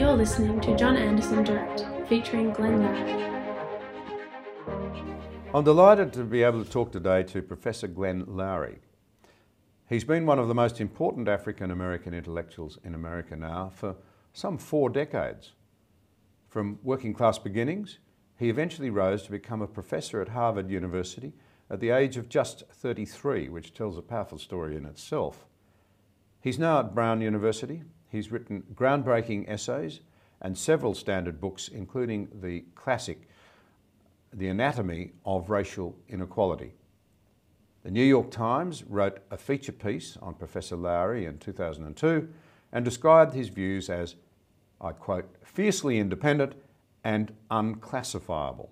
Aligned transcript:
You're 0.00 0.16
listening 0.16 0.58
to 0.62 0.74
John 0.78 0.96
Anderson 0.96 1.44
Direct, 1.44 1.84
featuring 2.08 2.54
Glenn 2.54 2.80
Loury. 2.80 3.20
I'm 5.52 5.62
delighted 5.62 6.14
to 6.14 6.24
be 6.24 6.42
able 6.42 6.64
to 6.64 6.70
talk 6.70 6.90
today 6.90 7.22
to 7.24 7.42
Professor 7.42 7.86
Glenn 7.86 8.24
Loury. 8.24 8.78
He's 9.90 10.04
been 10.04 10.24
one 10.24 10.38
of 10.38 10.48
the 10.48 10.54
most 10.54 10.80
important 10.80 11.28
African 11.28 11.70
American 11.70 12.14
intellectuals 12.14 12.78
in 12.82 12.94
America 12.94 13.36
now 13.36 13.72
for 13.74 13.94
some 14.32 14.56
four 14.56 14.88
decades. 14.88 15.52
From 16.48 16.78
working 16.82 17.12
class 17.12 17.38
beginnings, 17.38 17.98
he 18.38 18.48
eventually 18.48 18.88
rose 18.88 19.24
to 19.24 19.30
become 19.30 19.60
a 19.60 19.66
professor 19.66 20.22
at 20.22 20.30
Harvard 20.30 20.70
University 20.70 21.34
at 21.68 21.80
the 21.80 21.90
age 21.90 22.16
of 22.16 22.30
just 22.30 22.62
33, 22.72 23.50
which 23.50 23.74
tells 23.74 23.98
a 23.98 24.02
powerful 24.02 24.38
story 24.38 24.78
in 24.78 24.86
itself. 24.86 25.44
He's 26.40 26.58
now 26.58 26.80
at 26.80 26.94
Brown 26.94 27.20
University. 27.20 27.82
He's 28.10 28.32
written 28.32 28.64
groundbreaking 28.74 29.48
essays 29.48 30.00
and 30.42 30.56
several 30.58 30.94
standard 30.94 31.40
books, 31.40 31.68
including 31.68 32.28
the 32.40 32.64
classic 32.74 33.28
The 34.32 34.48
Anatomy 34.48 35.12
of 35.24 35.48
Racial 35.48 35.96
Inequality. 36.08 36.72
The 37.82 37.90
New 37.90 38.04
York 38.04 38.30
Times 38.30 38.84
wrote 38.84 39.20
a 39.30 39.36
feature 39.36 39.72
piece 39.72 40.16
on 40.20 40.34
Professor 40.34 40.76
Loury 40.76 41.26
in 41.26 41.38
2002 41.38 42.28
and 42.72 42.84
described 42.84 43.32
his 43.32 43.48
views 43.48 43.88
as, 43.88 44.16
I 44.80 44.92
quote, 44.92 45.28
fiercely 45.44 45.98
independent 45.98 46.54
and 47.04 47.32
unclassifiable. 47.50 48.70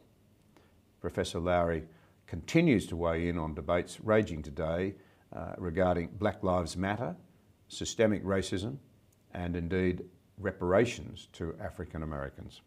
Professor 1.00 1.38
Loury 1.38 1.84
continues 2.26 2.86
to 2.88 2.96
weigh 2.96 3.28
in 3.28 3.38
on 3.38 3.54
debates 3.54 4.00
raging 4.00 4.42
today 4.42 4.94
uh, 5.34 5.52
regarding 5.56 6.08
Black 6.18 6.42
Lives 6.42 6.76
Matter, 6.76 7.16
systemic 7.68 8.24
racism, 8.24 8.78
and 9.38 9.54
indeed 9.54 10.04
reparations 10.38 11.28
to 11.32 11.54
African 11.62 12.02
Americans. 12.02 12.60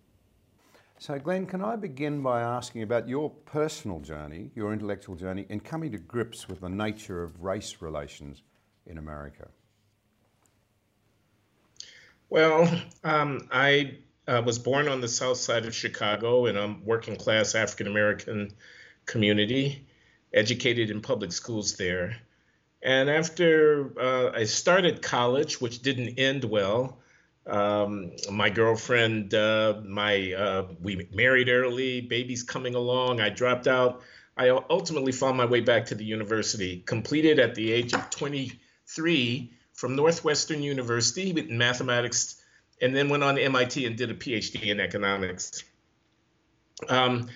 So, 0.99 1.17
Glenn, 1.19 1.45
can 1.45 1.61
I 1.63 1.75
begin 1.75 2.21
by 2.21 2.41
asking 2.41 2.83
about 2.83 3.09
your 3.09 3.29
personal 3.29 3.99
journey, 3.99 4.51
your 4.55 4.71
intellectual 4.71 5.15
journey, 5.15 5.45
in 5.49 5.59
coming 5.59 5.91
to 5.91 5.97
grips 5.97 6.47
with 6.47 6.61
the 6.61 6.69
nature 6.69 7.23
of 7.23 7.41
race 7.41 7.77
relations 7.81 8.43
in 8.85 8.97
America? 8.97 9.47
Well, 12.29 12.69
um, 13.03 13.49
I 13.51 13.97
uh, 14.27 14.41
was 14.45 14.57
born 14.57 14.87
on 14.87 15.01
the 15.01 15.07
south 15.07 15.37
side 15.37 15.65
of 15.65 15.75
Chicago 15.75 16.45
in 16.45 16.55
a 16.55 16.77
working 16.85 17.17
class 17.17 17.55
African 17.55 17.87
American 17.87 18.51
community, 19.05 19.87
educated 20.33 20.89
in 20.89 21.01
public 21.01 21.33
schools 21.33 21.75
there. 21.75 22.15
And 22.83 23.09
after 23.09 23.93
uh, 23.99 24.31
I 24.33 24.45
started 24.45 25.01
college, 25.01 25.61
which 25.61 25.81
didn't 25.81 26.17
end 26.17 26.43
well, 26.43 26.97
um, 27.45 28.11
my 28.31 28.49
girlfriend, 28.49 29.33
uh, 29.33 29.81
my 29.85 30.33
uh, 30.33 30.67
we 30.81 31.07
married 31.13 31.49
early, 31.49 32.01
babies 32.01 32.43
coming 32.43 32.75
along. 32.75 33.19
I 33.19 33.29
dropped 33.29 33.67
out. 33.67 34.01
I 34.37 34.49
ultimately 34.49 35.11
found 35.11 35.37
my 35.37 35.45
way 35.45 35.59
back 35.59 35.87
to 35.87 35.95
the 35.95 36.05
university. 36.05 36.81
Completed 36.85 37.39
at 37.39 37.55
the 37.55 37.71
age 37.71 37.93
of 37.93 38.09
23 38.09 39.53
from 39.73 39.95
Northwestern 39.95 40.61
University 40.61 41.33
with 41.33 41.49
mathematics, 41.49 42.41
and 42.81 42.95
then 42.95 43.09
went 43.09 43.23
on 43.23 43.35
to 43.35 43.41
MIT 43.41 43.85
and 43.85 43.97
did 43.97 44.09
a 44.09 44.15
PhD 44.15 44.67
in 44.67 44.79
economics. 44.79 45.63
Um, 46.87 47.29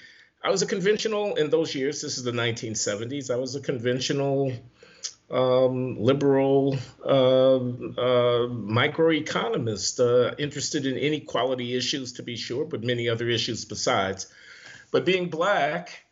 I 0.43 0.51
was 0.51 0.61
a 0.61 0.67
conventional 0.67 1.35
in 1.35 1.49
those 1.49 1.73
years. 1.73 2.01
This 2.01 2.17
is 2.17 2.23
the 2.23 2.31
1970s. 2.31 3.31
I 3.31 3.35
was 3.35 3.55
a 3.55 3.61
conventional 3.61 4.53
um, 5.29 5.99
liberal 5.99 6.77
uh, 7.03 7.55
uh, 7.55 8.47
microeconomist, 8.47 9.99
uh, 9.99 10.35
interested 10.37 10.85
in 10.85 10.97
inequality 10.97 11.75
issues 11.75 12.13
to 12.13 12.23
be 12.23 12.35
sure, 12.35 12.65
but 12.65 12.83
many 12.83 13.09
other 13.09 13.29
issues 13.29 13.65
besides. 13.65 14.27
But 14.91 15.05
being 15.05 15.29
black, 15.29 16.05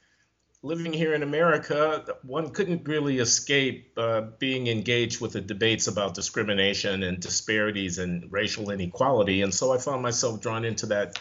living 0.63 0.93
here 0.93 1.13
in 1.13 1.23
America, 1.23 2.15
one 2.23 2.49
couldn't 2.51 2.87
really 2.87 3.19
escape 3.19 3.91
uh, 3.97 4.21
being 4.39 4.67
engaged 4.67 5.21
with 5.21 5.33
the 5.33 5.41
debates 5.41 5.87
about 5.87 6.15
discrimination 6.15 7.03
and 7.03 7.19
disparities 7.19 7.99
and 7.99 8.31
racial 8.31 8.71
inequality. 8.71 9.41
And 9.41 9.53
so 9.53 9.73
I 9.73 9.77
found 9.77 10.01
myself 10.01 10.41
drawn 10.41 10.65
into 10.65 10.87
that 10.87 11.19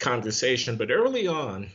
conversation. 0.00 0.76
But 0.76 0.90
early 0.90 1.28
on, 1.28 1.70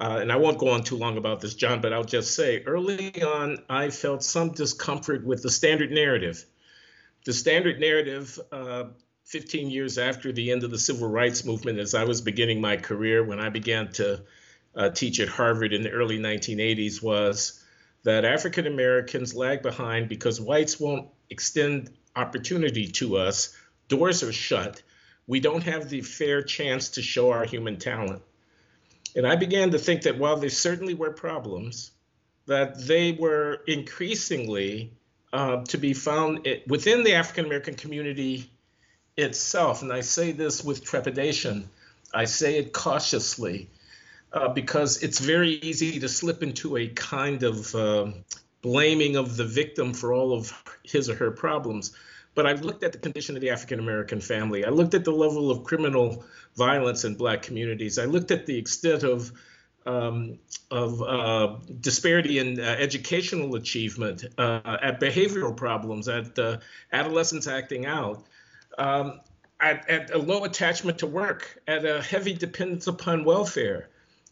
uh, 0.00 0.18
and 0.22 0.32
I 0.32 0.36
won't 0.36 0.56
go 0.56 0.70
on 0.70 0.82
too 0.82 0.96
long 0.96 1.18
about 1.18 1.42
this, 1.42 1.54
John, 1.54 1.82
but 1.82 1.92
I'll 1.92 2.04
just 2.04 2.34
say 2.34 2.62
early 2.64 3.22
on, 3.22 3.58
I 3.68 3.90
felt 3.90 4.24
some 4.24 4.52
discomfort 4.52 5.26
with 5.26 5.42
the 5.42 5.50
standard 5.50 5.90
narrative. 5.90 6.46
The 7.26 7.34
standard 7.34 7.78
narrative, 7.78 8.40
uh, 8.50 8.84
15 9.26 9.70
years 9.70 9.98
after 9.98 10.32
the 10.32 10.52
end 10.52 10.64
of 10.64 10.70
the 10.70 10.78
civil 10.78 11.06
rights 11.06 11.44
movement, 11.44 11.78
as 11.78 11.94
I 11.94 12.04
was 12.04 12.22
beginning 12.22 12.62
my 12.62 12.78
career, 12.78 13.22
when 13.22 13.40
I 13.40 13.50
began 13.50 13.92
to 13.92 14.22
uh, 14.74 14.88
teach 14.88 15.20
at 15.20 15.28
Harvard 15.28 15.74
in 15.74 15.82
the 15.82 15.90
early 15.90 16.18
1980s, 16.18 17.02
was 17.02 17.62
that 18.02 18.24
African 18.24 18.66
Americans 18.66 19.34
lag 19.34 19.60
behind 19.60 20.08
because 20.08 20.40
whites 20.40 20.80
won't 20.80 21.08
extend 21.28 21.90
opportunity 22.16 22.88
to 22.88 23.18
us. 23.18 23.54
Doors 23.88 24.22
are 24.22 24.32
shut. 24.32 24.82
We 25.26 25.40
don't 25.40 25.62
have 25.62 25.90
the 25.90 26.00
fair 26.00 26.42
chance 26.42 26.88
to 26.90 27.02
show 27.02 27.32
our 27.32 27.44
human 27.44 27.76
talent. 27.76 28.22
And 29.16 29.26
I 29.26 29.36
began 29.36 29.70
to 29.72 29.78
think 29.78 30.02
that 30.02 30.18
while 30.18 30.36
there 30.36 30.50
certainly 30.50 30.94
were 30.94 31.10
problems, 31.10 31.90
that 32.46 32.78
they 32.78 33.12
were 33.12 33.60
increasingly 33.66 34.92
uh, 35.32 35.64
to 35.64 35.78
be 35.78 35.92
found 35.94 36.46
within 36.66 37.04
the 37.04 37.14
African 37.14 37.44
American 37.46 37.74
community 37.74 38.50
itself. 39.16 39.82
And 39.82 39.92
I 39.92 40.00
say 40.00 40.32
this 40.32 40.64
with 40.64 40.84
trepidation, 40.84 41.68
I 42.12 42.24
say 42.24 42.58
it 42.58 42.72
cautiously, 42.72 43.68
uh, 44.32 44.48
because 44.48 45.02
it's 45.02 45.18
very 45.18 45.50
easy 45.50 46.00
to 46.00 46.08
slip 46.08 46.42
into 46.42 46.76
a 46.76 46.88
kind 46.88 47.42
of 47.42 47.74
uh, 47.74 48.06
blaming 48.62 49.16
of 49.16 49.36
the 49.36 49.44
victim 49.44 49.92
for 49.92 50.12
all 50.12 50.32
of 50.32 50.52
his 50.82 51.08
or 51.08 51.14
her 51.16 51.30
problems 51.30 51.96
but 52.40 52.46
I've 52.46 52.62
looked 52.62 52.82
at 52.84 52.92
the 52.92 52.98
condition 52.98 53.36
of 53.36 53.42
the 53.42 53.50
African 53.50 53.80
American 53.80 54.18
family. 54.18 54.64
I 54.64 54.70
looked 54.70 54.94
at 54.94 55.04
the 55.04 55.10
level 55.10 55.50
of 55.50 55.62
criminal 55.62 56.24
violence 56.56 57.04
in 57.04 57.14
Black 57.14 57.42
communities. 57.42 57.98
I 57.98 58.06
looked 58.06 58.30
at 58.30 58.46
the 58.46 58.56
extent 58.56 59.02
of 59.02 59.30
um, 59.84 60.38
of 60.70 61.02
uh, 61.02 61.58
disparity 61.82 62.38
in 62.38 62.58
uh, 62.58 62.62
educational 62.62 63.56
achievement, 63.56 64.24
uh, 64.38 64.78
at 64.80 64.98
behavioral 65.00 65.54
problems, 65.54 66.08
at 66.08 66.38
adolescents 66.90 67.46
acting 67.46 67.84
out, 67.84 68.24
um, 68.78 69.20
at, 69.60 69.86
at, 69.90 70.10
a 70.10 70.18
low 70.18 70.44
attachment 70.44 71.00
to 71.00 71.06
work, 71.06 71.60
at 71.68 71.84
a 71.84 72.00
heavy 72.00 72.32
dependence 72.32 72.86
upon 72.86 73.26
welfare. 73.26 73.90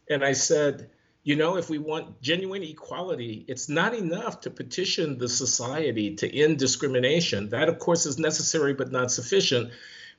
And 0.09 0.25
I 0.25 0.33
said, 0.33 0.89
you 1.25 1.37
know, 1.37 1.57
if 1.57 1.69
we 1.69 1.79
want 1.79 2.23
genuine 2.23 2.63
equality, 2.63 3.45
it's 3.49 3.69
not 3.69 3.95
enough 3.95 4.41
to 4.43 4.51
petition 4.51 5.19
the 5.19 5.29
society 5.29 6.15
to 6.17 6.37
end 6.37 6.59
discrimination. 6.59 7.51
That, 7.51 7.69
of 7.69 7.79
course, 7.79 8.07
is 8.07 8.19
necessary 8.19 8.75
but 8.75 8.93
not 8.93 9.11
sufficient. 9.11 9.71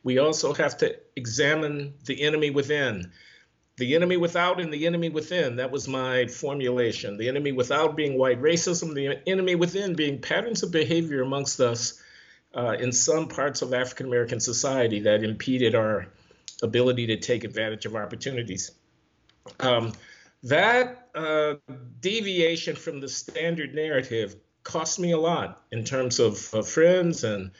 We 0.03 0.19
also 0.19 0.53
have 0.53 0.77
to 0.77 0.95
examine 1.15 1.93
the 2.05 2.21
enemy 2.21 2.51
within. 2.51 3.11
The 3.77 3.95
enemy 3.95 4.17
without 4.17 4.59
and 4.59 4.73
the 4.73 4.85
enemy 4.85 5.09
within. 5.09 5.55
That 5.55 5.71
was 5.71 5.87
my 5.87 6.27
formulation. 6.27 7.17
The 7.17 7.29
enemy 7.29 7.53
without 7.53 7.95
being 7.95 8.17
white 8.17 8.41
racism, 8.41 8.93
the 8.93 9.19
enemy 9.25 9.55
within 9.55 9.95
being 9.95 10.19
patterns 10.19 10.63
of 10.63 10.71
behavior 10.71 11.21
amongst 11.21 11.59
us 11.61 12.01
uh, 12.53 12.75
in 12.79 12.91
some 12.91 13.29
parts 13.29 13.61
of 13.61 13.73
African 13.73 14.07
American 14.07 14.39
society 14.39 15.01
that 15.01 15.23
impeded 15.23 15.75
our 15.75 16.07
ability 16.61 17.07
to 17.07 17.17
take 17.17 17.45
advantage 17.45 17.85
of 17.85 17.95
opportunities. 17.95 18.71
Um, 19.59 19.93
that 20.43 21.09
uh, 21.15 21.55
deviation 21.99 22.75
from 22.75 22.99
the 22.99 23.09
standard 23.09 23.75
narrative 23.75 24.35
cost 24.63 24.99
me 24.99 25.11
a 25.11 25.17
lot 25.17 25.63
in 25.71 25.83
terms 25.83 26.19
of 26.19 26.53
uh, 26.53 26.61
friends 26.61 27.23
and 27.23 27.51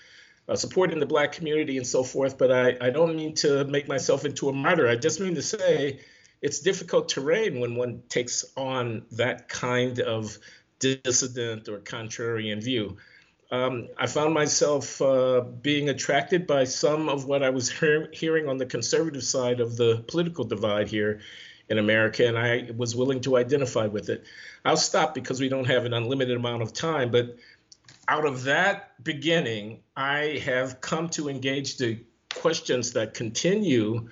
uh, 0.47 0.55
support 0.55 0.91
in 0.91 0.99
the 0.99 1.05
black 1.05 1.31
community 1.31 1.77
and 1.77 1.85
so 1.85 2.03
forth. 2.03 2.37
But 2.37 2.51
I, 2.51 2.77
I 2.81 2.89
don't 2.89 3.15
mean 3.15 3.35
to 3.35 3.65
make 3.65 3.87
myself 3.87 4.25
into 4.25 4.49
a 4.49 4.53
martyr. 4.53 4.87
I 4.87 4.95
just 4.95 5.19
mean 5.19 5.35
to 5.35 5.41
say 5.41 5.99
it's 6.41 6.59
difficult 6.59 7.09
terrain 7.09 7.59
when 7.59 7.75
one 7.75 8.03
takes 8.09 8.45
on 8.55 9.03
that 9.11 9.49
kind 9.49 9.99
of 9.99 10.37
dissident 10.79 11.67
or 11.67 11.79
contrarian 11.79 12.63
view. 12.63 12.97
Um, 13.51 13.87
I 13.97 14.05
found 14.05 14.33
myself 14.33 15.01
uh, 15.01 15.41
being 15.41 15.89
attracted 15.89 16.45
by 16.45 16.65
some 16.65 17.09
of 17.09 17.25
what 17.25 17.41
I 17.43 17.49
was 17.49 17.69
hear- 17.69 18.09
hearing 18.13 18.47
on 18.47 18.57
the 18.57 18.65
conservative 18.65 19.23
side 19.23 19.59
of 19.59 19.75
the 19.75 20.03
political 20.07 20.45
divide 20.45 20.87
here 20.87 21.21
in 21.69 21.77
America, 21.77 22.27
and 22.27 22.37
I 22.37 22.69
was 22.75 22.95
willing 22.95 23.21
to 23.21 23.37
identify 23.37 23.87
with 23.87 24.09
it. 24.09 24.23
I'll 24.65 24.77
stop 24.77 25.13
because 25.13 25.39
we 25.39 25.49
don't 25.49 25.65
have 25.65 25.85
an 25.85 25.93
unlimited 25.93 26.35
amount 26.35 26.63
of 26.63 26.73
time, 26.73 27.11
but 27.11 27.37
out 28.07 28.25
of 28.25 28.43
that 28.43 29.03
beginning, 29.03 29.81
I 29.95 30.41
have 30.45 30.81
come 30.81 31.09
to 31.09 31.29
engage 31.29 31.77
the 31.77 31.99
questions 32.33 32.93
that 32.93 33.13
continue 33.13 34.09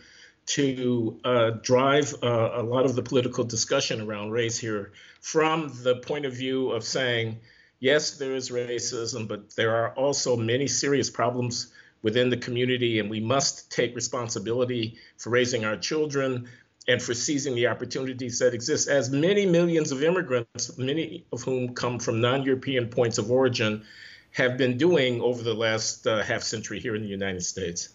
to 0.48 1.20
uh, 1.26 1.50
drive 1.62 2.14
uh, 2.24 2.52
a 2.54 2.64
lot 2.64 2.86
of 2.86 2.96
the 2.96 3.04
political 3.04 3.44
discussion 3.44 4.02
around 4.02 4.32
race 4.32 4.58
here 4.58 4.94
from 5.20 5.74
the 5.84 5.98
point 5.98 6.26
of 6.26 6.34
view 6.34 6.72
of 6.72 6.84
saying, 6.84 7.40
yes, 7.80 8.18
there 8.18 8.34
is 8.36 8.50
racism, 8.50 9.28
but 9.28 9.56
there 9.56 9.76
are 9.76 9.92
also 9.94 10.38
many 10.38 10.68
serious 10.68 11.10
problems 11.10 11.74
within 12.02 12.30
the 12.30 12.38
community, 12.38 13.00
and 13.00 13.10
we 13.10 13.20
must 13.20 13.72
take 13.72 13.96
responsibility 13.96 14.98
for 15.18 15.32
raising 15.32 15.66
our 15.66 15.76
children 15.76 16.48
and 16.88 17.02
for 17.02 17.14
seizing 17.14 17.56
the 17.56 17.68
opportunities 17.68 18.40
that 18.40 18.54
exist. 18.54 18.88
As 18.88 19.10
many 19.10 19.46
millions 19.46 19.92
of 19.92 20.04
immigrants, 20.04 20.78
many 20.78 21.26
of 21.34 21.42
whom 21.42 21.74
come 21.74 22.00
from 22.00 22.22
non 22.22 22.44
European 22.44 22.88
points 22.88 23.18
of 23.18 23.30
origin, 23.30 23.84
have 24.32 24.58
been 24.58 24.78
doing 24.78 25.22
over 25.22 25.44
the 25.44 25.54
last 25.54 26.08
uh, 26.08 26.24
half 26.24 26.44
century 26.44 26.80
here 26.80 26.96
in 26.96 27.02
the 27.02 27.08
United 27.08 27.44
States. 27.44 27.90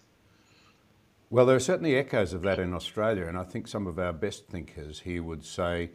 Well, 1.29 1.47
there 1.47 1.55
are 1.55 1.59
certainly 1.59 1.95
echoes 1.95 2.33
of 2.33 2.43
that 2.43 2.59
in 2.59 2.73
Australia, 2.73 3.25
and 3.25 3.37
I 3.37 3.43
think 3.43 3.67
some 3.67 3.87
of 3.87 3.97
our 3.97 4.13
best 4.13 4.47
thinkers 4.47 4.99
here 4.99 5.23
would 5.23 5.43
say 5.43 5.89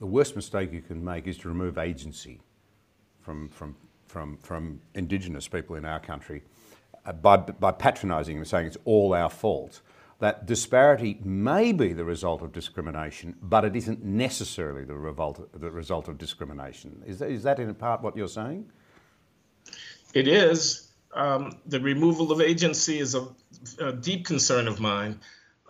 the 0.00 0.06
worst 0.06 0.34
mistake 0.34 0.72
you 0.72 0.80
can 0.80 1.04
make 1.04 1.28
is 1.28 1.38
to 1.38 1.48
remove 1.48 1.78
agency 1.78 2.40
from, 3.20 3.48
from, 3.50 3.76
from, 4.06 4.36
from 4.38 4.80
Indigenous 4.94 5.46
people 5.46 5.76
in 5.76 5.84
our 5.84 6.00
country 6.00 6.42
uh, 7.06 7.12
by, 7.12 7.36
by 7.36 7.70
patronising 7.70 8.36
them, 8.36 8.44
saying 8.44 8.66
it's 8.66 8.76
all 8.84 9.14
our 9.14 9.30
fault. 9.30 9.80
That 10.20 10.46
disparity 10.46 11.20
may 11.22 11.72
be 11.72 11.92
the 11.92 12.04
result 12.04 12.42
of 12.42 12.52
discrimination, 12.52 13.36
but 13.40 13.64
it 13.64 13.76
isn't 13.76 14.02
necessarily 14.02 14.84
the, 14.84 14.96
revolt, 14.96 15.48
the 15.58 15.70
result 15.70 16.08
of 16.08 16.18
discrimination. 16.18 17.02
Is 17.06 17.20
that, 17.20 17.30
is 17.30 17.44
that 17.44 17.60
in 17.60 17.72
part 17.74 18.02
what 18.02 18.16
you're 18.16 18.26
saying? 18.26 18.68
It 20.14 20.26
is. 20.26 20.90
Um, 21.14 21.58
the 21.66 21.80
removal 21.80 22.32
of 22.32 22.40
agency 22.40 22.98
is 22.98 23.14
a, 23.14 23.28
a 23.78 23.92
deep 23.92 24.26
concern 24.26 24.66
of 24.66 24.80
mine. 24.80 25.20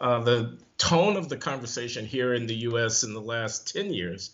Uh, 0.01 0.21
the 0.21 0.59
tone 0.79 1.17
of 1.17 1.29
the 1.29 1.37
conversation 1.37 2.07
here 2.07 2.33
in 2.33 2.47
the 2.47 2.55
US 2.55 3.03
in 3.03 3.13
the 3.13 3.21
last 3.21 3.75
10 3.75 3.93
years 3.93 4.31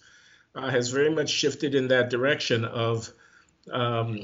uh, 0.54 0.70
has 0.70 0.90
very 0.90 1.10
much 1.10 1.30
shifted 1.30 1.74
in 1.74 1.88
that 1.88 2.10
direction 2.10 2.64
of, 2.64 3.10
um, 3.72 4.20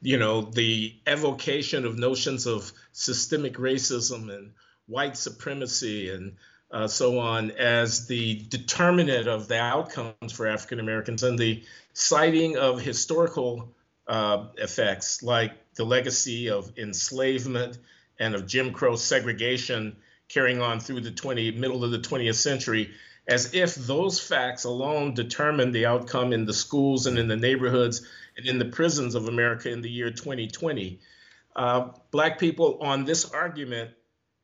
you 0.00 0.18
know, 0.18 0.42
the 0.42 0.94
evocation 1.06 1.84
of 1.84 1.98
notions 1.98 2.46
of 2.46 2.70
systemic 2.92 3.54
racism 3.54 4.32
and 4.32 4.52
white 4.92 5.16
supremacy 5.16 6.10
and 6.10 6.36
uh, 6.70 6.86
so 6.86 7.18
on 7.18 7.50
as 7.52 8.06
the 8.06 8.44
determinant 8.48 9.26
of 9.26 9.48
the 9.48 9.58
outcomes 9.58 10.32
for 10.32 10.46
African 10.46 10.80
Americans 10.80 11.22
and 11.22 11.38
the 11.38 11.62
citing 11.92 12.56
of 12.56 12.80
historical 12.80 13.68
uh, 14.06 14.46
effects 14.58 15.22
like 15.22 15.52
the 15.74 15.84
legacy 15.84 16.48
of 16.50 16.72
enslavement 16.78 17.78
and 18.18 18.34
of 18.34 18.46
Jim 18.46 18.72
Crow 18.72 18.96
segregation 18.96 19.96
carrying 20.28 20.62
on 20.62 20.80
through 20.80 21.00
the 21.00 21.10
20 21.10 21.52
middle 21.52 21.84
of 21.84 21.90
the 21.90 21.98
20th 21.98 22.36
century 22.36 22.90
as 23.28 23.54
if 23.54 23.74
those 23.74 24.18
facts 24.18 24.64
alone 24.64 25.14
determine 25.14 25.72
the 25.72 25.86
outcome 25.86 26.32
in 26.32 26.44
the 26.44 26.52
schools 26.52 27.06
and 27.06 27.18
in 27.18 27.28
the 27.28 27.36
neighborhoods 27.36 28.06
and 28.36 28.46
in 28.46 28.58
the 28.58 28.64
prisons 28.64 29.14
of 29.14 29.28
America 29.28 29.70
in 29.70 29.80
the 29.80 29.90
year 29.90 30.10
2020. 30.10 30.98
Uh, 31.54 31.88
black 32.10 32.38
people 32.38 32.78
on 32.80 33.04
this 33.04 33.30
argument 33.30 33.90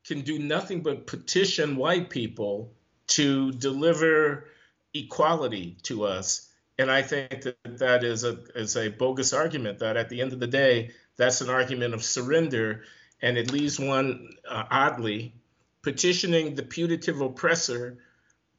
can 0.09 0.21
do 0.21 0.39
nothing 0.39 0.81
but 0.81 1.05
petition 1.05 1.75
white 1.75 2.09
people 2.09 2.73
to 3.05 3.51
deliver 3.51 4.45
equality 4.91 5.77
to 5.83 6.03
us. 6.03 6.49
And 6.79 6.89
I 6.89 7.03
think 7.03 7.43
that 7.43 7.77
that 7.77 8.03
is 8.03 8.23
a, 8.23 8.39
is 8.55 8.75
a 8.75 8.89
bogus 8.89 9.33
argument, 9.33 9.79
that 9.79 9.97
at 9.97 10.09
the 10.09 10.21
end 10.21 10.33
of 10.33 10.39
the 10.39 10.47
day, 10.47 10.91
that's 11.15 11.41
an 11.41 11.49
argument 11.51 11.93
of 11.93 12.03
surrender. 12.03 12.85
And 13.21 13.37
it 13.37 13.51
leaves 13.51 13.79
one, 13.79 14.31
uh, 14.49 14.63
oddly, 14.71 15.35
petitioning 15.83 16.55
the 16.55 16.63
putative 16.63 17.21
oppressor 17.21 17.99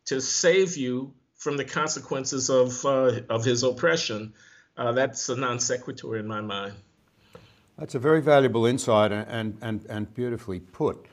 to 0.04 0.20
save 0.20 0.76
you 0.76 1.12
from 1.34 1.56
the 1.56 1.64
consequences 1.64 2.48
of, 2.48 2.84
uh, 2.84 3.22
of 3.28 3.44
his 3.44 3.64
oppression. 3.64 4.34
Uh, 4.76 4.92
that's 4.92 5.28
a 5.28 5.34
non 5.34 5.58
sequitur 5.58 6.16
in 6.16 6.28
my 6.28 6.42
mind. 6.42 6.74
That's 7.76 7.96
a 7.96 7.98
very 7.98 8.20
valuable 8.20 8.66
insight 8.66 9.10
and, 9.10 9.58
and, 9.60 9.84
and 9.88 10.14
beautifully 10.14 10.60
put. 10.60 11.06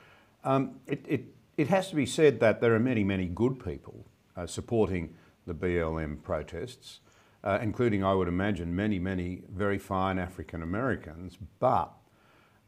Um, 0.48 0.80
it, 0.88 1.06
it, 1.10 1.26
it, 1.58 1.68
has 1.68 1.90
to 1.90 1.96
be 1.98 2.06
said 2.06 2.40
that 2.40 2.62
there 2.62 2.74
are 2.74 2.80
many, 2.80 3.04
many 3.04 3.26
good 3.26 3.62
people 3.62 4.06
uh, 4.38 4.48
supporting 4.48 5.14
the 5.46 5.54
BLM 5.54 6.24
protests, 6.24 7.02
uh, 7.44 7.60
including, 7.62 8.02
I 8.02 8.14
would 8.14 8.30
imagine, 8.30 8.74
many, 8.74 8.98
many 8.98 9.42
very 9.54 9.78
fine 9.78 10.18
African 10.18 10.64
Americans, 10.64 11.38
but 11.60 11.92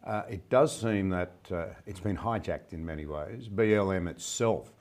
uh, 0.05 0.23
it 0.29 0.49
does 0.49 0.77
seem 0.77 1.07
that 1.11 1.31
uh, 1.53 1.67
it's 1.85 2.01
been 2.01 2.17
hijacked 2.17 2.73
in 2.73 2.85
many 2.85 3.05
ways. 3.05 3.47
BLM 3.47 4.09
itself 4.09 4.73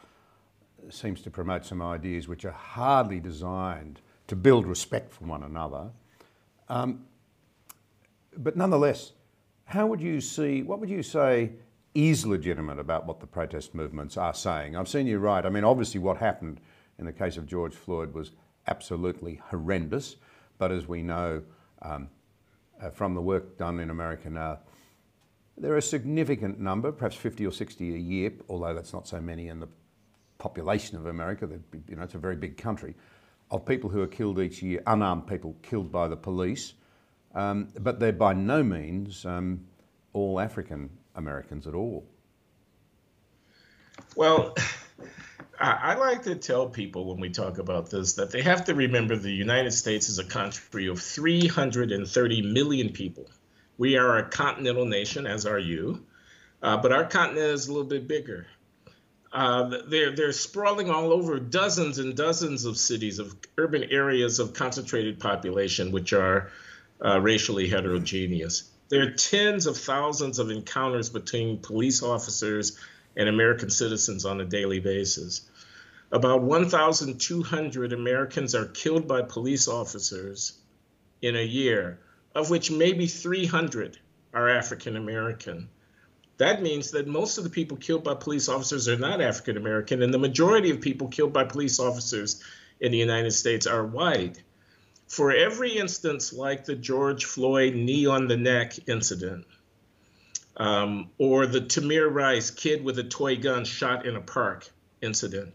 seems 0.91 1.23
to 1.23 1.31
promote 1.31 1.65
some 1.65 1.81
ideas 1.81 2.27
which 2.27 2.45
are 2.45 2.51
hardly 2.51 3.21
designed 3.21 4.01
to 4.27 4.35
build 4.35 4.67
respect 4.67 5.13
for 5.13 5.25
one 5.25 5.45
another. 5.45 5.91
Um, 6.69 7.05
but 8.37 8.57
nonetheless, 8.57 9.13
how 9.67 9.87
would 9.87 10.01
you 10.01 10.21
see, 10.21 10.65
what 10.65 10.81
would 10.81 10.91
you 10.91 11.05
say 11.05 11.53
is 11.99 12.25
legitimate 12.25 12.79
about 12.79 13.07
what 13.07 13.19
the 13.19 13.27
protest 13.27 13.75
movements 13.75 14.17
are 14.17 14.33
saying. 14.33 14.77
I've 14.77 14.89
seen 14.89 15.09
you 15.09 15.19
right. 15.19 15.45
I 15.45 15.49
mean, 15.49 15.65
obviously, 15.65 15.99
what 15.99 16.17
happened 16.17 16.61
in 17.01 17.07
the 17.07 17.13
case 17.13 17.37
of 17.37 17.45
George 17.45 17.75
Floyd 17.75 18.15
was 18.15 18.31
absolutely 18.69 19.41
horrendous. 19.51 20.15
But 20.59 20.71
as 20.71 20.87
we 20.87 21.03
know 21.03 21.43
um, 21.83 22.09
uh, 22.81 22.91
from 22.91 23.15
the 23.15 23.21
work 23.21 23.59
done 23.59 23.81
in 23.81 23.91
America 23.91 24.31
now, 24.31 24.61
there 25.57 25.73
are 25.73 25.79
a 25.79 25.83
significant 25.83 26.61
number, 26.61 26.93
perhaps 26.93 27.17
50 27.17 27.45
or 27.45 27.51
60 27.51 27.93
a 27.93 27.99
year, 27.99 28.33
although 28.49 28.75
that's 28.75 28.93
not 28.93 29.09
so 29.09 29.21
many 29.21 29.49
in 29.49 29.59
the 29.59 29.69
population 30.39 30.97
of 30.97 31.07
America. 31.07 31.49
You 31.89 31.97
know, 31.97 32.05
it's 32.05 32.15
a 32.15 32.19
very 32.19 32.37
big 32.37 32.57
country, 32.57 32.95
of 33.51 33.67
people 33.67 33.91
who 33.91 34.01
are 34.03 34.07
killed 34.07 34.39
each 34.39 34.63
year, 34.63 34.85
unarmed 34.87 35.27
people 35.27 35.57
killed 35.63 35.91
by 35.91 36.07
the 36.07 36.17
police. 36.17 36.75
Um, 37.35 37.69
but 37.81 37.99
they're 37.99 38.13
by 38.13 38.35
no 38.35 38.63
means 38.63 39.27
um, 39.27 39.65
all 40.13 40.39
African 40.39 40.91
Americans 41.19 41.67
at 41.67 41.75
all? 41.75 42.07
Well, 44.17 44.55
I 45.61 45.97
like 45.97 46.23
to 46.23 46.37
tell 46.37 46.69
people 46.69 47.07
when 47.07 47.21
we 47.21 47.31
talk 47.31 47.59
about 47.59 47.91
this 47.91 48.15
that 48.15 48.31
they 48.31 48.43
have 48.43 48.65
to 48.67 48.75
remember 48.75 49.17
the 49.17 49.31
United 49.31 49.73
States 49.73 50.09
is 50.09 50.21
a 50.21 50.25
country 50.25 50.87
of 50.87 51.03
330 51.03 52.43
million 52.43 52.91
people. 52.91 53.29
We 53.77 53.97
are 53.97 54.19
a 54.19 54.29
continental 54.29 54.87
nation, 54.87 55.27
as 55.27 55.47
are 55.47 55.59
you, 55.59 56.07
uh, 56.63 56.77
but 56.77 56.93
our 56.93 57.05
continent 57.05 57.47
is 57.47 57.67
a 57.67 57.73
little 57.73 57.89
bit 57.89 58.07
bigger. 58.07 58.47
Uh, 59.33 59.83
they're, 59.89 60.15
they're 60.15 60.33
sprawling 60.33 60.91
all 60.91 61.13
over 61.13 61.39
dozens 61.41 61.99
and 61.99 62.17
dozens 62.17 62.65
of 62.65 62.77
cities, 62.77 63.19
of 63.19 63.35
urban 63.59 63.85
areas 63.91 64.39
of 64.39 64.55
concentrated 64.55 65.19
population, 65.19 65.91
which 65.91 66.13
are 66.13 66.51
uh, 67.05 67.21
racially 67.21 67.69
heterogeneous. 67.69 68.71
There 68.89 69.03
are 69.03 69.11
tens 69.11 69.67
of 69.67 69.77
thousands 69.77 70.39
of 70.39 70.51
encounters 70.51 71.11
between 71.11 71.59
police 71.59 72.03
officers 72.03 72.79
and 73.17 73.29
American 73.29 73.69
citizens 73.69 74.25
on 74.25 74.41
a 74.41 74.47
daily 74.47 74.81
basis. 74.81 75.43
About 76.11 76.43
1,200 76.43 77.93
Americans 77.93 78.55
are 78.55 78.65
killed 78.65 79.07
by 79.07 79.23
police 79.23 79.69
officers 79.69 80.55
in 81.21 81.37
a 81.37 81.45
year, 81.45 81.99
of 82.35 82.49
which 82.49 82.71
maybe 82.71 83.07
300 83.07 83.99
are 84.33 84.49
African 84.49 84.97
American. 84.97 85.69
That 86.39 86.63
means 86.63 86.93
that 86.93 87.07
most 87.07 87.37
of 87.37 87.45
the 87.45 87.51
people 87.51 87.77
killed 87.77 88.05
by 88.05 88.15
police 88.15 88.49
officers 88.49 88.89
are 88.89 88.97
not 88.97 89.21
African 89.21 89.59
American, 89.59 90.03
and 90.03 90.15
the 90.15 90.19
majority 90.19 90.71
of 90.71 90.81
people 90.81 91.09
killed 91.09 91.33
by 91.35 91.45
police 91.45 91.79
officers 91.79 92.43
in 92.81 92.93
the 92.93 92.99
United 92.99 93.33
States 93.33 93.67
are 93.67 93.85
white 93.85 94.43
for 95.09 95.33
every 95.33 95.77
instance 95.77 96.33
like 96.33 96.65
the 96.65 96.75
George 96.75 97.25
Floyd 97.25 97.75
knee 97.75 98.07
on 98.07 98.29
the 98.29 98.37
neck 98.37 98.75
incident, 98.89 99.47
um, 100.57 101.11
or 101.19 101.47
the 101.47 101.61
Tamir 101.61 102.13
Rice 102.13 102.51
kid 102.51 102.85
with 102.85 102.99
a 102.99 103.05
toy 103.05 103.37
gun 103.37 103.65
shot 103.65 104.07
in 104.07 104.17
a 104.17 104.21
park 104.21 104.69
incident, 105.01 105.55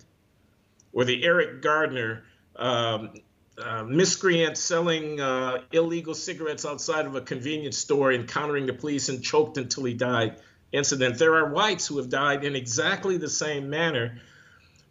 or 0.92 1.06
the 1.06 1.24
Eric 1.24 1.62
Gardner 1.62 2.24
um, 2.56 3.14
uh, 3.58 3.84
miscreant 3.84 4.58
selling 4.58 5.22
uh, 5.22 5.62
illegal 5.72 6.16
cigarettes 6.16 6.66
outside 6.66 7.06
of 7.06 7.16
a 7.16 7.22
convenience 7.22 7.78
store, 7.78 8.12
encountering 8.12 8.66
the 8.66 8.74
police 8.74 9.10
and 9.10 9.24
choked 9.24 9.58
until 9.58 9.84
he 9.84 9.94
died 9.94 10.38
incident. 10.72 11.20
There 11.20 11.36
are 11.36 11.54
whites 11.54 11.86
who 11.86 11.98
have 11.98 12.10
died 12.10 12.44
in 12.44 12.56
exactly 12.56 13.18
the 13.18 13.30
same 13.30 13.70
manner 13.70 14.20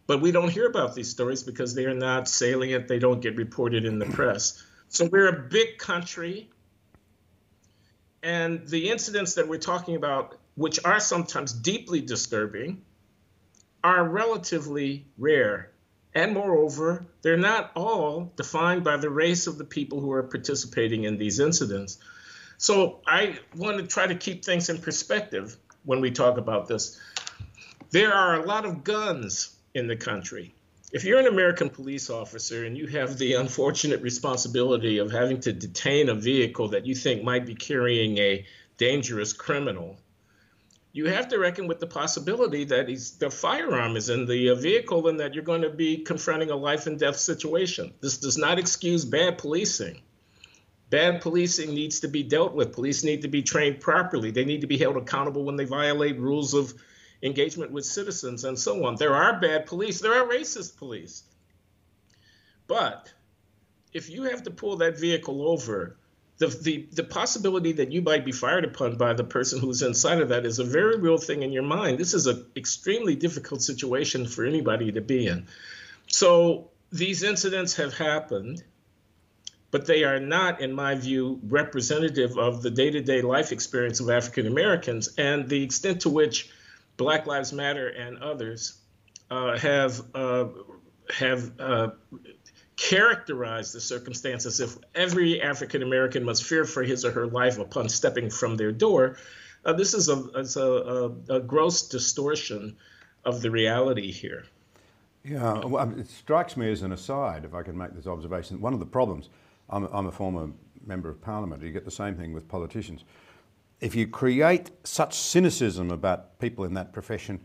but 0.07 0.21
we 0.21 0.31
don't 0.31 0.49
hear 0.49 0.67
about 0.67 0.95
these 0.95 1.09
stories 1.09 1.43
because 1.43 1.73
they 1.75 1.85
are 1.85 1.93
not 1.93 2.27
salient. 2.27 2.87
They 2.87 2.99
don't 2.99 3.21
get 3.21 3.35
reported 3.35 3.85
in 3.85 3.99
the 3.99 4.05
press. 4.05 4.61
So 4.89 5.05
we're 5.05 5.29
a 5.29 5.49
big 5.49 5.77
country. 5.77 6.49
And 8.21 8.67
the 8.67 8.89
incidents 8.89 9.35
that 9.35 9.47
we're 9.47 9.59
talking 9.59 9.95
about, 9.95 10.37
which 10.55 10.79
are 10.85 10.99
sometimes 10.99 11.53
deeply 11.53 12.01
disturbing, 12.01 12.81
are 13.83 14.03
relatively 14.03 15.05
rare. 15.17 15.71
And 16.15 16.33
moreover, 16.33 17.05
they're 17.21 17.37
not 17.37 17.71
all 17.75 18.31
defined 18.35 18.83
by 18.83 18.97
the 18.97 19.09
race 19.09 19.47
of 19.47 19.57
the 19.57 19.63
people 19.63 19.99
who 19.99 20.11
are 20.11 20.23
participating 20.23 21.05
in 21.05 21.17
these 21.17 21.39
incidents. 21.39 21.97
So 22.57 23.01
I 23.07 23.39
want 23.55 23.77
to 23.79 23.87
try 23.87 24.07
to 24.07 24.15
keep 24.15 24.45
things 24.45 24.69
in 24.69 24.77
perspective 24.77 25.57
when 25.83 26.01
we 26.01 26.11
talk 26.11 26.37
about 26.37 26.67
this. 26.67 26.99
There 27.89 28.13
are 28.13 28.41
a 28.41 28.45
lot 28.45 28.65
of 28.65 28.83
guns 28.83 29.52
in 29.73 29.87
the 29.87 29.95
country. 29.95 30.53
If 30.91 31.03
you're 31.03 31.19
an 31.19 31.27
American 31.27 31.69
police 31.69 32.09
officer 32.11 32.65
and 32.65 32.77
you 32.77 32.85
have 32.87 33.17
the 33.17 33.33
unfortunate 33.33 34.01
responsibility 34.01 34.99
of 34.99 35.11
having 35.11 35.39
to 35.41 35.51
detain 35.51 36.09
a 36.09 36.13
vehicle 36.13 36.67
that 36.69 36.85
you 36.85 36.93
think 36.93 37.23
might 37.23 37.47
be 37.47 37.55
carrying 37.55 38.17
a 38.19 38.45
dangerous 38.77 39.33
criminal, 39.33 39.97
you 40.91 41.07
have 41.07 41.27
to 41.29 41.39
reckon 41.39 41.65
with 41.65 41.79
the 41.79 41.87
possibility 41.87 42.65
that 42.65 42.85
the 43.17 43.31
firearm 43.31 43.97
is 43.97 44.09
in 44.09 44.27
the 44.27 44.51
uh, 44.51 44.55
vehicle 44.55 45.07
and 45.07 45.19
that 45.19 45.33
you're 45.33 45.43
going 45.43 45.63
to 45.63 45.71
be 45.71 45.97
confronting 45.97 46.51
a 46.51 46.55
life 46.55 46.85
and 46.85 46.99
death 46.99 47.17
situation. 47.17 47.91
This 47.99 48.19
does 48.19 48.37
not 48.37 48.59
excuse 48.59 49.03
bad 49.03 49.39
policing. 49.39 49.99
Bad 50.91 51.21
policing 51.21 51.73
needs 51.73 52.01
to 52.01 52.07
be 52.07 52.21
dealt 52.21 52.53
with. 52.53 52.73
Police 52.73 53.03
need 53.03 53.23
to 53.23 53.27
be 53.27 53.41
trained 53.41 53.79
properly. 53.79 54.29
They 54.29 54.45
need 54.45 54.61
to 54.61 54.67
be 54.67 54.77
held 54.77 54.95
accountable 54.95 55.43
when 55.43 55.55
they 55.55 55.65
violate 55.65 56.19
rules 56.19 56.53
of 56.53 56.75
engagement 57.23 57.71
with 57.71 57.85
citizens 57.85 58.43
and 58.43 58.59
so 58.59 58.85
on. 58.85 58.95
There 58.95 59.15
are 59.15 59.39
bad 59.39 59.65
police, 59.65 60.01
there 60.01 60.13
are 60.13 60.27
racist 60.27 60.77
police. 60.77 61.23
But 62.67 63.11
if 63.93 64.09
you 64.09 64.23
have 64.23 64.43
to 64.43 64.51
pull 64.51 64.77
that 64.77 64.99
vehicle 64.99 65.47
over, 65.47 65.97
the, 66.37 66.47
the, 66.47 66.87
the 66.91 67.03
possibility 67.03 67.71
that 67.73 67.91
you 67.91 68.01
might 68.01 68.25
be 68.25 68.31
fired 68.31 68.65
upon 68.65 68.97
by 68.97 69.13
the 69.13 69.23
person 69.23 69.59
who's 69.59 69.81
inside 69.81 70.19
of 70.19 70.29
that 70.29 70.45
is 70.45 70.59
a 70.59 70.63
very 70.63 70.97
real 70.99 71.17
thing 71.17 71.43
in 71.43 71.51
your 71.51 71.63
mind. 71.63 71.97
This 71.97 72.13
is 72.13 72.27
an 72.27 72.45
extremely 72.55 73.15
difficult 73.15 73.61
situation 73.61 74.27
for 74.27 74.43
anybody 74.43 74.91
to 74.91 75.01
be 75.01 75.27
in. 75.27 75.47
So 76.07 76.69
these 76.91 77.23
incidents 77.23 77.75
have 77.75 77.97
happened 77.97 78.63
but 79.73 79.87
they 79.87 80.03
are 80.03 80.19
not, 80.19 80.61
in 80.61 80.71
my 80.71 80.93
view, 80.93 81.39
representative 81.47 82.37
of 82.37 82.61
the 82.61 82.69
day 82.69 82.91
to 82.91 83.01
day 83.01 83.23
life 83.23 83.51
experience 83.51 83.99
of 83.99 84.07
African 84.07 84.45
Americans 84.45 85.09
and 85.17 85.49
the 85.49 85.63
extent 85.63 86.01
to 86.01 86.09
which 86.09 86.51
Black 87.03 87.25
Lives 87.27 87.53
Matter 87.53 87.87
and 87.87 88.17
others 88.19 88.79
uh, 89.29 89.57
have, 89.57 90.01
uh, 90.15 90.47
have 91.09 91.51
uh, 91.59 91.89
characterized 92.75 93.73
the 93.73 93.81
circumstances 93.81 94.59
if 94.59 94.77
every 94.95 95.41
African 95.41 95.83
American 95.83 96.23
must 96.23 96.43
fear 96.43 96.65
for 96.65 96.83
his 96.83 97.05
or 97.05 97.11
her 97.11 97.27
life 97.27 97.57
upon 97.59 97.89
stepping 97.89 98.29
from 98.29 98.57
their 98.57 98.71
door. 98.71 99.17
Uh, 99.65 99.73
this 99.73 99.93
is, 99.93 100.09
a, 100.09 100.17
is 100.35 100.57
a, 100.57 100.61
a, 100.61 101.35
a 101.37 101.39
gross 101.39 101.87
distortion 101.87 102.75
of 103.25 103.41
the 103.41 103.49
reality 103.49 104.11
here. 104.11 104.43
Yeah, 105.23 105.65
well, 105.65 105.89
it 105.97 106.09
strikes 106.09 106.57
me 106.57 106.69
as 106.69 106.81
an 106.81 106.91
aside, 106.91 107.45
if 107.45 107.53
I 107.53 107.63
can 107.63 107.77
make 107.77 107.93
this 107.95 108.07
observation. 108.07 108.59
One 108.59 108.73
of 108.73 108.79
the 108.79 108.85
problems 108.85 109.29
I'm, 109.69 109.85
I'm 109.93 110.07
a 110.07 110.11
former 110.11 110.49
member 110.85 111.09
of 111.09 111.21
parliament. 111.21 111.63
You 111.63 111.71
get 111.71 111.85
the 111.85 111.91
same 111.91 112.15
thing 112.15 112.33
with 112.33 112.47
politicians. 112.49 113.05
If 113.83 113.95
you 113.95 114.07
create 114.07 114.71
such 114.85 115.13
cynicism 115.13 115.91
about 115.91 116.39
people 116.39 116.63
in 116.63 116.73
that 116.75 116.93
profession, 116.93 117.41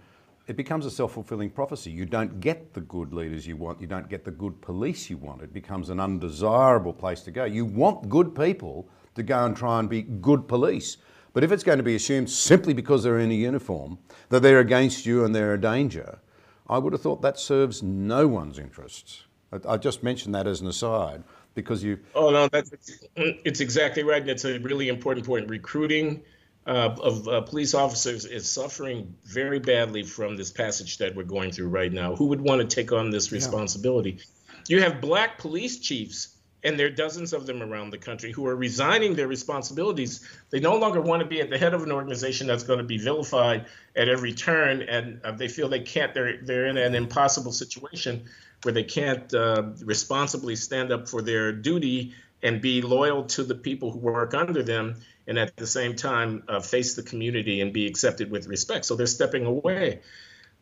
it 0.46 0.56
becomes 0.56 0.86
a 0.86 0.90
self-fulfilling 0.90 1.50
prophecy. 1.50 1.90
You 1.90 2.06
don't 2.06 2.38
get 2.38 2.72
the 2.74 2.80
good 2.82 3.12
leaders 3.12 3.44
you 3.44 3.56
want. 3.56 3.80
You 3.80 3.88
don't 3.88 4.08
get 4.08 4.24
the 4.24 4.30
good 4.30 4.62
police 4.62 5.10
you 5.10 5.16
want. 5.16 5.42
It 5.42 5.52
becomes 5.52 5.90
an 5.90 5.98
undesirable 5.98 6.92
place 6.92 7.22
to 7.22 7.32
go. 7.32 7.44
You 7.44 7.64
want 7.64 8.08
good 8.08 8.36
people 8.36 8.88
to 9.16 9.24
go 9.24 9.46
and 9.46 9.56
try 9.56 9.80
and 9.80 9.90
be 9.90 10.02
good 10.02 10.46
police. 10.46 10.98
But 11.32 11.42
if 11.42 11.50
it's 11.50 11.64
going 11.64 11.78
to 11.78 11.82
be 11.82 11.96
assumed 11.96 12.30
simply 12.30 12.72
because 12.72 13.02
they're 13.02 13.18
in 13.18 13.32
a 13.32 13.34
uniform 13.34 13.98
that 14.28 14.40
they're 14.40 14.60
against 14.60 15.06
you 15.06 15.24
and 15.24 15.34
they're 15.34 15.54
a 15.54 15.60
danger, 15.60 16.20
I 16.68 16.78
would 16.78 16.92
have 16.92 17.02
thought 17.02 17.20
that 17.22 17.40
serves 17.40 17.82
no 17.82 18.28
one's 18.28 18.60
interests. 18.60 19.24
I 19.66 19.76
just 19.76 20.04
mentioned 20.04 20.36
that 20.36 20.46
as 20.46 20.60
an 20.60 20.68
aside 20.68 21.24
because 21.62 21.82
you. 21.82 21.98
Oh 22.14 22.30
no, 22.30 22.48
that's 22.48 22.70
it's 23.16 23.60
exactly 23.60 24.02
right, 24.02 24.20
and 24.20 24.30
it's 24.30 24.44
a 24.44 24.58
really 24.60 24.88
important 24.88 25.26
point. 25.26 25.48
Recruiting 25.48 26.22
uh, 26.66 26.94
of 27.00 27.28
uh, 27.28 27.40
police 27.42 27.74
officers 27.74 28.24
is 28.24 28.48
suffering 28.48 29.14
very 29.24 29.58
badly 29.58 30.02
from 30.02 30.36
this 30.36 30.50
passage 30.50 30.98
that 30.98 31.14
we're 31.14 31.24
going 31.24 31.50
through 31.50 31.68
right 31.68 31.92
now. 31.92 32.14
Who 32.16 32.26
would 32.26 32.40
want 32.40 32.60
to 32.60 32.74
take 32.74 32.92
on 32.92 33.10
this 33.10 33.32
responsibility? 33.32 34.18
Yeah. 34.18 34.76
You 34.76 34.82
have 34.82 35.00
black 35.00 35.38
police 35.38 35.78
chiefs 35.78 36.38
and 36.64 36.78
there 36.78 36.86
are 36.86 36.90
dozens 36.90 37.32
of 37.32 37.46
them 37.46 37.62
around 37.62 37.90
the 37.90 37.98
country 37.98 38.32
who 38.32 38.46
are 38.46 38.56
resigning 38.56 39.14
their 39.14 39.28
responsibilities. 39.28 40.28
They 40.50 40.60
no 40.60 40.76
longer 40.76 41.00
want 41.00 41.20
to 41.22 41.28
be 41.28 41.40
at 41.40 41.50
the 41.50 41.58
head 41.58 41.72
of 41.72 41.82
an 41.82 41.92
organization 41.92 42.46
that's 42.46 42.64
going 42.64 42.78
to 42.78 42.84
be 42.84 42.98
vilified 42.98 43.66
at 43.94 44.08
every 44.08 44.32
turn, 44.34 44.82
and 44.82 45.20
uh, 45.24 45.32
they 45.32 45.48
feel 45.48 45.68
they 45.68 45.80
can't. 45.80 46.14
They're 46.14 46.38
they're 46.42 46.66
in 46.66 46.76
an 46.76 46.94
impossible 46.94 47.52
situation 47.52 48.24
where 48.62 48.74
they 48.74 48.84
can't 48.84 49.32
uh, 49.34 49.62
responsibly 49.84 50.56
stand 50.56 50.92
up 50.92 51.08
for 51.08 51.22
their 51.22 51.52
duty 51.52 52.14
and 52.42 52.60
be 52.60 52.82
loyal 52.82 53.24
to 53.24 53.42
the 53.44 53.54
people 53.54 53.90
who 53.90 53.98
work 53.98 54.34
under 54.34 54.62
them, 54.62 54.96
and 55.26 55.38
at 55.38 55.56
the 55.56 55.66
same 55.66 55.94
time 55.96 56.42
uh, 56.48 56.60
face 56.60 56.94
the 56.94 57.02
community 57.02 57.60
and 57.60 57.72
be 57.72 57.86
accepted 57.86 58.30
with 58.30 58.46
respect. 58.46 58.84
So 58.84 58.96
they're 58.96 59.06
stepping 59.06 59.46
away. 59.46 60.00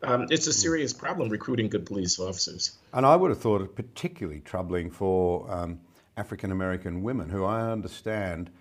Um, 0.03 0.27
it's 0.29 0.47
a 0.47 0.53
serious 0.53 0.93
problem 0.93 1.29
recruiting 1.29 1.69
good 1.69 1.85
police 1.85 2.19
officers. 2.19 2.77
And 2.93 3.05
I 3.05 3.15
would 3.15 3.31
have 3.31 3.39
thought 3.39 3.61
it 3.61 3.75
particularly 3.75 4.41
troubling 4.41 4.91
for 4.91 5.51
um, 5.51 5.79
African 6.17 6.51
American 6.51 7.01
women, 7.01 7.29
who 7.29 7.45
I 7.45 7.71
understand 7.71 8.51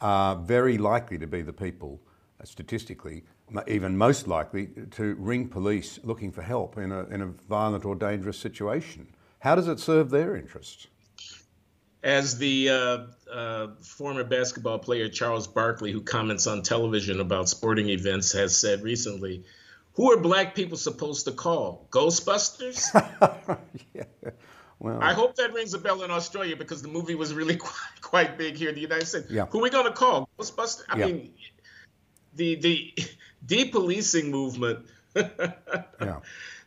are 0.00 0.36
very 0.36 0.78
likely 0.78 1.18
to 1.18 1.26
be 1.26 1.42
the 1.42 1.52
people, 1.52 2.00
uh, 2.40 2.44
statistically, 2.44 3.24
even 3.66 3.96
most 3.96 4.26
likely 4.26 4.68
to 4.92 5.14
ring 5.14 5.48
police 5.48 6.00
looking 6.02 6.32
for 6.32 6.42
help 6.42 6.78
in 6.78 6.92
a, 6.92 7.04
in 7.06 7.22
a 7.22 7.26
violent 7.26 7.84
or 7.84 7.94
dangerous 7.94 8.38
situation. 8.38 9.08
How 9.40 9.54
does 9.54 9.68
it 9.68 9.78
serve 9.78 10.10
their 10.10 10.36
interests? 10.36 10.86
As 12.02 12.36
the 12.36 12.68
uh, 12.70 13.32
uh, 13.32 13.68
former 13.80 14.24
basketball 14.24 14.78
player 14.78 15.08
Charles 15.08 15.46
Barkley, 15.46 15.90
who 15.90 16.02
comments 16.02 16.46
on 16.46 16.62
television 16.62 17.20
about 17.20 17.48
sporting 17.48 17.88
events, 17.88 18.32
has 18.32 18.58
said 18.58 18.82
recently, 18.82 19.44
who 19.94 20.12
are 20.12 20.18
black 20.18 20.54
people 20.54 20.76
supposed 20.76 21.24
to 21.26 21.32
call? 21.32 21.86
Ghostbusters? 21.90 22.92
yeah. 23.94 24.04
Well, 24.80 25.00
I 25.00 25.14
hope 25.14 25.36
that 25.36 25.54
rings 25.54 25.72
a 25.72 25.78
bell 25.78 26.02
in 26.02 26.10
Australia 26.10 26.56
because 26.56 26.82
the 26.82 26.88
movie 26.88 27.14
was 27.14 27.32
really 27.32 27.56
quite, 27.68 28.00
quite 28.02 28.36
big 28.36 28.56
here 28.56 28.68
in 28.68 28.74
the 28.74 28.82
United 28.82 29.06
States. 29.06 29.30
Yeah. 29.30 29.46
Who 29.46 29.60
are 29.60 29.62
we 29.62 29.70
going 29.70 29.86
to 29.86 29.92
call? 29.92 30.28
Ghostbusters? 30.38 30.82
I 30.90 30.98
yeah. 30.98 31.06
mean, 31.06 31.32
the 32.36 32.56
the 32.56 32.94
depolicing 33.46 34.30
movement 34.30 34.86
yeah. 35.16 36.20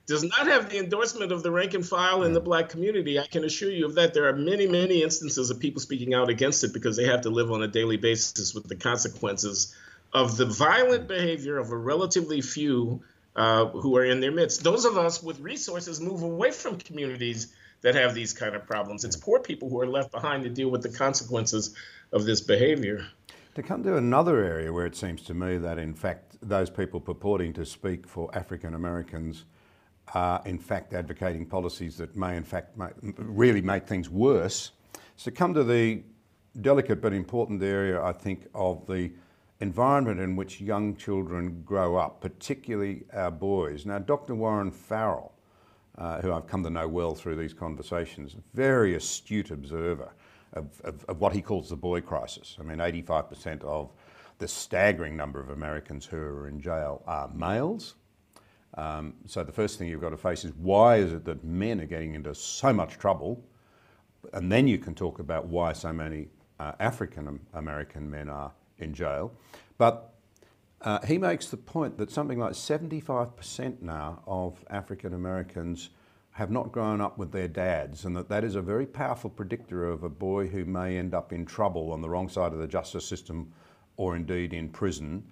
does 0.06 0.24
not 0.24 0.48
have 0.48 0.70
the 0.70 0.80
endorsement 0.80 1.32
of 1.32 1.44
the 1.44 1.52
rank 1.52 1.74
and 1.74 1.86
file 1.86 2.24
in 2.24 2.34
the 2.34 2.40
black 2.40 2.70
community. 2.70 3.20
I 3.20 3.28
can 3.28 3.44
assure 3.44 3.72
you 3.72 3.86
of 3.86 3.96
that. 3.96 4.14
There 4.14 4.28
are 4.28 4.36
many, 4.36 4.68
many 4.68 5.04
instances 5.04 5.50
of 5.50 5.60
people 5.60 5.82
speaking 5.82 6.14
out 6.14 6.30
against 6.30 6.64
it 6.64 6.74
because 6.74 6.96
they 6.96 7.06
have 7.06 7.22
to 7.22 7.30
live 7.30 7.52
on 7.52 7.64
a 7.64 7.68
daily 7.68 7.98
basis 7.98 8.54
with 8.54 8.68
the 8.68 8.76
consequences 8.76 9.76
of 10.14 10.38
the 10.38 10.46
violent 10.46 11.08
behavior 11.08 11.58
of 11.58 11.72
a 11.72 11.78
relatively 11.78 12.42
few 12.42 13.02
uh, 13.36 13.66
who 13.66 13.98
are 13.98 14.06
in 14.06 14.20
their 14.22 14.32
midst. 14.32 14.64
Those 14.64 14.86
of 14.86 14.98
us 14.98 15.22
with 15.22 15.40
resources 15.40 16.00
move 16.00 16.24
away 16.24 16.52
from 16.52 16.78
communities 16.78 17.54
that 17.82 17.96
have 17.96 18.16
these 18.16 18.34
kind 18.34 18.56
of 18.56 18.66
problems. 18.66 19.04
It's 19.04 19.16
poor 19.16 19.40
people 19.40 19.70
who 19.70 19.80
are 19.82 19.88
left 19.88 20.12
behind 20.12 20.44
to 20.44 20.50
deal 20.50 20.70
with 20.70 20.82
the 20.82 20.90
consequences 20.90 21.76
of 22.12 22.26
this 22.26 22.42
behavior. 22.42 23.06
To 23.58 23.64
come 23.64 23.82
to 23.86 23.98
another 23.98 24.44
area 24.44 24.72
where 24.72 24.86
it 24.86 24.96
seems 24.96 25.24
to 25.24 25.34
me 25.34 25.58
that, 25.58 25.80
in 25.80 25.96
fact, 25.96 26.38
those 26.44 26.70
people 26.70 27.00
purporting 27.00 27.54
to 27.54 27.66
speak 27.66 28.06
for 28.06 28.30
African 28.38 28.76
Americans 28.76 29.46
are, 30.14 30.44
in 30.46 30.60
fact, 30.60 30.94
advocating 30.94 31.44
policies 31.44 31.98
that 31.98 32.16
may, 32.16 32.38
in 32.38 32.44
fact, 32.44 32.78
make, 32.78 32.92
really 33.18 33.62
make 33.62 33.88
things 33.88 34.12
worse. 34.12 34.74
So, 35.16 35.32
come 35.32 35.56
to 35.56 35.64
the 35.64 36.04
delicate 36.62 37.02
but 37.02 37.14
important 37.14 37.64
area, 37.64 38.00
I 38.00 38.12
think, 38.12 38.48
of 38.54 38.86
the 38.86 39.12
environment 39.60 40.20
in 40.20 40.36
which 40.36 40.62
young 40.62 40.96
children 40.96 41.64
grow 41.66 41.96
up, 41.96 42.22
particularly 42.22 43.06
our 43.12 43.32
boys. 43.32 43.88
Now, 43.88 43.98
Dr. 43.98 44.36
Warren 44.36 44.70
Farrell, 44.70 45.34
uh, 45.98 46.22
who 46.22 46.32
I've 46.32 46.46
come 46.46 46.62
to 46.64 46.70
know 46.70 46.88
well 46.88 47.16
through 47.16 47.38
these 47.38 47.56
conversations, 47.56 48.36
very 48.54 48.94
astute 48.94 49.50
observer 49.50 50.12
of, 50.54 50.82
of, 50.84 51.06
of 51.06 51.20
what 51.20 51.34
he 51.34 51.42
calls 51.42 51.70
the 51.70 51.76
boy 51.76 52.02
crisis. 52.02 52.58
I 52.60 52.64
mean, 52.64 52.78
85% 52.78 53.64
of 53.64 53.92
the 54.40 54.48
staggering 54.48 55.18
number 55.18 55.40
of 55.40 55.50
Americans 55.50 56.06
who 56.06 56.18
are 56.18 56.48
in 56.48 56.62
jail 56.62 57.04
are 57.08 57.30
males. 57.34 57.96
Um, 58.76 59.16
so 59.26 59.44
the 59.44 59.52
first 59.52 59.80
thing 59.80 59.88
you've 59.88 60.02
got 60.02 60.10
to 60.10 60.18
face 60.18 60.46
is 60.46 60.54
why 60.54 60.98
is 60.98 61.14
it 61.14 61.26
that 61.26 61.44
men 61.44 61.82
are 61.82 61.86
getting 61.86 62.14
into 62.14 62.34
so 62.36 62.72
much 62.72 62.98
trouble? 62.98 63.44
And 64.34 64.52
then 64.52 64.68
you 64.68 64.78
can 64.78 64.94
talk 64.94 65.20
about 65.20 65.48
why 65.48 65.74
so 65.74 65.92
many 65.92 66.28
uh, 66.60 66.74
African 66.80 67.40
American 67.54 68.10
men 68.10 68.30
are 68.30 68.52
in 68.78 68.94
jail. 68.94 69.32
But 69.78 70.14
uh, 70.82 71.00
he 71.06 71.18
makes 71.18 71.48
the 71.48 71.58
point 71.58 71.98
that 71.98 72.12
something 72.12 72.38
like 72.38 72.54
75% 72.54 73.82
now 73.82 74.22
of 74.28 74.64
African 74.70 75.14
Americans 75.14 75.90
have 76.38 76.52
not 76.52 76.72
grown 76.72 77.02
up 77.02 77.18
with 77.18 77.32
their 77.32 77.48
dads, 77.48 78.06
and 78.06 78.16
that 78.16 78.30
that 78.30 78.44
is 78.44 78.54
a 78.54 78.62
very 78.62 78.86
powerful 78.86 79.28
predictor 79.28 79.90
of 79.90 80.04
a 80.04 80.10
boy 80.10 80.46
who 80.46 80.64
may 80.66 80.96
end 80.96 81.16
up 81.16 81.34
in 81.34 81.44
trouble 81.44 81.92
on 81.92 82.00
the 82.00 82.08
wrong 82.08 82.30
side 82.30 82.54
of 82.54 82.60
the 82.60 82.68
justice 82.68 83.04
system, 83.04 83.52
or 83.96 84.16
indeed 84.16 84.54
in 84.54 84.70
prison, 84.70 85.24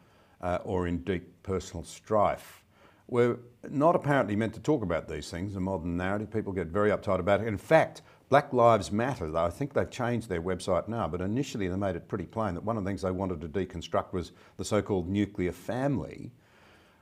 uh, 0.41 0.57
or 0.63 0.88
in 0.88 0.97
deep 1.03 1.31
personal 1.43 1.83
strife. 1.83 2.63
We're 3.07 3.38
not 3.69 3.95
apparently 3.95 4.35
meant 4.35 4.55
to 4.55 4.59
talk 4.59 4.81
about 4.81 5.07
these 5.07 5.29
things. 5.29 5.53
The 5.53 5.59
modern 5.59 5.95
narrative, 5.95 6.31
people 6.31 6.51
get 6.51 6.69
very 6.69 6.89
uptight 6.89 7.19
about 7.19 7.41
it. 7.41 7.47
In 7.47 7.57
fact, 7.59 8.01
Black 8.29 8.51
Lives 8.51 8.91
Matter, 8.91 9.29
though 9.29 9.45
I 9.45 9.51
think 9.51 9.74
they've 9.74 9.88
changed 9.88 10.27
their 10.27 10.41
website 10.41 10.88
now, 10.88 11.07
but 11.07 11.21
initially 11.21 11.67
they 11.67 11.75
made 11.75 11.95
it 11.95 12.07
pretty 12.07 12.25
plain 12.25 12.55
that 12.55 12.63
one 12.63 12.77
of 12.77 12.83
the 12.83 12.89
things 12.89 13.03
they 13.03 13.12
wanted 13.12 13.41
to 13.41 13.47
deconstruct 13.47 14.12
was 14.12 14.31
the 14.57 14.65
so 14.65 14.81
called 14.81 15.07
nuclear 15.07 15.51
family 15.51 16.31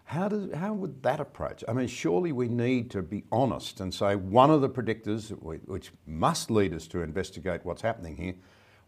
how, 0.05 0.27
does, 0.27 0.53
how 0.53 0.73
would 0.73 1.01
that 1.03 1.19
approach? 1.19 1.63
I 1.67 1.73
mean, 1.73 1.87
surely 1.87 2.31
we 2.31 2.47
need 2.47 2.91
to 2.91 3.01
be 3.01 3.23
honest 3.31 3.79
and 3.79 3.93
say 3.93 4.15
one 4.15 4.51
of 4.51 4.61
the 4.61 4.69
predictors 4.69 5.29
which 5.65 5.91
must 6.05 6.51
lead 6.51 6.73
us 6.73 6.87
to 6.87 7.01
investigate 7.01 7.61
what's 7.63 7.81
happening 7.81 8.17
here 8.17 8.35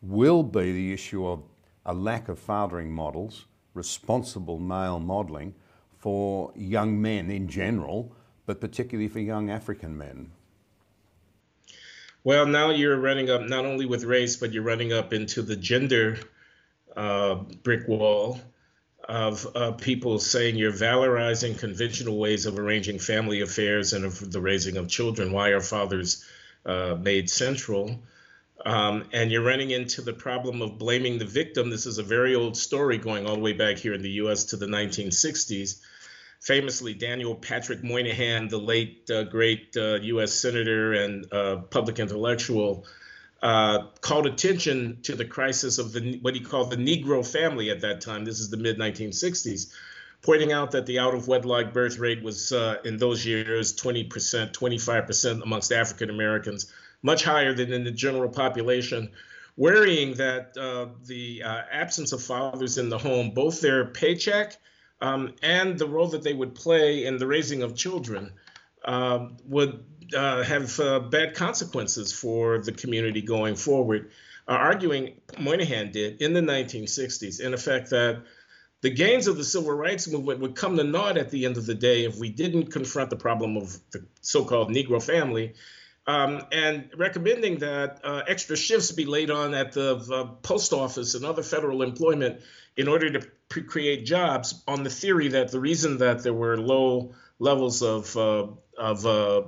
will 0.01 0.43
be 0.43 0.71
the 0.71 0.93
issue 0.93 1.25
of 1.25 1.43
a 1.85 1.93
lack 1.93 2.29
of 2.29 2.37
fathering 2.39 2.91
models 2.91 3.45
responsible 3.73 4.57
male 4.59 4.99
modelling 4.99 5.53
for 5.97 6.51
young 6.55 7.01
men 7.01 7.29
in 7.29 7.47
general, 7.47 8.15
but 8.45 8.61
particularly 8.61 9.07
for 9.07 9.19
young 9.19 9.49
African 9.49 9.97
men? 9.97 10.31
Well, 12.23 12.47
now 12.47 12.71
you're 12.71 12.99
running 12.99 13.29
up 13.29 13.41
not 13.43 13.65
only 13.65 13.85
with 13.85 14.03
race, 14.03 14.35
but 14.37 14.51
you're 14.51 14.63
running 14.63 14.93
up 14.93 15.13
into 15.13 15.43
the 15.43 15.55
gender 15.55 16.17
uh, 16.95 17.35
brick 17.63 17.87
wall 17.87 18.39
of 19.07 19.47
uh, 19.55 19.71
people 19.73 20.19
saying 20.19 20.55
you're 20.55 20.71
valorizing 20.71 21.57
conventional 21.57 22.17
ways 22.17 22.45
of 22.45 22.57
arranging 22.57 22.99
family 22.99 23.41
affairs 23.41 23.93
and 23.93 24.03
of 24.05 24.31
the 24.31 24.41
raising 24.41 24.77
of 24.77 24.87
children. 24.87 25.31
Why 25.31 25.49
are 25.49 25.61
fathers 25.61 26.25
uh, 26.65 26.95
made 26.99 27.29
central? 27.29 27.99
Um, 28.65 29.07
and 29.13 29.31
you're 29.31 29.43
running 29.43 29.69
into 29.69 30.01
the 30.01 30.13
problem 30.13 30.61
of 30.61 30.79
blaming 30.79 31.19
the 31.19 31.25
victim. 31.25 31.69
This 31.69 31.85
is 31.85 31.99
a 31.99 32.03
very 32.03 32.33
old 32.33 32.57
story 32.57 32.97
going 32.97 33.27
all 33.27 33.35
the 33.35 33.41
way 33.41 33.53
back 33.53 33.77
here 33.77 33.93
in 33.93 34.01
the 34.01 34.11
US 34.11 34.45
to 34.45 34.57
the 34.57 34.65
1960s. 34.65 35.81
Famously, 36.41 36.93
Daniel 36.93 37.35
Patrick 37.35 37.83
Moynihan, 37.83 38.47
the 38.47 38.57
late 38.57 39.09
uh, 39.09 39.23
great 39.23 39.75
US 39.75 40.29
uh, 40.29 40.49
senator 40.49 40.93
and 40.93 41.31
uh, 41.31 41.57
public 41.69 41.99
intellectual, 41.99 42.85
uh, 43.41 43.87
called 44.01 44.25
attention 44.25 44.99
to 45.03 45.15
the 45.15 45.25
crisis 45.25 45.77
of 45.77 45.91
the 45.91 46.19
what 46.21 46.33
he 46.33 46.41
called 46.41 46.71
the 46.71 46.77
Negro 46.77 47.25
family 47.25 47.69
at 47.69 47.81
that 47.81 48.01
time. 48.01 48.25
This 48.25 48.39
is 48.39 48.49
the 48.49 48.57
mid 48.57 48.77
1960s, 48.77 49.71
pointing 50.21 50.51
out 50.51 50.71
that 50.71 50.85
the 50.85 50.99
out 50.99 51.13
of 51.13 51.27
wedlock 51.27 51.73
birth 51.73 51.99
rate 51.99 52.23
was 52.23 52.51
uh, 52.51 52.77
in 52.85 52.97
those 52.97 53.25
years 53.25 53.75
20%, 53.75 54.07
25% 54.53 55.43
amongst 55.43 55.71
African 55.71 56.09
Americans, 56.09 56.71
much 57.01 57.23
higher 57.23 57.53
than 57.53 57.73
in 57.73 57.83
the 57.83 57.91
general 57.91 58.29
population. 58.29 59.11
Worrying 59.57 60.15
that 60.15 60.57
uh, 60.57 60.87
the 61.05 61.43
uh, 61.43 61.61
absence 61.71 62.11
of 62.11 62.21
fathers 62.21 62.77
in 62.77 62.89
the 62.89 62.97
home, 62.97 63.31
both 63.31 63.61
their 63.61 63.85
paycheck 63.85 64.57
um, 65.01 65.33
and 65.41 65.79
the 65.79 65.87
role 65.87 66.07
that 66.07 66.23
they 66.23 66.33
would 66.33 66.55
play 66.55 67.05
in 67.05 67.17
the 67.17 67.27
raising 67.27 67.63
of 67.63 67.73
children, 67.73 68.33
um, 68.85 69.37
would 69.45 69.83
uh, 70.15 70.43
have 70.43 70.79
uh, 70.79 70.99
bad 70.99 71.35
consequences 71.35 72.11
for 72.11 72.59
the 72.59 72.71
community 72.71 73.21
going 73.21 73.55
forward. 73.55 74.11
Uh, 74.47 74.51
arguing, 74.51 75.19
Moynihan 75.39 75.91
did 75.91 76.21
in 76.21 76.33
the 76.33 76.41
1960s, 76.41 77.39
in 77.39 77.53
effect, 77.53 77.89
that 77.89 78.23
the 78.81 78.91
gains 78.91 79.27
of 79.27 79.37
the 79.37 79.43
civil 79.43 79.71
rights 79.71 80.07
movement 80.07 80.41
would 80.41 80.55
come 80.55 80.77
to 80.77 80.83
naught 80.83 81.17
at 81.17 81.31
the 81.31 81.45
end 81.45 81.57
of 81.57 81.65
the 81.65 81.73
day 81.73 82.05
if 82.05 82.17
we 82.17 82.29
didn't 82.29 82.71
confront 82.71 83.09
the 83.09 83.15
problem 83.15 83.57
of 83.57 83.79
the 83.91 84.05
so 84.21 84.45
called 84.45 84.69
Negro 84.69 85.01
family. 85.01 85.53
Um, 86.07 86.43
and 86.51 86.91
recommending 86.95 87.59
that 87.59 88.01
uh, 88.03 88.21
extra 88.27 88.55
shifts 88.55 88.91
be 88.91 89.05
laid 89.05 89.31
on 89.31 89.55
at 89.55 89.71
the 89.71 89.95
uh, 89.95 90.25
post 90.43 90.71
office 90.71 91.15
and 91.15 91.25
other 91.25 91.41
federal 91.41 91.81
employment 91.81 92.41
in 92.77 92.87
order 92.87 93.09
to 93.09 93.27
create 93.63 94.05
jobs 94.05 94.63
on 94.67 94.83
the 94.83 94.89
theory 94.91 95.29
that 95.29 95.51
the 95.51 95.59
reason 95.59 95.97
that 95.97 96.21
there 96.21 96.33
were 96.33 96.57
low 96.57 97.15
levels 97.39 97.81
of, 97.81 98.15
uh, 98.15 98.45
of 98.77 99.05
uh, 99.07 99.41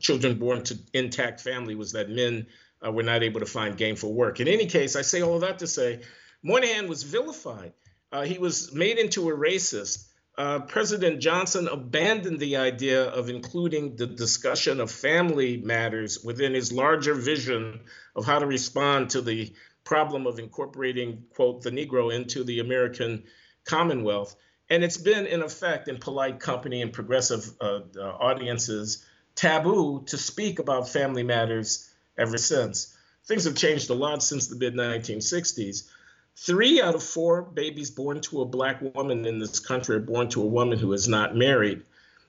children 0.00 0.38
born 0.38 0.64
to 0.64 0.78
intact 0.92 1.40
family 1.40 1.74
was 1.74 1.92
that 1.92 2.10
men 2.10 2.46
uh, 2.84 2.90
were 2.90 3.02
not 3.02 3.22
able 3.22 3.40
to 3.40 3.46
find 3.46 3.76
gainful 3.76 4.12
work. 4.12 4.40
In 4.40 4.48
any 4.48 4.66
case, 4.66 4.96
I 4.96 5.02
say 5.02 5.22
all 5.22 5.34
of 5.34 5.42
that 5.42 5.60
to 5.60 5.66
say 5.66 6.00
Moynihan 6.42 6.88
was 6.88 7.02
vilified. 7.02 7.72
Uh, 8.10 8.22
he 8.22 8.38
was 8.38 8.72
made 8.72 8.98
into 8.98 9.28
a 9.28 9.36
racist. 9.36 10.06
Uh, 10.36 10.60
President 10.60 11.20
Johnson 11.20 11.68
abandoned 11.68 12.40
the 12.40 12.56
idea 12.56 13.04
of 13.04 13.28
including 13.28 13.96
the 13.96 14.06
discussion 14.06 14.80
of 14.80 14.90
family 14.90 15.58
matters 15.58 16.24
within 16.24 16.54
his 16.54 16.72
larger 16.72 17.14
vision 17.14 17.80
of 18.16 18.24
how 18.24 18.38
to 18.38 18.46
respond 18.46 19.10
to 19.10 19.20
the 19.20 19.52
problem 19.84 20.26
of 20.26 20.38
incorporating, 20.38 21.24
quote, 21.34 21.62
the 21.62 21.70
Negro 21.70 22.14
into 22.14 22.44
the 22.44 22.60
American 22.60 23.24
Commonwealth. 23.64 24.34
And 24.70 24.84
it's 24.84 24.96
been, 24.96 25.26
in 25.26 25.42
effect, 25.42 25.88
in 25.88 25.98
polite 25.98 26.38
company 26.38 26.80
and 26.80 26.92
progressive 26.92 27.44
uh, 27.60 27.80
uh, 27.98 28.00
audiences, 28.00 29.04
taboo 29.40 30.02
to 30.04 30.18
speak 30.18 30.58
about 30.58 30.90
family 30.90 31.22
matters 31.22 31.88
ever 32.18 32.36
since. 32.36 32.94
Things 33.24 33.44
have 33.44 33.56
changed 33.56 33.88
a 33.88 33.94
lot 33.94 34.22
since 34.22 34.48
the 34.48 34.56
mid 34.56 34.74
1960s. 34.74 35.88
Three 36.36 36.82
out 36.82 36.94
of 36.94 37.02
four 37.02 37.40
babies 37.40 37.90
born 37.90 38.20
to 38.22 38.42
a 38.42 38.44
black 38.44 38.82
woman 38.94 39.24
in 39.24 39.38
this 39.38 39.58
country 39.58 39.96
are 39.96 40.00
born 40.00 40.28
to 40.30 40.42
a 40.42 40.46
woman 40.46 40.78
who 40.78 40.92
is 40.92 41.08
not 41.08 41.34
married. 41.34 41.82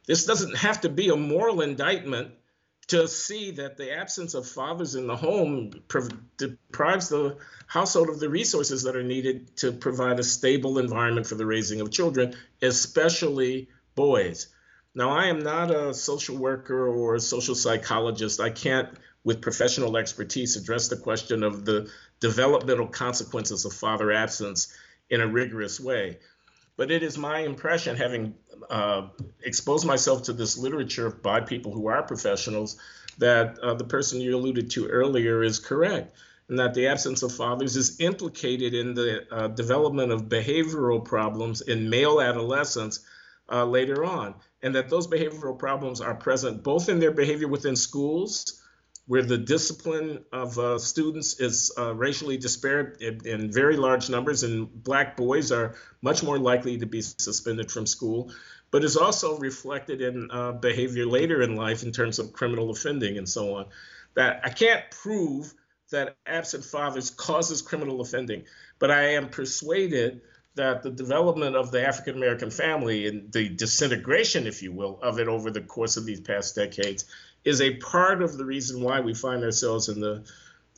This 0.05 0.25
doesn't 0.25 0.55
have 0.55 0.81
to 0.81 0.89
be 0.89 1.09
a 1.09 1.17
moral 1.17 1.59
indictment 1.59 2.31
to 2.87 3.09
see 3.09 3.51
that 3.51 3.75
the 3.75 3.91
absence 3.91 4.33
of 4.33 4.47
fathers 4.47 4.95
in 4.95 5.07
the 5.07 5.15
home 5.17 5.71
deprives 6.37 7.09
the 7.09 7.37
household 7.67 8.07
of 8.07 8.21
the 8.21 8.29
resources 8.29 8.83
that 8.83 8.95
are 8.95 9.03
needed 9.03 9.57
to 9.57 9.73
provide 9.73 10.19
a 10.19 10.23
stable 10.23 10.79
environment 10.79 11.27
for 11.27 11.35
the 11.35 11.45
raising 11.45 11.81
of 11.81 11.91
children, 11.91 12.35
especially 12.61 13.67
boys. 13.95 14.47
Now, 14.93 15.11
I 15.11 15.27
am 15.27 15.39
not 15.39 15.71
a 15.71 15.93
social 15.93 16.37
worker 16.37 16.87
or 16.87 17.15
a 17.15 17.19
social 17.19 17.55
psychologist. 17.55 18.41
I 18.41 18.49
can't, 18.49 18.89
with 19.23 19.41
professional 19.41 19.95
expertise, 19.95 20.57
address 20.57 20.89
the 20.89 20.97
question 20.97 21.43
of 21.43 21.63
the 21.63 21.89
developmental 22.19 22.87
consequences 22.87 23.63
of 23.63 23.73
father 23.73 24.11
absence 24.11 24.75
in 25.09 25.21
a 25.21 25.27
rigorous 25.27 25.79
way. 25.79 26.19
But 26.75 26.91
it 26.91 27.03
is 27.03 27.17
my 27.17 27.39
impression, 27.39 27.95
having 27.95 28.35
uh, 28.69 29.07
exposed 29.43 29.85
myself 29.85 30.23
to 30.23 30.33
this 30.33 30.57
literature 30.57 31.09
by 31.09 31.39
people 31.41 31.71
who 31.71 31.87
are 31.87 32.03
professionals, 32.03 32.77
that 33.17 33.59
uh, 33.59 33.73
the 33.73 33.83
person 33.83 34.19
you 34.19 34.35
alluded 34.35 34.71
to 34.71 34.87
earlier 34.87 35.43
is 35.43 35.59
correct, 35.59 36.17
and 36.49 36.59
that 36.59 36.73
the 36.73 36.87
absence 36.87 37.23
of 37.23 37.33
fathers 37.33 37.77
is 37.77 37.99
implicated 38.01 38.73
in 38.73 38.93
the 38.93 39.25
uh, 39.33 39.47
development 39.47 40.11
of 40.11 40.23
behavioral 40.23 41.03
problems 41.03 41.61
in 41.61 41.89
male 41.89 42.19
adolescents 42.19 43.01
uh, 43.51 43.65
later 43.65 44.05
on 44.05 44.35
and 44.63 44.75
that 44.75 44.89
those 44.89 45.07
behavioral 45.07 45.57
problems 45.57 46.01
are 46.01 46.15
present 46.15 46.63
both 46.63 46.89
in 46.89 46.99
their 46.99 47.11
behavior 47.11 47.47
within 47.47 47.75
schools, 47.75 48.61
where 49.07 49.23
the 49.23 49.37
discipline 49.37 50.23
of 50.31 50.57
uh, 50.57 50.77
students 50.77 51.39
is 51.39 51.73
uh, 51.77 51.93
racially 51.93 52.37
disparate 52.37 53.01
in, 53.01 53.25
in, 53.25 53.51
very 53.51 53.75
large 53.75 54.09
numbers, 54.09 54.43
and 54.43 54.83
black 54.83 55.17
boys 55.17 55.51
are 55.51 55.75
much 56.01 56.23
more 56.23 56.37
likely 56.37 56.77
to 56.77 56.85
be 56.85 57.01
suspended 57.01 57.71
from 57.71 57.85
school, 57.85 58.31
but 58.69 58.83
is 58.83 58.95
also 58.95 59.37
reflected 59.39 60.01
in 60.01 60.29
uh, 60.31 60.51
behavior 60.53 61.05
later 61.05 61.41
in 61.41 61.55
life 61.55 61.83
in 61.83 61.91
terms 61.91 62.19
of 62.19 62.31
criminal 62.31 62.69
offending 62.69 63.17
and 63.17 63.27
so 63.27 63.55
on. 63.55 63.65
That 64.13 64.41
I 64.43 64.49
can't 64.49 64.83
prove 64.91 65.53
that 65.91 66.15
absent 66.25 66.63
fathers 66.63 67.09
causes 67.09 67.61
criminal 67.61 68.01
offending, 68.01 68.43
but 68.79 68.91
I 68.91 69.15
am 69.15 69.29
persuaded 69.29 70.21
that 70.55 70.83
the 70.83 70.91
development 70.91 71.55
of 71.55 71.71
the 71.71 71.85
African 71.87 72.17
American 72.17 72.51
family 72.51 73.07
and 73.07 73.31
the 73.31 73.49
disintegration, 73.49 74.47
if 74.47 74.61
you 74.61 74.71
will, 74.71 74.99
of 75.01 75.19
it 75.19 75.27
over 75.27 75.49
the 75.49 75.61
course 75.61 75.97
of 75.97 76.05
these 76.05 76.19
past 76.19 76.55
decades 76.55 77.05
is 77.43 77.61
a 77.61 77.75
part 77.75 78.21
of 78.21 78.37
the 78.37 78.45
reason 78.45 78.83
why 78.83 78.99
we 78.99 79.13
find 79.13 79.43
ourselves 79.43 79.89
in 79.89 79.99
the 79.99 80.23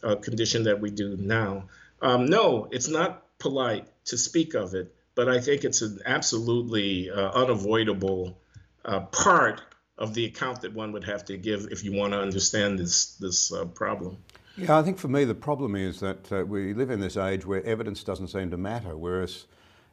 uh, 0.03 0.15
condition 0.15 0.63
that 0.63 0.79
we 0.79 0.91
do 0.91 1.17
now. 1.17 1.65
Um, 2.01 2.25
no, 2.25 2.67
it's 2.71 2.87
not 2.87 3.23
polite 3.39 3.87
to 4.05 4.17
speak 4.17 4.53
of 4.53 4.73
it, 4.75 4.93
but 5.15 5.27
I 5.27 5.39
think 5.39 5.63
it's 5.63 5.81
an 5.81 5.99
absolutely 6.05 7.09
uh, 7.09 7.31
unavoidable 7.31 8.37
uh, 8.85 9.01
part 9.01 9.61
of 9.97 10.13
the 10.13 10.25
account 10.25 10.61
that 10.61 10.73
one 10.73 10.91
would 10.91 11.03
have 11.03 11.25
to 11.25 11.37
give 11.37 11.67
if 11.71 11.83
you 11.83 11.93
want 11.93 12.13
to 12.13 12.19
understand 12.19 12.79
this 12.79 13.15
this 13.15 13.53
uh, 13.53 13.65
problem. 13.65 14.17
Yeah, 14.57 14.77
I 14.77 14.83
think 14.83 14.97
for 14.97 15.07
me 15.07 15.23
the 15.25 15.35
problem 15.35 15.75
is 15.75 15.99
that 15.99 16.31
uh, 16.31 16.45
we 16.45 16.73
live 16.73 16.89
in 16.89 16.99
this 16.99 17.17
age 17.17 17.45
where 17.45 17.63
evidence 17.63 18.03
doesn't 18.03 18.27
seem 18.27 18.51
to 18.51 18.57
matter, 18.57 18.97
whereas 18.97 19.45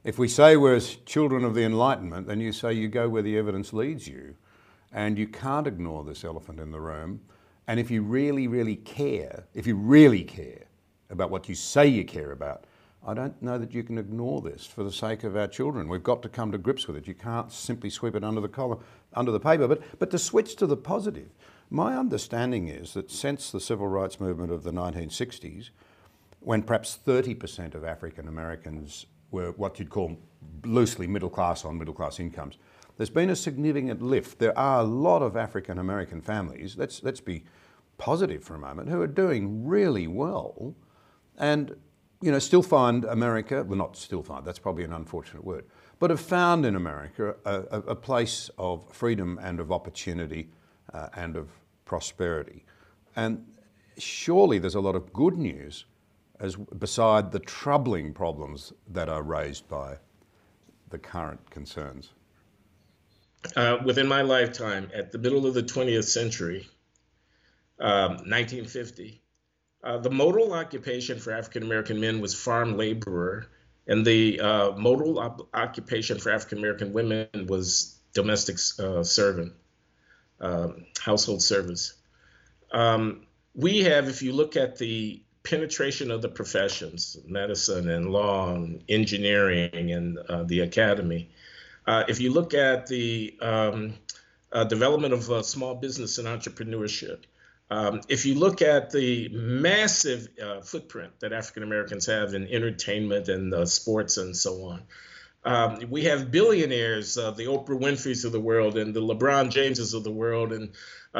if 0.03 0.19
we 0.19 0.29
say 0.29 0.57
we're 0.57 0.81
children 0.81 1.45
of 1.45 1.55
the 1.55 1.63
Enlightenment, 1.63 2.27
then 2.27 2.41
you 2.41 2.53
say 2.53 2.73
you 2.73 2.89
go 2.89 3.09
where 3.09 3.23
the 3.23 3.37
evidence 3.37 3.73
leads 3.73 4.09
you. 4.09 4.35
And 4.93 5.19
you 5.19 5.29
can't 5.29 5.67
ignore 5.67 6.05
this 6.05 6.25
elephant 6.25 6.59
in 6.59 6.73
the 6.73 6.81
room. 6.81 7.21
And 7.69 7.79
if 7.79 7.91
you 7.91 8.03
really, 8.03 8.49
really 8.49 8.77
care, 8.77 9.45
if 9.55 9.67
you 9.67 9.77
really 9.77 10.25
care 10.25 10.65
about 11.11 11.31
what 11.31 11.49
you 11.49 11.55
say 11.55 11.87
you 11.87 12.05
care 12.05 12.33
about, 12.33 12.65
I 13.07 13.15
don't 13.15 13.41
know 13.41 13.57
that 13.59 13.73
you 13.73 13.83
can 13.83 13.99
ignore 13.99 14.41
this 14.41 14.67
for 14.67 14.83
the 14.83 14.93
sake 14.93 15.23
of 15.25 15.37
our 15.37 15.47
children. 15.47 15.89
We've 15.89 16.03
got 16.03 16.23
to 16.23 16.29
come 16.29 16.51
to 16.53 16.59
grips 16.59 16.87
with 16.87 16.97
it. 16.97 17.07
You 17.07 17.15
can't 17.15 17.53
simply 17.53 17.89
sweep 17.89 18.15
it 18.15 18.25
under 18.25 18.41
the 18.41 18.49
collar, 18.49 18.79
under 19.15 19.33
the 19.33 19.41
paper. 19.41 19.69
But, 19.69 19.83
but 19.99 20.11
to 20.11 20.19
switch 20.19 20.57
to 20.57 20.67
the 20.67 20.77
positive, 20.77 21.29
my 21.71 21.97
understanding 21.97 22.69
is 22.69 22.95
that 22.95 23.11
since 23.11 23.51
the 23.51 23.61
civil 23.61 23.87
rights 23.87 24.19
movement 24.19 24.51
of 24.51 24.65
the 24.65 24.73
1960s, 24.73 25.71
when 26.41 26.63
perhaps 26.63 26.99
30% 27.07 27.75
of 27.75 27.85
African 27.85 28.27
Americans 28.27 29.07
were 29.31 29.53
what 29.53 29.79
you'd 29.79 29.91
call 29.91 30.19
loosely 30.65 31.07
middle 31.07 31.31
class 31.31 31.65
on 31.65 31.79
middle 31.79 31.95
class 31.95 32.21
incomes. 32.21 32.59
There's 32.97 33.11
been 33.11 33.31
a 33.31 33.37
significant 33.37 34.03
lift. 34.03 34.39
There 34.39 34.57
are 34.59 34.81
a 34.81 34.85
lot 34.85 35.23
of 35.23 35.37
African 35.37 35.79
American 35.79 36.21
families, 36.21 36.77
let's, 36.77 37.03
let's 37.03 37.21
be 37.21 37.45
positive 37.99 38.45
for 38.45 38.55
a 38.55 38.59
moment, 38.59 38.89
who 38.89 39.01
are 39.01 39.07
doing 39.07 39.67
really 39.67 40.07
well 40.07 40.75
and 41.39 41.75
you 42.23 42.31
know, 42.31 42.39
still 42.39 42.63
find 42.63 43.05
America, 43.07 43.65
well, 43.65 43.79
not 43.79 43.97
still 43.97 44.23
find, 44.23 44.45
that's 44.45 44.59
probably 44.59 44.85
an 44.85 44.93
unfortunate 44.93 45.43
word, 45.43 45.65
but 45.99 46.11
have 46.11 46.21
found 46.21 46.67
in 46.67 46.77
America 46.77 47.35
a, 47.45 47.79
a, 47.89 47.95
place 47.95 48.51
of 48.59 48.87
freedom 48.93 49.39
and 49.43 49.59
of 49.59 49.73
opportunity 49.73 50.51
uh, 50.93 51.09
and 51.15 51.37
of 51.37 51.49
prosperity. 51.87 52.65
And 53.17 53.47
surely 53.97 54.59
there's 54.59 54.75
a 54.75 54.81
lot 54.81 54.97
of 54.97 55.13
good 55.13 55.39
news 55.39 55.87
as 56.41 56.57
beside 56.57 57.31
the 57.31 57.39
troubling 57.39 58.13
problems 58.13 58.73
that 58.89 59.09
are 59.09 59.23
raised 59.23 59.69
by 59.69 59.99
the 60.89 60.99
current 60.99 61.51
concerns? 61.51 62.11
Uh, 63.57 63.79
within 63.85 64.09
my 64.09 64.23
lifetime, 64.23 64.91
at 64.95 65.13
the 65.13 65.19
middle 65.19 65.47
of 65.47 65.55
the 65.55 65.63
20th 65.63 66.05
century, 66.05 66.69
um, 67.79 68.13
1950, 68.27 69.23
uh, 69.83 69.99
the 69.99 70.11
modal 70.11 70.53
occupation 70.53 71.19
for 71.19 71.33
African 71.33 71.63
American 71.63 72.01
men 72.01 72.21
was 72.21 72.35
farm 72.35 72.77
laborer, 72.77 73.47
and 73.87 74.05
the 74.05 74.41
uh, 74.41 74.73
modal 74.73 75.19
op- 75.19 75.49
occupation 75.55 76.19
for 76.19 76.31
African 76.31 76.59
American 76.59 76.93
women 76.93 77.29
was 77.47 77.99
domestic 78.13 78.57
uh, 78.79 79.03
servant, 79.03 79.55
um, 80.41 80.85
household 80.99 81.43
service. 81.43 81.95
Um, 82.73 83.27
we 83.55 83.79
have, 83.85 84.09
if 84.09 84.23
you 84.23 84.33
look 84.33 84.57
at 84.57 84.77
the 84.77 85.23
penetration 85.43 86.11
of 86.11 86.23
the 86.23 86.29
professions, 86.29 87.17
medicine 87.27 87.89
and 87.89 88.11
law 88.11 88.55
and 88.55 88.83
engineering 88.89 89.93
and 89.93 90.19
uh, 90.19 90.43
the 90.45 90.61
academy, 90.61 91.31
uh, 91.87 92.05
if 92.09 92.21
you 92.21 92.33
look 92.33 92.55
at 92.55 92.87
the 92.87 93.37
um, 93.41 93.95
uh, 94.53 94.65
development 94.65 95.15
of 95.15 95.31
uh, 95.31 95.43
small 95.43 95.75
business 95.75 96.19
and 96.19 96.29
entrepreneurship, 96.29 97.25
um, 97.71 98.01
if 98.09 98.27
you 98.27 98.35
look 98.35 98.63
at 98.63 98.91
the 98.91 99.29
massive 99.31 100.29
uh, 100.43 100.61
footprint 100.61 101.13
that 101.21 101.33
African 101.33 101.63
Americans 101.63 102.07
have 102.07 102.35
in 102.35 102.47
entertainment 102.49 103.29
and 103.29 103.55
uh, 103.55 103.65
sports 103.65 104.17
and 104.19 104.37
so 104.37 104.65
on, 104.65 104.83
um, 105.45 105.81
we 105.89 106.05
have 106.05 106.31
billionaires, 106.31 107.15
the 107.15 107.47
Oprah 107.49 107.81
Winfrey's 107.81 108.25
of 108.25 108.33
the 108.33 108.41
world 108.41 108.77
and 108.77 108.93
the 108.93 109.01
LeBron 109.01 109.51
Jameses 109.51 109.95
of 109.95 110.05
the 110.05 110.11
world 110.11 110.53
and 110.53 110.73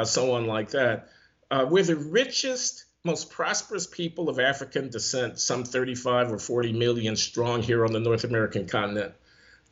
so 0.05 0.35
on 0.35 0.45
like 0.45 0.69
that. 0.71 1.09
We're 1.51 1.83
the 1.83 1.95
richest, 1.95 2.85
most 3.03 3.31
prosperous 3.31 3.87
people 3.87 4.29
of 4.29 4.39
African 4.39 4.89
descent, 4.89 5.39
some 5.39 5.63
35 5.63 6.31
or 6.31 6.37
40 6.37 6.73
million 6.73 7.15
strong 7.15 7.63
here 7.63 7.83
on 7.83 7.93
the 7.93 7.99
North 7.99 8.23
American 8.23 8.67
continent. 8.67 9.13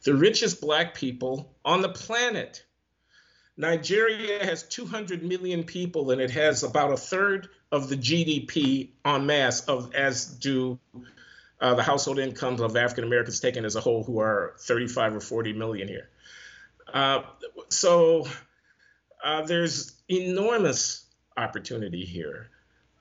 The 0.03 0.15
richest 0.15 0.61
black 0.61 0.95
people 0.95 1.53
on 1.63 1.81
the 1.81 1.89
planet. 1.89 2.63
Nigeria 3.57 4.43
has 4.43 4.63
200 4.63 5.21
million 5.21 5.63
people 5.63 6.11
and 6.11 6.21
it 6.21 6.31
has 6.31 6.63
about 6.63 6.93
a 6.93 6.97
third 6.97 7.49
of 7.71 7.89
the 7.89 7.97
GDP 7.97 8.89
en 9.05 9.25
masse 9.25 9.61
of 9.61 9.93
as 9.93 10.25
do 10.25 10.79
uh, 11.61 11.75
the 11.75 11.83
household 11.83 12.19
incomes 12.19 12.61
of 12.61 12.77
African 12.77 13.03
Americans 13.03 13.41
taken 13.41 13.65
as 13.65 13.75
a 13.75 13.81
whole, 13.81 14.03
who 14.03 14.19
are 14.19 14.55
35 14.59 15.15
or 15.15 15.19
40 15.19 15.53
million 15.53 15.89
here. 15.89 16.09
Uh, 16.91 17.23
so 17.67 18.27
uh, 19.23 19.45
there's 19.45 19.93
enormous 20.07 21.05
opportunity 21.35 22.05
here. 22.05 22.49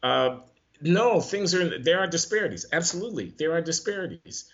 Uh, 0.02 0.38
no, 0.80 1.20
things 1.20 1.54
are 1.54 1.78
there 1.78 2.00
are 2.00 2.06
disparities. 2.06 2.66
Absolutely, 2.72 3.34
there 3.38 3.52
are 3.52 3.61
disparities. 3.61 4.50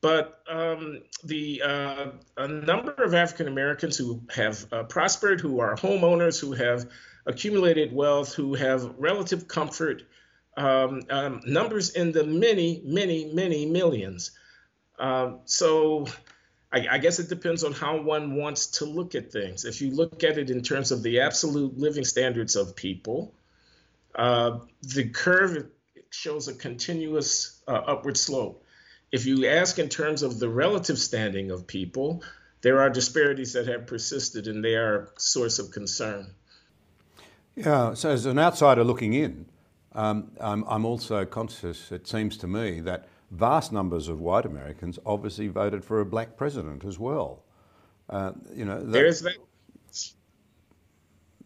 But 0.00 0.42
um, 0.48 1.02
the 1.22 1.62
uh, 1.62 2.06
a 2.36 2.48
number 2.48 2.92
of 2.92 3.14
African 3.14 3.46
Americans 3.46 3.96
who 3.96 4.22
have 4.34 4.66
uh, 4.72 4.82
prospered, 4.84 5.40
who 5.40 5.60
are 5.60 5.76
homeowners, 5.76 6.40
who 6.40 6.52
have 6.52 6.90
accumulated 7.24 7.92
wealth, 7.92 8.34
who 8.34 8.54
have 8.54 8.96
relative 8.98 9.46
comfort, 9.46 10.02
um, 10.56 11.02
um, 11.08 11.40
numbers 11.46 11.90
in 11.90 12.12
the 12.12 12.24
many, 12.24 12.82
many, 12.84 13.32
many 13.32 13.66
millions. 13.66 14.32
Um, 14.98 15.40
so 15.44 16.06
I, 16.72 16.86
I, 16.90 16.98
guess 16.98 17.18
it 17.18 17.28
depends 17.28 17.64
on 17.64 17.72
how 17.72 18.00
one 18.00 18.36
wants 18.36 18.66
to 18.78 18.84
look 18.84 19.14
at 19.14 19.32
things. 19.32 19.64
If 19.64 19.80
you 19.80 19.92
look 19.92 20.22
at 20.24 20.36
it 20.36 20.50
in 20.50 20.62
terms 20.62 20.92
of 20.92 21.02
the 21.02 21.20
absolute 21.20 21.78
living 21.78 22.04
standards 22.04 22.56
of 22.56 22.76
people, 22.76 23.34
uh, 24.14 24.58
the 24.82 25.08
curve 25.08 25.66
shows 26.10 26.48
a 26.48 26.54
continuous 26.54 27.62
uh, 27.66 27.72
upward 27.72 28.16
slope 28.16 28.62
if 29.12 29.26
you 29.26 29.46
ask 29.46 29.78
in 29.78 29.90
terms 29.90 30.22
of 30.22 30.40
the 30.40 30.48
relative 30.48 30.98
standing 30.98 31.50
of 31.50 31.66
people, 31.66 32.24
there 32.62 32.80
are 32.80 32.88
disparities 32.88 33.52
that 33.52 33.66
have 33.66 33.86
persisted 33.86 34.46
and 34.46 34.64
they 34.64 34.74
are 34.74 35.12
a 35.16 35.20
source 35.20 35.58
of 35.58 35.70
concern. 35.70 36.34
Yeah, 37.54 37.92
so 37.92 38.10
as 38.10 38.24
an 38.24 38.38
outsider 38.38 38.82
looking 38.82 39.12
in, 39.12 39.44
um, 39.94 40.32
I'm, 40.40 40.64
I'm, 40.66 40.86
also 40.86 41.26
conscious, 41.26 41.92
it 41.92 42.08
seems 42.08 42.38
to 42.38 42.46
me, 42.46 42.80
that 42.80 43.08
vast 43.30 43.72
numbers 43.72 44.08
of 44.08 44.20
white 44.20 44.46
Americans 44.46 44.98
obviously 45.04 45.48
voted 45.48 45.84
for 45.84 46.00
a 46.00 46.06
black 46.06 46.34
president 46.38 46.82
as 46.82 46.98
well. 46.98 47.42
Uh, 48.08 48.32
you 48.54 48.64
know, 48.64 48.80
that, 48.80 48.90
there's 48.90 49.20
that. 49.20 49.36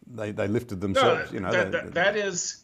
They, 0.09 0.31
they 0.31 0.47
lifted 0.47 0.81
themselves, 0.81 1.31
no, 1.31 1.35
you 1.35 1.39
know. 1.41 1.51
That, 1.51 1.71
they, 1.71 1.89
that 1.91 2.15
is 2.15 2.63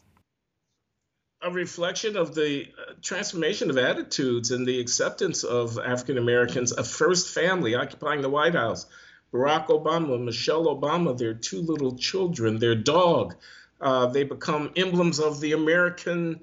a 1.42 1.50
reflection 1.50 2.16
of 2.16 2.34
the 2.34 2.66
uh, 2.66 2.94
transformation 3.02 3.70
of 3.70 3.76
attitudes 3.76 4.50
and 4.50 4.66
the 4.66 4.80
acceptance 4.80 5.44
of 5.44 5.78
African 5.78 6.16
Americans, 6.16 6.72
a 6.72 6.82
first 6.82 7.34
family 7.34 7.74
occupying 7.74 8.22
the 8.22 8.30
White 8.30 8.54
House. 8.54 8.86
Barack 9.32 9.66
Obama, 9.66 10.22
Michelle 10.22 10.66
Obama, 10.66 11.16
their 11.18 11.34
two 11.34 11.60
little 11.60 11.98
children, 11.98 12.58
their 12.58 12.76
dog. 12.76 13.34
Uh, 13.80 14.06
they 14.06 14.22
become 14.22 14.70
emblems 14.76 15.18
of 15.18 15.40
the 15.40 15.52
American 15.52 16.40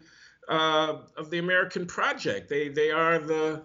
uh, 0.48 0.98
of 1.16 1.30
the 1.30 1.40
American 1.40 1.86
project. 1.86 2.50
They 2.50 2.68
they 2.68 2.92
are 2.92 3.18
the 3.18 3.62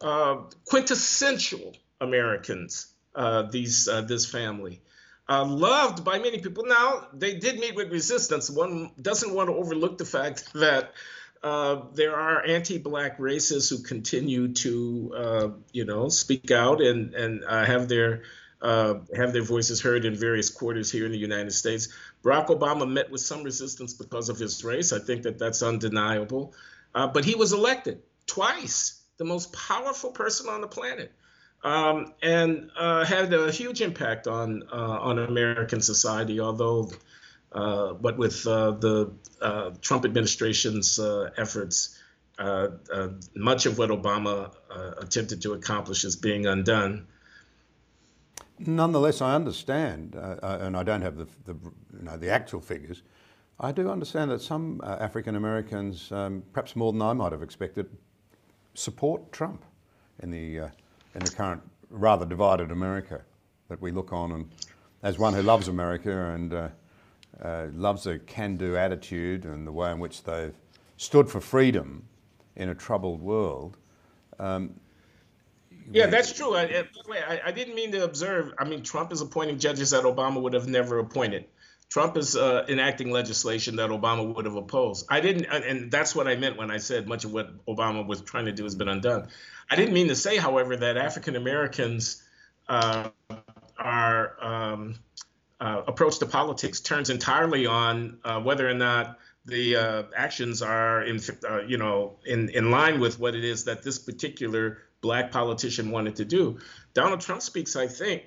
uh, 0.00 0.36
quintessential 0.64 1.76
Americans. 2.00 2.86
Uh, 3.14 3.42
these 3.42 3.88
uh, 3.88 4.02
this 4.02 4.24
family 4.24 4.80
uh, 5.28 5.44
loved 5.44 6.04
by 6.04 6.18
many 6.18 6.38
people. 6.38 6.64
Now, 6.66 7.08
they 7.12 7.34
did 7.34 7.58
meet 7.60 7.74
with 7.74 7.90
resistance. 7.90 8.48
One 8.48 8.90
doesn't 9.00 9.32
want 9.32 9.48
to 9.48 9.54
overlook 9.54 9.98
the 9.98 10.04
fact 10.04 10.52
that 10.54 10.92
uh, 11.42 11.82
there 11.94 12.16
are 12.16 12.44
anti-black 12.44 13.18
racists 13.18 13.70
who 13.70 13.82
continue 13.82 14.52
to, 14.54 15.14
uh, 15.16 15.48
you 15.72 15.84
know, 15.84 16.08
speak 16.08 16.50
out 16.50 16.80
and 16.80 17.14
and 17.14 17.44
uh, 17.44 17.64
have 17.64 17.88
their 17.88 18.22
uh, 18.60 18.94
have 19.14 19.32
their 19.32 19.42
voices 19.42 19.80
heard 19.80 20.04
in 20.04 20.16
various 20.16 20.50
quarters 20.50 20.90
here 20.90 21.06
in 21.06 21.12
the 21.12 21.18
United 21.18 21.52
States. 21.52 21.88
Barack 22.24 22.48
Obama 22.48 22.90
met 22.90 23.10
with 23.10 23.20
some 23.20 23.44
resistance 23.44 23.94
because 23.94 24.28
of 24.30 24.38
his 24.38 24.64
race. 24.64 24.92
I 24.92 24.98
think 24.98 25.22
that 25.22 25.38
that's 25.38 25.62
undeniable. 25.62 26.54
Uh, 26.94 27.06
but 27.06 27.24
he 27.24 27.36
was 27.36 27.52
elected 27.52 28.02
twice, 28.26 29.00
the 29.18 29.24
most 29.24 29.52
powerful 29.52 30.10
person 30.10 30.48
on 30.48 30.60
the 30.60 30.66
planet 30.66 31.12
um, 31.64 32.12
and 32.22 32.70
uh, 32.78 33.04
had 33.04 33.32
a 33.32 33.50
huge 33.50 33.80
impact 33.80 34.26
on 34.26 34.62
uh, 34.72 34.76
on 34.76 35.18
American 35.18 35.80
society. 35.80 36.40
Although, 36.40 36.90
uh, 37.52 37.92
what 37.94 38.16
with 38.16 38.46
uh, 38.46 38.72
the 38.72 39.12
uh, 39.40 39.70
Trump 39.80 40.04
administration's 40.04 40.98
uh, 40.98 41.30
efforts, 41.36 41.98
much 43.34 43.66
of 43.66 43.78
what 43.78 43.90
Obama 43.90 44.52
attempted 44.98 45.42
to 45.42 45.54
accomplish 45.54 46.04
is 46.04 46.16
being 46.16 46.46
undone. 46.46 47.06
Nonetheless, 48.60 49.20
I 49.20 49.34
understand, 49.36 50.16
and 50.16 50.76
I 50.76 50.82
don't 50.82 51.02
have 51.02 51.16
the, 51.16 51.28
the, 51.44 51.54
you 51.96 52.02
know, 52.02 52.16
the 52.16 52.28
actual 52.28 52.60
figures. 52.60 53.02
I 53.60 53.70
do 53.70 53.88
understand 53.88 54.30
that 54.32 54.40
some 54.40 54.80
African 54.84 55.36
Americans, 55.36 56.10
um, 56.10 56.42
perhaps 56.52 56.74
more 56.74 56.92
than 56.92 57.02
I 57.02 57.12
might 57.12 57.32
have 57.32 57.42
expected, 57.42 57.88
support 58.74 59.32
Trump 59.32 59.64
in 60.22 60.30
the 60.30 60.70
in 61.18 61.24
the 61.24 61.30
current 61.32 61.62
rather 61.90 62.24
divided 62.24 62.70
America 62.70 63.22
that 63.68 63.80
we 63.82 63.90
look 63.90 64.12
on. 64.12 64.32
And 64.32 64.48
as 65.02 65.18
one 65.18 65.34
who 65.34 65.42
loves 65.42 65.68
America 65.68 66.30
and 66.30 66.54
uh, 66.54 66.68
uh, 67.42 67.66
loves 67.72 68.06
a 68.06 68.18
can 68.20 68.56
do 68.56 68.76
attitude 68.76 69.44
and 69.44 69.66
the 69.66 69.72
way 69.72 69.90
in 69.90 69.98
which 69.98 70.22
they've 70.22 70.54
stood 70.96 71.28
for 71.28 71.40
freedom 71.40 72.04
in 72.56 72.68
a 72.68 72.74
troubled 72.74 73.20
world. 73.20 73.76
Um, 74.38 74.74
yeah, 75.90 76.06
that's 76.06 76.32
true. 76.32 76.54
I, 76.54 76.66
the 76.66 76.86
I, 77.12 77.40
I, 77.46 77.52
didn't 77.52 77.74
mean 77.74 77.92
to 77.92 78.04
observe. 78.04 78.52
I 78.58 78.64
mean, 78.64 78.82
Trump 78.82 79.10
is 79.12 79.20
appointing 79.20 79.58
judges 79.58 79.90
that 79.90 80.04
Obama 80.04 80.40
would 80.40 80.52
have 80.52 80.68
never 80.68 80.98
appointed. 80.98 81.46
Trump 81.88 82.18
is 82.18 82.36
uh, 82.36 82.66
enacting 82.68 83.10
legislation 83.10 83.76
that 83.76 83.88
Obama 83.88 84.34
would 84.34 84.44
have 84.44 84.56
opposed. 84.56 85.06
I 85.08 85.20
didn't, 85.20 85.46
and 85.46 85.90
that's 85.90 86.14
what 86.14 86.28
I 86.28 86.36
meant 86.36 86.58
when 86.58 86.70
I 86.70 86.76
said 86.76 87.08
much 87.08 87.24
of 87.24 87.32
what 87.32 87.64
Obama 87.64 88.06
was 88.06 88.20
trying 88.20 88.44
to 88.44 88.52
do 88.52 88.64
has 88.64 88.74
been 88.74 88.88
undone. 88.88 89.28
I 89.70 89.76
didn't 89.76 89.94
mean 89.94 90.08
to 90.08 90.16
say, 90.16 90.36
however, 90.36 90.76
that 90.76 90.96
African 90.96 91.36
Americans 91.36 92.22
uh, 92.68 93.10
are 93.78 94.44
um, 94.44 94.94
uh, 95.60 95.82
approach 95.86 96.18
to 96.18 96.26
politics 96.26 96.80
turns 96.80 97.10
entirely 97.10 97.66
on 97.66 98.18
uh, 98.24 98.40
whether 98.40 98.68
or 98.68 98.74
not 98.74 99.18
the 99.44 99.76
uh, 99.76 100.02
actions 100.14 100.62
are 100.62 101.02
in, 101.02 101.20
uh, 101.48 101.62
you 101.62 101.78
know, 101.78 102.16
in 102.24 102.50
in 102.50 102.70
line 102.70 103.00
with 103.00 103.18
what 103.18 103.34
it 103.34 103.44
is 103.44 103.64
that 103.64 103.82
this 103.82 103.98
particular 103.98 104.78
black 105.00 105.30
politician 105.30 105.90
wanted 105.90 106.16
to 106.16 106.24
do. 106.24 106.58
Donald 106.94 107.20
Trump 107.20 107.42
speaks, 107.42 107.76
I 107.76 107.86
think, 107.86 108.24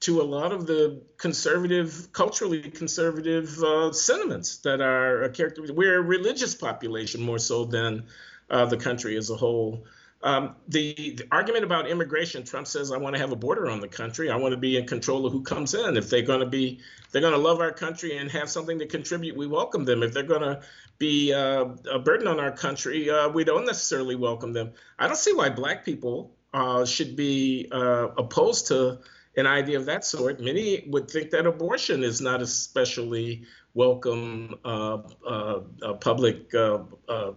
to 0.00 0.20
a 0.20 0.24
lot 0.24 0.52
of 0.52 0.66
the 0.66 1.02
conservative, 1.16 2.12
culturally 2.12 2.62
conservative 2.62 3.58
uh, 3.62 3.92
sentiments 3.92 4.58
that 4.58 4.80
are 4.80 5.24
a 5.24 5.30
character. 5.30 5.62
We're 5.72 5.98
a 5.98 6.02
religious 6.02 6.54
population 6.54 7.20
more 7.20 7.38
so 7.38 7.64
than 7.64 8.04
uh, 8.48 8.66
the 8.66 8.76
country 8.76 9.16
as 9.16 9.30
a 9.30 9.36
whole. 9.36 9.86
Um, 10.20 10.56
the, 10.66 10.94
the, 10.94 11.26
argument 11.30 11.64
about 11.64 11.88
immigration, 11.88 12.42
Trump 12.42 12.66
says, 12.66 12.90
I 12.90 12.98
want 12.98 13.14
to 13.14 13.20
have 13.20 13.30
a 13.30 13.36
border 13.36 13.70
on 13.70 13.80
the 13.80 13.86
country. 13.86 14.30
I 14.30 14.36
want 14.36 14.52
to 14.52 14.58
be 14.58 14.76
in 14.76 14.86
control 14.86 15.24
of 15.26 15.32
who 15.32 15.42
comes 15.42 15.74
in. 15.74 15.96
If 15.96 16.10
they're 16.10 16.22
going 16.22 16.40
to 16.40 16.46
be, 16.46 16.80
they're 17.12 17.20
going 17.22 17.34
to 17.34 17.38
love 17.38 17.60
our 17.60 17.70
country 17.70 18.16
and 18.16 18.28
have 18.32 18.50
something 18.50 18.80
to 18.80 18.86
contribute, 18.86 19.36
we 19.36 19.46
welcome 19.46 19.84
them. 19.84 20.02
If 20.02 20.12
they're 20.12 20.24
going 20.24 20.42
to 20.42 20.60
be 20.98 21.32
uh, 21.32 21.66
a 21.90 22.00
burden 22.00 22.26
on 22.26 22.40
our 22.40 22.50
country, 22.50 23.08
uh, 23.08 23.28
we 23.28 23.44
don't 23.44 23.64
necessarily 23.64 24.16
welcome 24.16 24.52
them. 24.52 24.72
I 24.98 25.06
don't 25.06 25.16
see 25.16 25.32
why 25.32 25.50
black 25.50 25.84
people 25.84 26.34
uh, 26.52 26.84
should 26.84 27.14
be 27.14 27.68
uh, 27.70 28.08
opposed 28.16 28.68
to 28.68 28.98
an 29.36 29.46
idea 29.46 29.78
of 29.78 29.86
that 29.86 30.04
sort. 30.04 30.40
Many 30.40 30.84
would 30.88 31.08
think 31.08 31.30
that 31.30 31.46
abortion 31.46 32.02
is 32.02 32.20
not 32.20 32.42
especially 32.42 33.44
welcome. 33.72 34.56
Uh, 34.64 34.98
uh, 35.24 35.60
public 36.00 36.50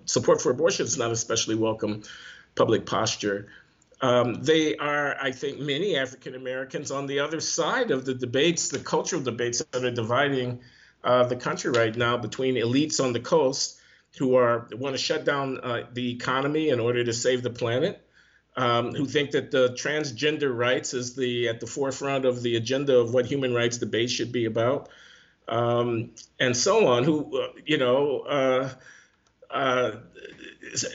support 0.06 0.42
for 0.42 0.50
abortion 0.50 0.88
is 0.88 0.98
not 0.98 1.12
especially 1.12 1.54
welcome 1.54 2.02
public 2.56 2.86
posture. 2.86 3.48
Um, 4.02 4.44
they 4.44 4.76
are, 4.78 5.16
I 5.22 5.32
think, 5.32 5.60
many 5.60 5.96
African 5.96 6.36
Americans 6.36 6.92
on 6.92 7.06
the 7.06 7.20
other 7.20 7.40
side 7.40 7.92
of 7.92 8.06
the 8.06 8.16
debates, 8.16 8.70
the 8.70 8.80
cultural 8.80 9.22
debates 9.22 9.64
that 9.72 9.84
are 9.84 9.92
dividing 9.92 10.60
the 11.04 11.36
country 11.36 11.72
right 11.72 11.96
now 11.96 12.18
between 12.18 12.56
elites 12.56 13.04
on 13.04 13.14
the 13.14 13.20
coast 13.20 13.80
who 14.18 14.36
are 14.36 14.68
want 14.74 14.96
to 14.96 15.02
shut 15.02 15.24
down 15.24 15.60
the 15.94 16.12
economy 16.12 16.70
in 16.70 16.80
order 16.80 17.04
to 17.04 17.14
save 17.14 17.44
the 17.44 17.50
planet 17.50 18.04
um, 18.56 18.94
who 18.94 19.06
think 19.06 19.32
that 19.32 19.52
the 19.52 19.70
transgender 19.70 20.56
rights 20.56 20.94
is 20.94 21.16
the 21.16 21.48
at 21.48 21.60
the 21.60 21.68
forefront 21.68 22.26
of 22.26 22.42
the 22.42 22.58
agenda 22.58 22.98
of 22.98 23.14
what 23.14 23.26
human 23.26 23.54
rights 23.54 23.78
debate 23.78 24.10
should 24.10 24.32
be 24.32 24.46
about, 24.46 24.90
um, 25.48 26.12
and 26.40 26.56
so 26.56 26.88
on. 26.88 27.04
Who 27.04 27.42
uh, 27.42 27.48
you 27.66 27.78
know. 27.78 28.70
Uh, 29.52 29.92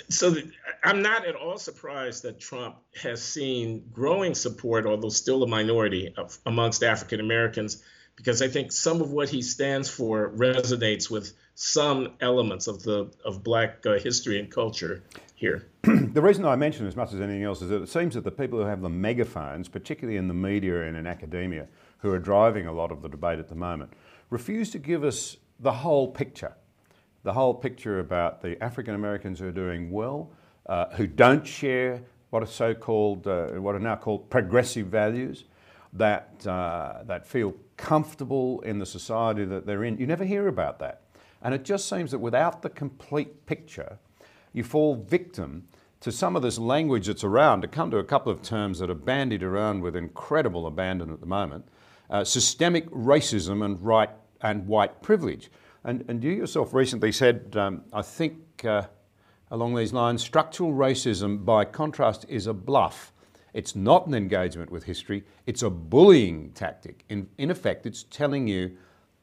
so 0.09 0.35
I'm 0.83 1.03
not 1.03 1.27
at 1.27 1.35
all 1.35 1.59
surprised 1.59 2.23
that 2.23 2.41
Trump 2.41 2.77
has 3.01 3.23
seen 3.23 3.85
growing 3.93 4.35
support, 4.35 4.87
although 4.87 5.11
still 5.11 5.43
a 5.43 5.47
minority, 5.47 6.15
of, 6.17 6.39
amongst 6.47 6.83
African 6.83 7.21
Americans, 7.21 7.83
because 8.17 8.41
I 8.41 8.49
think 8.49 8.73
some 8.73 9.03
of 9.03 9.11
what 9.11 9.29
he 9.29 9.43
stands 9.43 9.91
for 9.91 10.31
resonates 10.31 11.11
with 11.11 11.33
some 11.55 12.13
elements 12.21 12.67
of 12.67 12.83
the 12.83 13.11
of 13.25 13.43
Black 13.43 13.85
uh, 13.87 13.99
history 13.99 14.39
and 14.39 14.51
culture 14.51 15.03
here. 15.35 15.67
the 15.83 16.23
reason 16.23 16.45
I 16.45 16.57
mention 16.57 16.87
as 16.87 16.97
much 16.97 17.13
as 17.13 17.21
anything 17.21 17.43
else 17.43 17.63
is 17.63 17.69
that 17.69 17.83
it 17.83 17.89
seems 17.89 18.15
that 18.15 18.25
the 18.25 18.31
people 18.31 18.59
who 18.59 18.67
have 18.67 18.81
the 18.81 18.89
megaphones, 18.89 19.69
particularly 19.69 20.19
in 20.19 20.29
the 20.29 20.35
media 20.35 20.83
and 20.83 20.97
in 20.97 21.07
academia, 21.07 21.67
who 21.99 22.11
are 22.11 22.19
driving 22.19 22.67
a 22.67 22.73
lot 22.73 22.93
of 22.93 23.03
the 23.03 23.09
debate 23.09 23.39
at 23.39 23.49
the 23.49 23.55
moment, 23.55 23.93
refuse 24.31 24.71
to 24.71 24.79
give 24.79 25.05
us 25.05 25.37
the 25.61 25.73
whole 25.73 26.09
picture. 26.09 26.55
The 27.27 27.33
whole 27.33 27.55
picture 27.55 27.99
about 27.99 28.41
the 28.41 28.57
African 28.63 28.95
Americans 28.95 29.41
who 29.41 29.49
are 29.49 29.51
doing 29.51 29.91
well, 29.91 30.31
uh, 30.67 30.91
who 30.91 31.09
don't 31.09 31.45
share 31.45 32.01
what 32.31 32.41
are 32.41 32.47
so-called, 32.47 33.27
uh, 33.27 33.49
what 33.55 33.75
are 33.75 33.81
now 33.81 33.97
called 33.97 34.31
progressive 34.31 34.87
values, 34.87 35.43
that, 35.93 36.47
uh, 36.47 37.03
that 37.07 37.27
feel 37.27 37.57
comfortable 37.77 38.61
in 38.61 38.79
the 38.79 38.87
society 38.87 39.45
that 39.45 39.67
they're 39.67 39.83
in. 39.83 39.99
You 39.99 40.07
never 40.07 40.25
hear 40.25 40.47
about 40.47 40.79
that. 40.79 41.01
And 41.43 41.53
it 41.53 41.65
just 41.65 41.89
seems 41.89 42.13
that 42.13 42.21
without 42.21 42.63
the 42.63 42.71
complete 42.71 43.45
picture, 43.45 43.99
you 44.53 44.63
fall 44.63 44.95
victim 44.95 45.65
to 46.03 46.13
some 46.13 46.37
of 46.37 46.43
this 46.43 46.59
language 46.59 47.09
that's 47.09 47.25
around, 47.25 47.63
to 47.63 47.67
come 47.67 47.91
to 47.91 47.99
a 47.99 48.05
couple 48.05 48.31
of 48.31 48.41
terms 48.41 48.79
that 48.79 48.89
are 48.89 48.95
bandied 48.95 49.43
around 49.43 49.81
with 49.81 49.97
incredible 49.97 50.65
abandon 50.69 51.11
at 51.11 51.19
the 51.19 51.27
moment, 51.27 51.67
uh, 52.09 52.23
systemic 52.23 52.89
racism 52.91 53.65
and 53.65 53.85
right 53.85 54.11
and 54.43 54.69
white 54.69 55.03
privilege. 55.03 55.51
And, 55.87 56.05
and 56.09 56.23
you 56.23 56.33
yourself 56.33 56.75
recently 56.75 57.13
said, 57.13 57.57
um, 57.57 57.83
I 57.93 58.03
think 58.03 58.65
uh, 58.65 58.83
along 59.51 59.77
these 59.77 59.93
lines, 59.93 60.21
structural 60.23 60.73
racism, 60.73 61.45
by 61.45 61.65
contrast, 61.65 62.27
is 62.29 62.49
a 62.49 62.53
bluff. 62.53 63.13
It's 63.55 63.75
not 63.75 64.07
an 64.07 64.13
engagement 64.13 64.71
with 64.71 64.85
history, 64.85 65.25
it's 65.47 65.63
a 65.63 65.71
bullying 65.71 66.51
tactic. 66.51 67.05
In, 67.09 67.29
in 67.39 67.51
effect, 67.51 67.87
it's 67.87 68.03
telling 68.03 68.49
you 68.49 68.77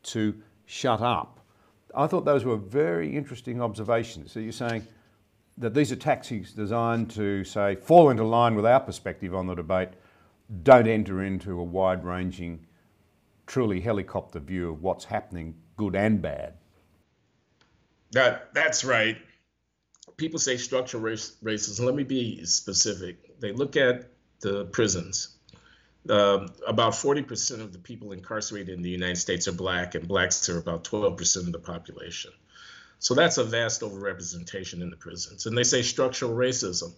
to 0.04 0.34
shut 0.65 1.02
up. 1.02 1.41
I 1.93 2.08
thought 2.08 2.26
those 2.26 2.45
were 2.45 2.58
very 2.58 3.15
interesting 3.15 3.62
observations. 3.62 4.32
So 4.32 4.39
you're 4.39 4.52
saying, 4.54 4.88
that 5.58 5.73
these 5.73 5.91
are 5.91 5.95
tactics 5.95 6.52
designed 6.52 7.10
to 7.12 7.43
say 7.43 7.76
fall 7.76 8.10
into 8.10 8.23
line 8.23 8.56
with 8.56 8.65
our 8.65 8.80
perspective 8.80 9.36
on 9.36 9.47
the 9.47 9.54
debate, 9.54 9.89
don't 10.63 10.88
enter 10.88 11.23
into 11.23 11.60
a 11.60 11.63
wide 11.63 12.04
ranging, 12.04 12.65
truly 13.45 13.80
helicopter 13.80 14.39
view 14.39 14.71
of 14.71 14.82
what's 14.82 15.06
happening, 15.06 15.54
good 15.77 15.95
and 15.95 16.21
bad. 16.21 16.53
That 18.12 18.53
that's 18.53 18.83
right. 18.83 19.17
People 20.17 20.39
say 20.39 20.57
structural 20.57 21.01
race, 21.01 21.36
racism. 21.43 21.86
Let 21.86 21.95
me 21.95 22.03
be 22.03 22.45
specific. 22.45 23.39
They 23.39 23.51
look 23.51 23.75
at 23.75 24.12
the 24.41 24.65
prisons. 24.65 25.29
Uh, 26.07 26.47
about 26.67 26.91
40% 26.91 27.62
of 27.62 27.71
the 27.71 27.79
people 27.79 28.12
incarcerated 28.12 28.75
in 28.75 28.81
the 28.81 28.89
United 28.89 29.15
States 29.15 29.47
are 29.47 29.53
black, 29.53 29.95
and 29.95 30.05
blacks 30.07 30.49
are 30.49 30.57
about 30.57 30.83
12% 30.83 31.38
of 31.38 31.51
the 31.53 31.59
population. 31.59 32.31
So 32.99 33.13
that's 33.13 33.38
a 33.38 33.43
vast 33.43 33.81
overrepresentation 33.81 34.81
in 34.81 34.89
the 34.89 34.97
prisons. 34.97 35.45
And 35.45 35.57
they 35.57 35.63
say 35.63 35.81
structural 35.81 36.33
racism, 36.33 36.93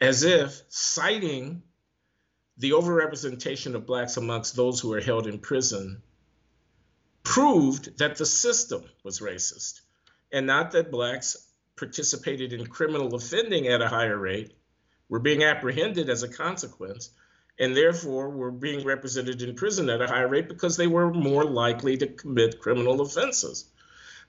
as 0.00 0.22
if 0.22 0.62
citing 0.68 1.62
the 2.56 2.70
overrepresentation 2.70 3.74
of 3.74 3.86
blacks 3.86 4.16
amongst 4.16 4.56
those 4.56 4.80
who 4.80 4.92
are 4.94 5.00
held 5.00 5.26
in 5.26 5.38
prison 5.38 6.02
proved 7.22 7.98
that 7.98 8.16
the 8.16 8.26
system 8.26 8.82
was 9.04 9.20
racist 9.20 9.80
and 10.32 10.46
not 10.46 10.72
that 10.72 10.90
blacks 10.90 11.36
participated 11.76 12.52
in 12.52 12.66
criminal 12.66 13.14
offending 13.14 13.66
at 13.68 13.80
a 13.80 13.88
higher 13.88 14.18
rate, 14.18 14.52
were 15.08 15.18
being 15.18 15.42
apprehended 15.42 16.08
as 16.08 16.22
a 16.22 16.28
consequence, 16.28 17.10
and 17.58 17.76
therefore 17.76 18.30
were 18.30 18.50
being 18.50 18.84
represented 18.84 19.42
in 19.42 19.54
prison 19.54 19.88
at 19.90 20.02
a 20.02 20.06
higher 20.06 20.28
rate 20.28 20.48
because 20.48 20.76
they 20.76 20.86
were 20.86 21.12
more 21.12 21.44
likely 21.44 21.96
to 21.96 22.06
commit 22.06 22.60
criminal 22.60 23.00
offenses. 23.00 23.66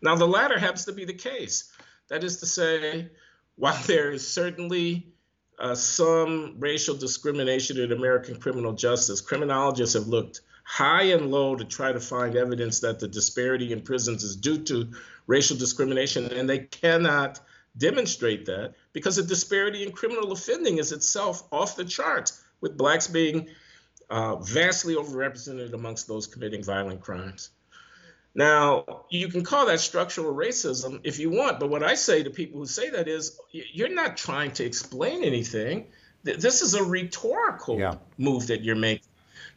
Now, 0.01 0.15
the 0.15 0.27
latter 0.27 0.57
happens 0.57 0.85
to 0.85 0.93
be 0.93 1.05
the 1.05 1.13
case. 1.13 1.71
That 2.07 2.23
is 2.23 2.37
to 2.37 2.45
say, 2.45 3.09
while 3.55 3.81
there 3.85 4.11
is 4.11 4.27
certainly 4.27 5.13
uh, 5.59 5.75
some 5.75 6.55
racial 6.59 6.95
discrimination 6.95 7.79
in 7.79 7.91
American 7.91 8.39
criminal 8.39 8.73
justice, 8.73 9.21
criminologists 9.21 9.93
have 9.93 10.07
looked 10.07 10.41
high 10.63 11.03
and 11.03 11.31
low 11.31 11.55
to 11.55 11.65
try 11.65 11.91
to 11.91 11.99
find 11.99 12.35
evidence 12.35 12.79
that 12.79 12.99
the 12.99 13.07
disparity 13.07 13.71
in 13.71 13.81
prisons 13.81 14.23
is 14.23 14.35
due 14.35 14.57
to 14.63 14.89
racial 15.27 15.57
discrimination, 15.57 16.25
and 16.31 16.49
they 16.49 16.59
cannot 16.59 17.39
demonstrate 17.77 18.45
that 18.45 18.73
because 18.93 19.15
the 19.15 19.23
disparity 19.23 19.83
in 19.83 19.91
criminal 19.91 20.31
offending 20.31 20.77
is 20.77 20.91
itself 20.91 21.43
off 21.51 21.75
the 21.75 21.85
charts, 21.85 22.43
with 22.59 22.77
blacks 22.77 23.07
being 23.07 23.47
uh, 24.09 24.35
vastly 24.35 24.95
overrepresented 24.95 25.73
amongst 25.73 26.07
those 26.07 26.27
committing 26.27 26.63
violent 26.63 27.01
crimes. 27.01 27.49
Now, 28.33 29.05
you 29.09 29.27
can 29.27 29.43
call 29.43 29.65
that 29.65 29.79
structural 29.79 30.33
racism 30.33 31.01
if 31.03 31.19
you 31.19 31.29
want, 31.29 31.59
but 31.59 31.69
what 31.69 31.83
I 31.83 31.95
say 31.95 32.23
to 32.23 32.29
people 32.29 32.59
who 32.59 32.65
say 32.65 32.89
that 32.89 33.07
is 33.07 33.37
you're 33.51 33.93
not 33.93 34.15
trying 34.15 34.51
to 34.51 34.63
explain 34.63 35.23
anything. 35.23 35.87
This 36.23 36.61
is 36.61 36.75
a 36.75 36.83
rhetorical 36.83 37.79
yeah. 37.79 37.95
move 38.17 38.47
that 38.47 38.63
you're 38.63 38.75
making. 38.75 39.10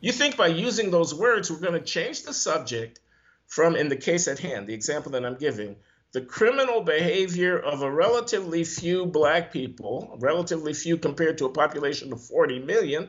You 0.04 0.12
think 0.12 0.36
by 0.36 0.48
using 0.48 0.90
those 0.90 1.14
words, 1.14 1.50
we're 1.50 1.66
going 1.66 1.80
to 1.80 1.80
change 1.80 2.24
the 2.24 2.34
subject 2.34 3.00
from, 3.46 3.74
in 3.74 3.88
the 3.88 3.96
case 3.96 4.28
at 4.28 4.38
hand, 4.38 4.66
the 4.66 4.74
example 4.74 5.12
that 5.12 5.24
I'm 5.24 5.36
giving, 5.36 5.76
the 6.12 6.20
criminal 6.20 6.82
behavior 6.82 7.58
of 7.58 7.80
a 7.80 7.90
relatively 7.90 8.64
few 8.64 9.06
black 9.06 9.50
people, 9.50 10.18
relatively 10.20 10.74
few 10.74 10.98
compared 10.98 11.38
to 11.38 11.46
a 11.46 11.48
population 11.48 12.12
of 12.12 12.22
40 12.22 12.58
million, 12.58 13.08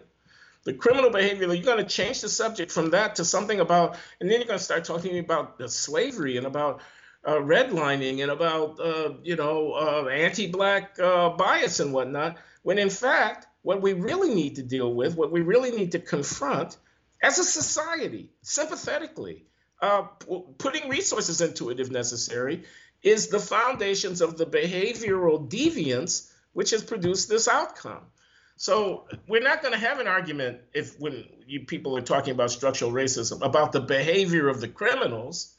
the 0.64 0.72
criminal 0.72 1.10
behavior, 1.10 1.54
you're 1.54 1.66
going 1.66 1.80
to 1.80 1.84
change 1.84 2.22
the 2.22 2.30
subject 2.30 2.72
from 2.72 2.92
that 2.92 3.16
to 3.16 3.26
something 3.26 3.60
about, 3.60 3.98
and 4.22 4.32
then 4.32 4.40
you're 4.40 4.48
going 4.48 4.58
to 4.58 4.64
start 4.64 4.86
talking 4.86 5.20
about 5.20 5.60
uh, 5.60 5.68
slavery 5.68 6.38
and 6.38 6.48
about 6.48 6.80
uh, 7.26 7.34
redlining 7.34 8.22
and 8.22 8.32
about, 8.32 8.80
uh, 8.80 9.16
you 9.22 9.36
know, 9.36 9.74
uh, 9.74 10.08
anti-black 10.08 10.98
uh, 10.98 11.32
bias 11.32 11.82
and 11.82 11.92
whatnot. 11.92 12.38
When 12.64 12.80
in 12.80 12.90
fact, 12.90 13.48
what 13.64 13.82
we 13.82 13.92
really 13.92 14.34
need 14.34 14.56
to 14.56 14.64
deal 14.64 14.94
with, 14.94 15.18
what 15.18 15.30
we 15.30 15.42
really 15.42 15.72
need 15.72 15.92
to 15.92 16.00
confront 16.00 16.78
as 17.22 17.40
a 17.40 17.44
society, 17.44 18.32
sympathetically, 18.42 19.46
uh, 19.82 20.04
putting 20.58 20.90
resources 20.90 21.42
into 21.42 21.70
it 21.70 21.80
if 21.80 21.92
necessary, 21.92 22.64
is 23.04 23.28
the 23.28 23.40
foundations 23.40 24.22
of 24.22 24.38
the 24.38 24.46
behavioral 24.46 25.50
deviance 25.50 26.32
which 26.54 26.72
has 26.72 26.84
produced 26.84 27.30
this 27.30 27.48
outcome. 27.48 28.02
So 28.58 29.06
we're 29.28 29.44
not 29.44 29.62
going 29.62 29.74
to 29.74 29.80
have 29.80 30.00
an 30.00 30.08
argument 30.08 30.62
if 30.74 30.98
when 31.00 31.26
you 31.46 31.66
people 31.66 31.98
are 31.98 32.02
talking 32.02 32.34
about 32.34 32.52
structural 32.52 32.92
racism 32.92 33.42
about 33.42 33.74
the 33.74 33.82
behavior 33.82 34.48
of 34.48 34.62
the 34.62 34.70
criminals. 34.70 35.54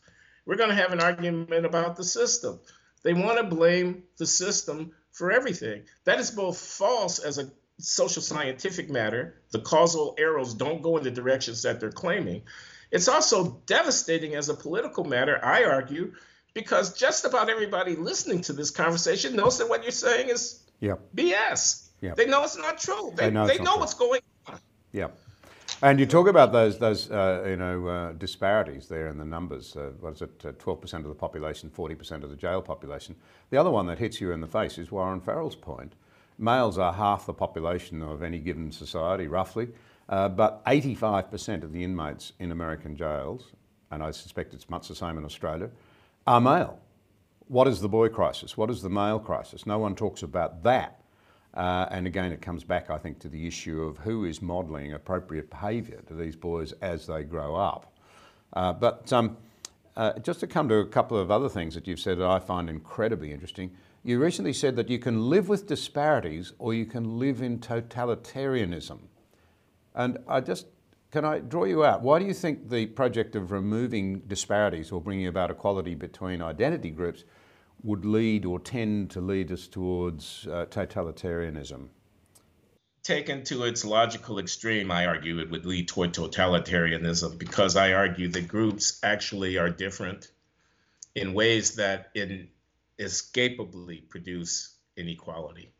We're 0.46 0.56
going 0.56 0.70
to 0.70 0.76
have 0.76 0.92
an 0.92 1.00
argument 1.00 1.66
about 1.66 1.96
the 1.96 2.04
system. 2.04 2.60
They 3.02 3.12
want 3.12 3.38
to 3.38 3.44
blame 3.44 4.04
the 4.16 4.26
system 4.26 4.92
for 5.12 5.30
everything. 5.30 5.82
That 6.04 6.18
is 6.20 6.30
both 6.30 6.58
false 6.58 7.18
as 7.18 7.38
a 7.38 7.50
social 7.78 8.22
scientific 8.22 8.90
matter. 8.90 9.40
The 9.50 9.60
causal 9.60 10.14
arrows 10.18 10.54
don't 10.54 10.82
go 10.82 10.96
in 10.96 11.04
the 11.04 11.10
directions 11.10 11.62
that 11.62 11.80
they're 11.80 11.90
claiming. 11.90 12.42
It's 12.90 13.08
also 13.08 13.62
devastating 13.66 14.34
as 14.34 14.48
a 14.48 14.54
political 14.54 15.04
matter, 15.04 15.44
I 15.44 15.64
argue, 15.64 16.14
because 16.54 16.94
just 16.94 17.24
about 17.24 17.50
everybody 17.50 17.96
listening 17.96 18.42
to 18.42 18.52
this 18.52 18.70
conversation 18.70 19.36
knows 19.36 19.58
that 19.58 19.68
what 19.68 19.82
you're 19.82 19.92
saying 19.92 20.28
is 20.28 20.62
yep. 20.80 21.00
BS. 21.14 21.88
Yeah. 22.00 22.14
They 22.14 22.26
know 22.26 22.44
it's 22.44 22.56
not 22.56 22.78
true. 22.78 23.12
They, 23.14 23.26
they 23.26 23.30
know, 23.30 23.46
they 23.46 23.58
know 23.58 23.76
what's 23.76 23.94
going 23.94 24.20
on. 24.46 24.60
Yeah. 24.92 25.08
And 25.82 26.00
you 26.00 26.06
talk 26.06 26.26
about 26.26 26.52
those, 26.52 26.78
those 26.78 27.10
uh, 27.10 27.44
you 27.46 27.56
know, 27.56 27.86
uh, 27.86 28.12
disparities 28.12 28.88
there 28.88 29.08
in 29.08 29.18
the 29.18 29.24
numbers. 29.24 29.76
Uh, 29.76 29.92
what 30.00 30.14
is 30.14 30.22
it, 30.22 30.38
12% 30.38 30.94
uh, 30.94 30.96
of 30.98 31.04
the 31.04 31.14
population, 31.14 31.70
40% 31.76 32.22
of 32.22 32.30
the 32.30 32.36
jail 32.36 32.62
population. 32.62 33.16
The 33.50 33.58
other 33.58 33.70
one 33.70 33.86
that 33.86 33.98
hits 33.98 34.20
you 34.20 34.32
in 34.32 34.40
the 34.40 34.46
face 34.46 34.78
is 34.78 34.90
Warren 34.90 35.20
Farrell's 35.20 35.56
point, 35.56 35.92
Males 36.38 36.78
are 36.78 36.92
half 36.92 37.26
the 37.26 37.32
population 37.32 38.02
of 38.02 38.22
any 38.22 38.38
given 38.38 38.70
society, 38.70 39.26
roughly, 39.26 39.68
uh, 40.08 40.28
but 40.28 40.64
85% 40.66 41.62
of 41.62 41.72
the 41.72 41.82
inmates 41.82 42.32
in 42.38 42.52
American 42.52 42.96
jails, 42.96 43.52
and 43.90 44.02
I 44.02 44.10
suspect 44.10 44.54
it's 44.54 44.68
much 44.68 44.88
the 44.88 44.94
same 44.94 45.18
in 45.18 45.24
Australia, 45.24 45.70
are 46.26 46.40
male. 46.40 46.78
What 47.48 47.68
is 47.68 47.80
the 47.80 47.88
boy 47.88 48.08
crisis? 48.08 48.56
What 48.56 48.70
is 48.70 48.82
the 48.82 48.90
male 48.90 49.18
crisis? 49.18 49.66
No 49.66 49.78
one 49.78 49.94
talks 49.94 50.22
about 50.22 50.62
that. 50.64 51.00
Uh, 51.54 51.86
and 51.90 52.06
again, 52.06 52.32
it 52.32 52.42
comes 52.42 52.64
back, 52.64 52.90
I 52.90 52.98
think, 52.98 53.18
to 53.20 53.28
the 53.28 53.46
issue 53.46 53.82
of 53.82 53.98
who 53.98 54.24
is 54.26 54.42
modelling 54.42 54.92
appropriate 54.92 55.48
behaviour 55.48 56.02
to 56.08 56.14
these 56.14 56.36
boys 56.36 56.72
as 56.82 57.06
they 57.06 57.22
grow 57.22 57.54
up. 57.54 57.96
Uh, 58.52 58.72
but 58.72 59.10
um, 59.12 59.38
uh, 59.96 60.18
just 60.18 60.40
to 60.40 60.46
come 60.46 60.68
to 60.68 60.76
a 60.76 60.86
couple 60.86 61.18
of 61.18 61.30
other 61.30 61.48
things 61.48 61.74
that 61.74 61.86
you've 61.86 62.00
said 62.00 62.18
that 62.18 62.26
I 62.26 62.38
find 62.38 62.68
incredibly 62.68 63.32
interesting, 63.32 63.70
you 64.06 64.20
recently 64.20 64.52
said 64.52 64.76
that 64.76 64.88
you 64.88 65.00
can 65.00 65.28
live 65.28 65.48
with 65.48 65.66
disparities 65.66 66.52
or 66.60 66.72
you 66.72 66.86
can 66.86 67.18
live 67.18 67.42
in 67.42 67.58
totalitarianism. 67.58 69.00
And 69.96 70.18
I 70.28 70.40
just, 70.40 70.68
can 71.10 71.24
I 71.24 71.40
draw 71.40 71.64
you 71.64 71.84
out? 71.84 72.02
Why 72.02 72.20
do 72.20 72.24
you 72.24 72.32
think 72.32 72.70
the 72.70 72.86
project 72.86 73.34
of 73.34 73.50
removing 73.50 74.20
disparities 74.20 74.92
or 74.92 75.00
bringing 75.00 75.26
about 75.26 75.50
equality 75.50 75.96
between 75.96 76.40
identity 76.40 76.90
groups 76.90 77.24
would 77.82 78.04
lead 78.04 78.44
or 78.44 78.60
tend 78.60 79.10
to 79.10 79.20
lead 79.20 79.50
us 79.50 79.66
towards 79.66 80.46
uh, 80.46 80.66
totalitarianism? 80.66 81.88
Taken 83.02 83.42
to 83.44 83.64
its 83.64 83.84
logical 83.84 84.38
extreme, 84.38 84.92
I 84.92 85.06
argue 85.06 85.40
it 85.40 85.50
would 85.50 85.66
lead 85.66 85.88
toward 85.88 86.14
totalitarianism 86.14 87.38
because 87.38 87.74
I 87.74 87.94
argue 87.94 88.28
that 88.28 88.46
groups 88.46 89.00
actually 89.02 89.58
are 89.58 89.68
different 89.68 90.28
in 91.16 91.34
ways 91.34 91.74
that 91.74 92.10
inescapably 92.98 93.98
produce 94.08 94.74
inequality. 94.96 95.70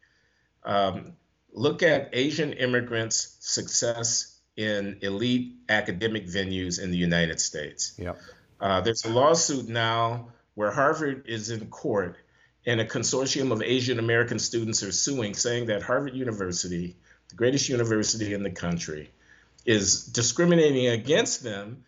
Um, 0.64 1.14
look 1.52 1.83
at 1.83 2.11
Asian 2.12 2.52
immigrants' 2.52 3.37
success 3.40 4.38
in 4.57 4.98
elite 5.02 5.55
academic 5.68 6.26
venues 6.26 6.83
in 6.83 6.90
the 6.90 6.96
United 6.96 7.40
States. 7.40 7.94
Yep. 7.98 8.18
Uh, 8.61 8.81
there's 8.81 9.05
a 9.05 9.11
lawsuit 9.11 9.68
now 9.68 10.29
where 10.55 10.70
Harvard 10.70 11.24
is 11.26 11.50
in 11.50 11.66
court 11.66 12.16
and 12.64 12.81
a 12.81 12.85
consortium 12.85 13.52
of 13.52 13.62
Asian 13.62 13.98
American 13.98 14.38
students 14.38 14.83
are 14.83 14.92
suing, 14.92 15.35
saying 15.35 15.66
that 15.66 15.83
Harvard 15.83 16.14
University, 16.14 16.96
the 17.29 17.37
greatest 17.37 17.68
university 17.68 18.35
in 18.35 18.42
the 18.42 18.50
country, 18.50 19.11
is 19.64 20.05
discriminating 20.07 20.88
against 20.88 21.42
them 21.42 21.85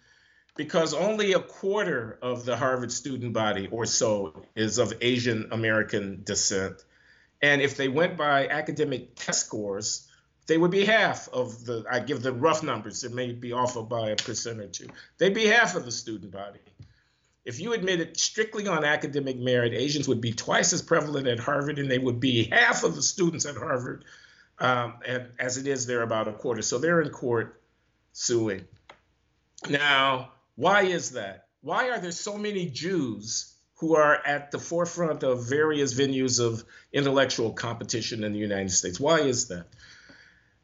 because 0.58 0.92
only 0.92 1.34
a 1.34 1.40
quarter 1.40 2.18
of 2.20 2.44
the 2.44 2.56
Harvard 2.56 2.90
student 2.90 3.32
body 3.32 3.68
or 3.70 3.86
so 3.86 4.42
is 4.56 4.78
of 4.78 4.92
Asian 5.00 5.48
American 5.52 6.22
descent. 6.24 6.84
And 7.40 7.62
if 7.62 7.76
they 7.76 7.86
went 7.86 8.16
by 8.16 8.48
academic 8.48 9.14
test 9.14 9.46
scores, 9.46 10.08
they 10.48 10.58
would 10.58 10.72
be 10.72 10.84
half 10.84 11.28
of 11.28 11.64
the, 11.64 11.84
I 11.88 12.00
give 12.00 12.22
the 12.22 12.32
rough 12.32 12.64
numbers, 12.64 13.04
it 13.04 13.14
may 13.14 13.30
be 13.30 13.52
off 13.52 13.76
by 13.88 14.10
a 14.10 14.16
percent 14.16 14.58
or 14.58 14.66
two. 14.66 14.88
They'd 15.18 15.32
be 15.32 15.46
half 15.46 15.76
of 15.76 15.84
the 15.84 15.92
student 15.92 16.32
body. 16.32 16.58
If 17.44 17.60
you 17.60 17.72
admitted 17.72 18.18
strictly 18.18 18.66
on 18.66 18.84
academic 18.84 19.38
merit, 19.38 19.72
Asians 19.74 20.08
would 20.08 20.20
be 20.20 20.32
twice 20.32 20.72
as 20.72 20.82
prevalent 20.82 21.28
at 21.28 21.38
Harvard, 21.38 21.78
and 21.78 21.88
they 21.88 21.98
would 21.98 22.18
be 22.18 22.44
half 22.50 22.82
of 22.82 22.96
the 22.96 23.02
students 23.02 23.46
at 23.46 23.56
Harvard, 23.56 24.04
um, 24.58 24.94
and, 25.06 25.28
as 25.38 25.56
it 25.56 25.68
is, 25.68 25.86
they're 25.86 26.02
about 26.02 26.26
a 26.26 26.32
quarter. 26.32 26.62
So 26.62 26.78
they're 26.78 27.00
in 27.00 27.10
court 27.10 27.62
suing. 28.12 28.66
Now, 29.70 30.32
why 30.58 30.82
is 30.82 31.12
that? 31.12 31.46
Why 31.60 31.90
are 31.90 32.00
there 32.00 32.10
so 32.10 32.36
many 32.36 32.66
Jews 32.66 33.54
who 33.76 33.94
are 33.94 34.20
at 34.26 34.50
the 34.50 34.58
forefront 34.58 35.22
of 35.22 35.48
various 35.48 35.94
venues 35.94 36.44
of 36.44 36.64
intellectual 36.92 37.52
competition 37.52 38.24
in 38.24 38.32
the 38.32 38.40
United 38.40 38.72
States? 38.72 38.98
Why 38.98 39.20
is 39.20 39.46
that? 39.48 39.66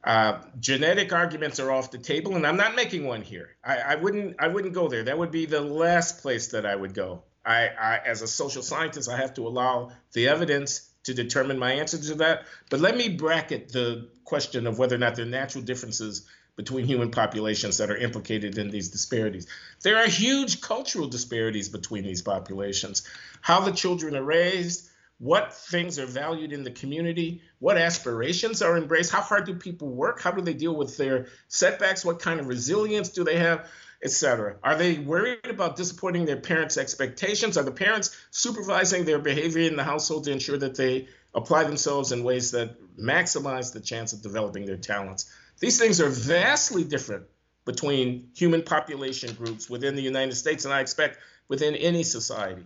Uh, 0.02 0.40
genetic 0.59 1.12
arguments 1.12 1.61
are 1.61 1.70
off 1.70 1.92
the 1.92 1.98
table, 1.98 2.35
and 2.35 2.44
I'm 2.44 2.57
not 2.57 2.74
making 2.74 3.07
one 3.07 3.22
here. 3.22 3.50
I, 3.62 3.76
I, 3.76 3.94
wouldn't. 3.94 4.35
I 4.40 4.48
wouldn't 4.48 4.74
go 4.74 4.88
there. 4.88 5.04
That 5.04 5.16
would 5.16 5.30
be 5.30 5.46
the 5.46 5.61
last 5.61 6.22
place 6.22 6.48
that 6.48 6.66
I 6.66 6.74
would 6.74 6.92
go. 6.92 7.22
I, 7.46 7.68
I, 7.68 8.00
as 8.04 8.20
a 8.20 8.26
social 8.26 8.62
scientist, 8.62 9.09
I 9.09 9.16
have 9.16 9.35
to 9.35 9.46
allow 9.46 9.92
the 10.12 10.26
evidence 10.26 10.90
to 11.04 11.14
determine 11.14 11.57
my 11.57 11.74
answer 11.74 11.98
to 11.98 12.14
that. 12.16 12.46
But 12.68 12.80
let 12.80 12.96
me 12.96 13.11
bracket 13.11 13.68
the 13.68 14.09
question 14.24 14.66
of 14.66 14.76
whether 14.76 14.96
or 14.96 14.98
not 14.98 15.14
there 15.14 15.24
are 15.24 15.28
natural 15.28 15.62
differences 15.62 16.26
between 16.56 16.86
human 16.86 17.10
populations 17.10 17.78
that 17.78 17.90
are 17.90 17.96
implicated 17.96 18.58
in 18.58 18.70
these 18.70 18.88
disparities. 18.88 19.46
There 19.82 19.96
are 19.96 20.06
huge 20.06 20.60
cultural 20.60 21.08
disparities 21.08 21.68
between 21.68 22.04
these 22.04 22.22
populations. 22.22 23.06
How 23.40 23.60
the 23.60 23.72
children 23.72 24.16
are 24.16 24.22
raised, 24.22 24.88
what 25.18 25.54
things 25.54 25.98
are 25.98 26.06
valued 26.06 26.52
in 26.52 26.64
the 26.64 26.70
community, 26.70 27.42
what 27.58 27.78
aspirations 27.78 28.62
are 28.62 28.76
embraced, 28.76 29.12
how 29.12 29.20
hard 29.20 29.46
do 29.46 29.54
people 29.54 29.88
work, 29.88 30.20
how 30.20 30.30
do 30.30 30.42
they 30.42 30.54
deal 30.54 30.74
with 30.74 30.96
their 30.96 31.26
setbacks, 31.48 32.04
what 32.04 32.20
kind 32.20 32.40
of 32.40 32.46
resilience 32.46 33.08
do 33.08 33.24
they 33.24 33.38
have, 33.38 33.68
etc. 34.02 34.56
Are 34.62 34.76
they 34.76 34.98
worried 34.98 35.46
about 35.46 35.76
disappointing 35.76 36.26
their 36.26 36.40
parents' 36.40 36.76
expectations? 36.76 37.56
Are 37.56 37.62
the 37.64 37.72
parents 37.72 38.14
supervising 38.30 39.04
their 39.04 39.18
behavior 39.18 39.62
in 39.62 39.76
the 39.76 39.84
household 39.84 40.24
to 40.24 40.32
ensure 40.32 40.58
that 40.58 40.76
they 40.76 41.08
apply 41.34 41.64
themselves 41.64 42.12
in 42.12 42.22
ways 42.22 42.50
that 42.50 42.76
maximize 42.98 43.72
the 43.72 43.80
chance 43.80 44.12
of 44.12 44.22
developing 44.22 44.66
their 44.66 44.76
talents? 44.76 45.32
These 45.60 45.78
things 45.78 46.00
are 46.00 46.08
vastly 46.08 46.84
different 46.84 47.24
between 47.64 48.28
human 48.34 48.62
population 48.62 49.34
groups 49.34 49.70
within 49.70 49.94
the 49.94 50.02
United 50.02 50.34
States, 50.34 50.64
and 50.64 50.74
I 50.74 50.80
expect 50.80 51.18
within 51.48 51.74
any 51.74 52.02
society 52.02 52.64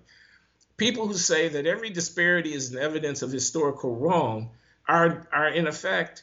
people 0.78 1.08
who 1.08 1.14
say 1.14 1.48
that 1.48 1.66
every 1.66 1.90
disparity 1.90 2.54
is 2.54 2.72
an 2.72 2.78
evidence 2.78 3.20
of 3.20 3.30
historical 3.30 3.94
wrong 3.94 4.50
are, 4.86 5.28
are 5.30 5.48
in 5.48 5.66
effect 5.66 6.22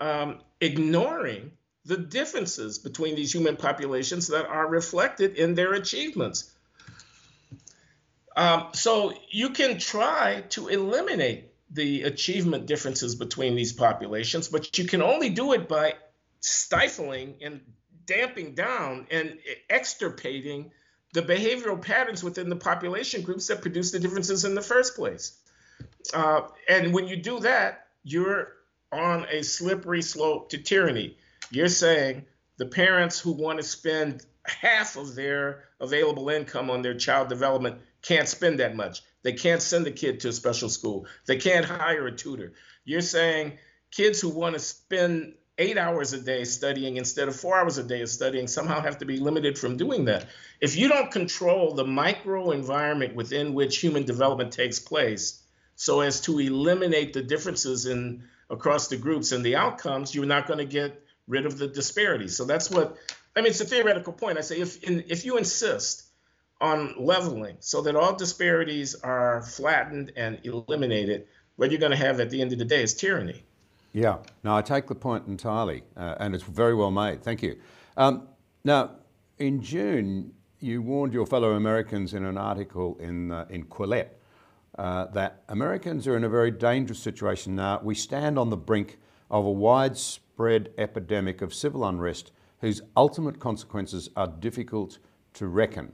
um, 0.00 0.40
ignoring 0.60 1.52
the 1.84 1.96
differences 1.96 2.78
between 2.78 3.14
these 3.14 3.32
human 3.32 3.56
populations 3.56 4.28
that 4.28 4.46
are 4.46 4.66
reflected 4.66 5.36
in 5.36 5.54
their 5.54 5.74
achievements. 5.74 6.50
Um, 8.34 8.68
so 8.72 9.12
you 9.30 9.50
can 9.50 9.78
try 9.78 10.42
to 10.50 10.68
eliminate 10.68 11.51
the 11.72 12.02
achievement 12.02 12.66
differences 12.66 13.14
between 13.14 13.56
these 13.56 13.72
populations, 13.72 14.48
but 14.48 14.76
you 14.78 14.84
can 14.84 15.02
only 15.02 15.30
do 15.30 15.52
it 15.52 15.68
by 15.68 15.94
stifling 16.40 17.36
and 17.42 17.60
damping 18.04 18.54
down 18.54 19.06
and 19.10 19.38
extirpating 19.70 20.70
the 21.12 21.22
behavioral 21.22 21.80
patterns 21.80 22.22
within 22.22 22.48
the 22.48 22.56
population 22.56 23.22
groups 23.22 23.46
that 23.46 23.62
produce 23.62 23.90
the 23.90 24.00
differences 24.00 24.44
in 24.44 24.54
the 24.54 24.62
first 24.62 24.96
place. 24.96 25.38
Uh, 26.12 26.42
and 26.68 26.92
when 26.92 27.06
you 27.06 27.16
do 27.16 27.40
that, 27.40 27.86
you're 28.02 28.52
on 28.90 29.26
a 29.30 29.42
slippery 29.42 30.02
slope 30.02 30.50
to 30.50 30.58
tyranny. 30.58 31.16
You're 31.50 31.68
saying 31.68 32.26
the 32.56 32.66
parents 32.66 33.18
who 33.18 33.32
want 33.32 33.58
to 33.58 33.64
spend 33.64 34.24
half 34.44 34.96
of 34.96 35.14
their 35.14 35.64
available 35.80 36.28
income 36.28 36.70
on 36.70 36.82
their 36.82 36.94
child 36.94 37.28
development 37.28 37.80
can't 38.02 38.28
spend 38.28 38.60
that 38.60 38.74
much. 38.74 39.02
They 39.22 39.32
can't 39.32 39.62
send 39.62 39.86
the 39.86 39.90
kid 39.92 40.20
to 40.20 40.28
a 40.28 40.32
special 40.32 40.68
school. 40.68 41.06
They 41.26 41.36
can't 41.36 41.64
hire 41.64 42.06
a 42.06 42.12
tutor. 42.12 42.52
You're 42.84 43.00
saying 43.00 43.58
kids 43.90 44.20
who 44.20 44.30
want 44.30 44.54
to 44.54 44.58
spend 44.58 45.34
eight 45.58 45.76
hours 45.78 46.12
a 46.12 46.20
day 46.20 46.44
studying 46.44 46.96
instead 46.96 47.28
of 47.28 47.36
four 47.36 47.56
hours 47.56 47.78
a 47.78 47.82
day 47.82 48.00
of 48.00 48.08
studying 48.08 48.48
somehow 48.48 48.80
have 48.80 48.98
to 48.98 49.04
be 49.04 49.18
limited 49.18 49.58
from 49.58 49.76
doing 49.76 50.06
that. 50.06 50.26
If 50.60 50.76
you 50.76 50.88
don't 50.88 51.10
control 51.10 51.74
the 51.74 51.84
micro 51.84 52.50
environment 52.50 53.14
within 53.14 53.54
which 53.54 53.78
human 53.78 54.04
development 54.04 54.52
takes 54.52 54.78
place, 54.78 55.42
so 55.76 56.00
as 56.00 56.20
to 56.22 56.38
eliminate 56.38 57.12
the 57.12 57.22
differences 57.22 57.86
in 57.86 58.24
across 58.50 58.88
the 58.88 58.96
groups 58.96 59.32
and 59.32 59.44
the 59.44 59.56
outcomes, 59.56 60.14
you're 60.14 60.26
not 60.26 60.46
going 60.46 60.58
to 60.58 60.64
get 60.64 61.02
rid 61.26 61.46
of 61.46 61.58
the 61.58 61.68
disparities. 61.68 62.36
So 62.36 62.44
that's 62.44 62.70
what 62.70 62.96
I 63.36 63.40
mean. 63.40 63.50
It's 63.50 63.60
a 63.60 63.64
theoretical 63.64 64.12
point. 64.12 64.38
I 64.38 64.42
say 64.42 64.60
if 64.60 64.82
in, 64.82 65.04
if 65.08 65.24
you 65.24 65.38
insist 65.38 66.04
on 66.62 66.94
leveling 66.96 67.56
so 67.60 67.82
that 67.82 67.96
all 67.96 68.14
disparities 68.14 68.94
are 68.94 69.42
flattened 69.42 70.12
and 70.16 70.38
eliminated, 70.44 71.26
what 71.56 71.70
you're 71.70 71.80
going 71.80 71.90
to 71.92 71.96
have 71.96 72.20
at 72.20 72.30
the 72.30 72.40
end 72.40 72.52
of 72.52 72.58
the 72.58 72.64
day 72.64 72.82
is 72.82 72.94
tyranny. 72.94 73.44
Yeah, 73.92 74.18
no, 74.42 74.56
I 74.56 74.62
take 74.62 74.86
the 74.86 74.94
point 74.94 75.26
entirely, 75.26 75.82
uh, 75.96 76.14
and 76.18 76.34
it's 76.34 76.44
very 76.44 76.74
well 76.74 76.90
made. 76.90 77.22
Thank 77.22 77.42
you. 77.42 77.58
Um, 77.96 78.28
now, 78.64 78.92
in 79.38 79.60
June, 79.60 80.32
you 80.60 80.80
warned 80.80 81.12
your 81.12 81.26
fellow 81.26 81.52
Americans 81.52 82.14
in 82.14 82.24
an 82.24 82.38
article 82.38 82.96
in, 83.00 83.32
uh, 83.32 83.44
in 83.50 83.64
Quillette 83.64 84.10
uh, 84.78 85.06
that 85.06 85.42
Americans 85.48 86.06
are 86.06 86.16
in 86.16 86.24
a 86.24 86.28
very 86.28 86.50
dangerous 86.50 87.00
situation 87.00 87.54
now. 87.54 87.80
We 87.82 87.94
stand 87.94 88.38
on 88.38 88.48
the 88.48 88.56
brink 88.56 88.98
of 89.30 89.44
a 89.44 89.50
widespread 89.50 90.70
epidemic 90.78 91.42
of 91.42 91.52
civil 91.52 91.84
unrest 91.84 92.32
whose 92.60 92.80
ultimate 92.96 93.40
consequences 93.40 94.08
are 94.16 94.28
difficult 94.28 94.98
to 95.34 95.48
reckon. 95.48 95.92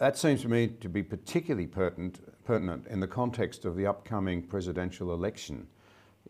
That 0.00 0.16
seems 0.16 0.40
to 0.42 0.48
me 0.48 0.66
to 0.80 0.88
be 0.88 1.02
particularly 1.02 1.66
pertinent, 1.66 2.20
pertinent 2.44 2.86
in 2.88 3.00
the 3.00 3.06
context 3.06 3.66
of 3.66 3.76
the 3.76 3.86
upcoming 3.86 4.42
presidential 4.42 5.12
election 5.12 5.66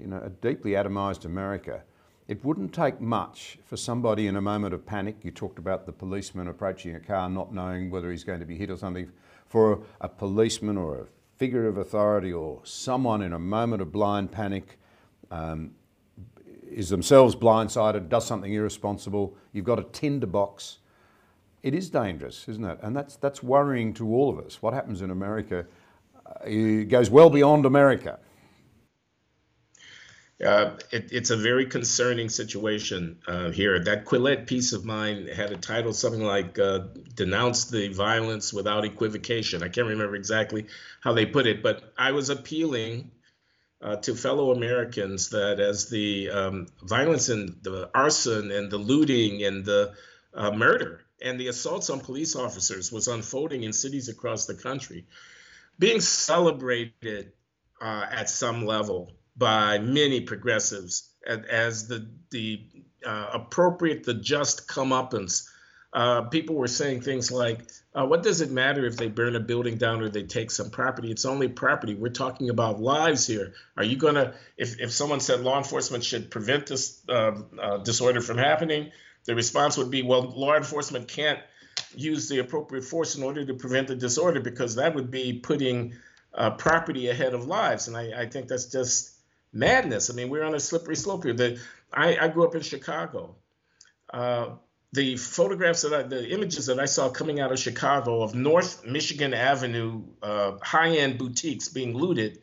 you 0.00 0.06
know, 0.06 0.20
a 0.24 0.30
deeply 0.30 0.72
atomised 0.72 1.24
America, 1.24 1.82
it 2.26 2.44
wouldn't 2.44 2.72
take 2.72 3.00
much 3.00 3.58
for 3.64 3.76
somebody 3.76 4.26
in 4.26 4.36
a 4.36 4.40
moment 4.40 4.74
of 4.74 4.84
panic, 4.84 5.16
you 5.22 5.30
talked 5.30 5.58
about 5.58 5.86
the 5.86 5.92
policeman 5.92 6.48
approaching 6.48 6.96
a 6.96 7.00
car 7.00 7.28
not 7.28 7.54
knowing 7.54 7.90
whether 7.90 8.10
he's 8.10 8.24
going 8.24 8.40
to 8.40 8.46
be 8.46 8.56
hit 8.56 8.70
or 8.70 8.76
something, 8.76 9.10
for 9.46 9.82
a 10.00 10.08
policeman 10.08 10.76
or 10.76 11.02
a 11.02 11.06
figure 11.36 11.68
of 11.68 11.78
authority 11.78 12.32
or 12.32 12.60
someone 12.64 13.22
in 13.22 13.32
a 13.32 13.38
moment 13.38 13.82
of 13.82 13.92
blind 13.92 14.32
panic 14.32 14.78
um, 15.30 15.72
is 16.68 16.88
themselves 16.88 17.36
blindsided, 17.36 18.08
does 18.08 18.26
something 18.26 18.52
irresponsible. 18.52 19.36
You've 19.52 19.64
got 19.64 19.78
a 19.78 19.84
tinderbox. 19.84 20.78
It 21.62 21.74
is 21.74 21.90
dangerous, 21.90 22.48
isn't 22.48 22.64
it? 22.64 22.78
And 22.82 22.96
that's, 22.96 23.16
that's 23.16 23.42
worrying 23.42 23.92
to 23.94 24.14
all 24.14 24.30
of 24.30 24.44
us. 24.44 24.62
What 24.62 24.72
happens 24.72 25.02
in 25.02 25.11
America 25.11 25.66
uh, 26.26 26.84
goes 26.88 27.11
well 27.11 27.30
beyond 27.30 27.66
America. 27.66 28.18
Uh, 30.44 30.70
it, 30.90 31.12
it's 31.12 31.28
a 31.28 31.36
very 31.36 31.66
concerning 31.66 32.30
situation 32.30 33.18
uh, 33.28 33.50
here. 33.50 33.78
That 33.84 34.06
Quillette 34.06 34.46
piece 34.46 34.72
of 34.72 34.86
mine 34.86 35.28
had 35.28 35.50
a 35.50 35.56
title 35.56 35.92
something 35.92 36.22
like 36.22 36.58
uh, 36.58 36.86
Denounce 37.14 37.66
the 37.66 37.88
Violence 37.88 38.50
Without 38.50 38.86
Equivocation. 38.86 39.62
I 39.62 39.68
can't 39.68 39.88
remember 39.88 40.16
exactly 40.16 40.66
how 41.02 41.12
they 41.12 41.26
put 41.26 41.46
it, 41.46 41.62
but 41.62 41.92
I 41.98 42.12
was 42.12 42.30
appealing 42.30 43.11
uh, 43.82 43.96
to 43.96 44.14
fellow 44.14 44.52
Americans 44.52 45.28
that 45.30 45.61
as 45.61 45.90
the 45.90 46.30
um, 46.30 46.66
violence 46.84 47.28
and 47.28 47.56
the 47.62 47.90
arson 47.94 48.50
and 48.50 48.70
the 48.70 48.78
looting 48.78 49.42
and 49.42 49.62
the 49.62 49.92
uh, 50.32 50.52
murder 50.52 51.04
and 51.22 51.38
the 51.38 51.48
assaults 51.48 51.90
on 51.90 52.00
police 52.00 52.36
officers 52.36 52.90
was 52.90 53.08
unfolding 53.08 53.62
in 53.64 53.72
cities 53.72 54.08
across 54.08 54.46
the 54.46 54.54
country, 54.54 55.06
being 55.78 56.00
celebrated 56.00 57.32
uh, 57.80 58.06
at 58.10 58.28
some 58.28 58.66
level 58.66 59.12
by 59.36 59.78
many 59.78 60.20
progressives 60.20 61.10
as 61.26 61.88
the 61.88 62.08
the 62.30 62.62
uh, 63.04 63.30
appropriate, 63.32 64.04
the 64.04 64.14
just 64.14 64.68
comeuppance. 64.68 65.48
Uh, 65.92 66.22
people 66.22 66.54
were 66.54 66.68
saying 66.68 67.00
things 67.00 67.32
like, 67.32 67.62
uh, 67.94 68.06
"What 68.06 68.22
does 68.22 68.40
it 68.40 68.50
matter 68.50 68.84
if 68.86 68.96
they 68.96 69.08
burn 69.08 69.34
a 69.34 69.40
building 69.40 69.76
down 69.76 70.02
or 70.02 70.08
they 70.08 70.22
take 70.22 70.50
some 70.50 70.70
property? 70.70 71.10
It's 71.10 71.24
only 71.24 71.48
property. 71.48 71.94
We're 71.94 72.10
talking 72.10 72.48
about 72.50 72.80
lives 72.80 73.26
here. 73.26 73.54
Are 73.76 73.82
you 73.84 73.96
gonna? 73.96 74.34
If 74.56 74.78
if 74.78 74.92
someone 74.92 75.20
said 75.20 75.40
law 75.40 75.58
enforcement 75.58 76.04
should 76.04 76.30
prevent 76.30 76.66
this 76.66 77.02
um, 77.08 77.46
uh, 77.60 77.78
disorder 77.78 78.20
from 78.20 78.38
happening, 78.38 78.92
the 79.31 79.37
response 79.37 79.76
would 79.76 79.93
be, 79.93 80.03
well, 80.03 80.22
law 80.22 80.57
enforcement 80.57 81.07
can't 81.07 81.39
use 81.95 82.28
the 82.28 82.41
appropriate 82.41 82.83
force 82.83 83.14
in 83.14 83.22
order 83.22 83.45
to 83.45 83.55
prevent 83.55 83.87
the 83.87 83.95
disorder 83.95 84.41
because 84.41 84.74
that 84.74 84.93
would 84.93 85.09
be 85.09 85.35
putting 85.35 85.95
uh, 86.35 86.51
property 86.51 87.11
ahead 87.11 87.33
of 87.33 87.47
lives. 87.47 87.87
And 87.87 87.97
I, 87.97 88.22
I 88.22 88.26
think 88.26 88.49
that's 88.49 88.66
just 88.66 89.12
madness. 89.53 90.11
I 90.11 90.14
mean, 90.14 90.31
we're 90.31 90.43
on 90.43 90.57
a 90.57 90.59
slippery 90.59 90.97
slope 90.97 91.22
here. 91.22 91.33
The, 91.33 91.61
I, 91.93 92.16
I 92.16 92.26
grew 92.26 92.45
up 92.45 92.57
in 92.57 92.62
Chicago. 92.62 93.37
Uh, 94.12 94.47
the 94.93 95.16
photographs 95.16 95.83
that 95.83 95.95
I, 95.95 96.03
the 96.03 96.28
images 96.28 96.66
that 96.66 96.81
I 96.81 96.87
saw 96.87 97.09
coming 97.09 97.39
out 97.39 97.53
of 97.53 97.61
Chicago 97.61 98.22
of 98.22 98.35
North 98.35 98.85
Michigan 98.85 99.33
Avenue 99.33 100.03
uh, 100.24 100.59
high-end 100.61 101.18
boutiques 101.18 101.68
being 101.68 101.97
looted, 101.97 102.43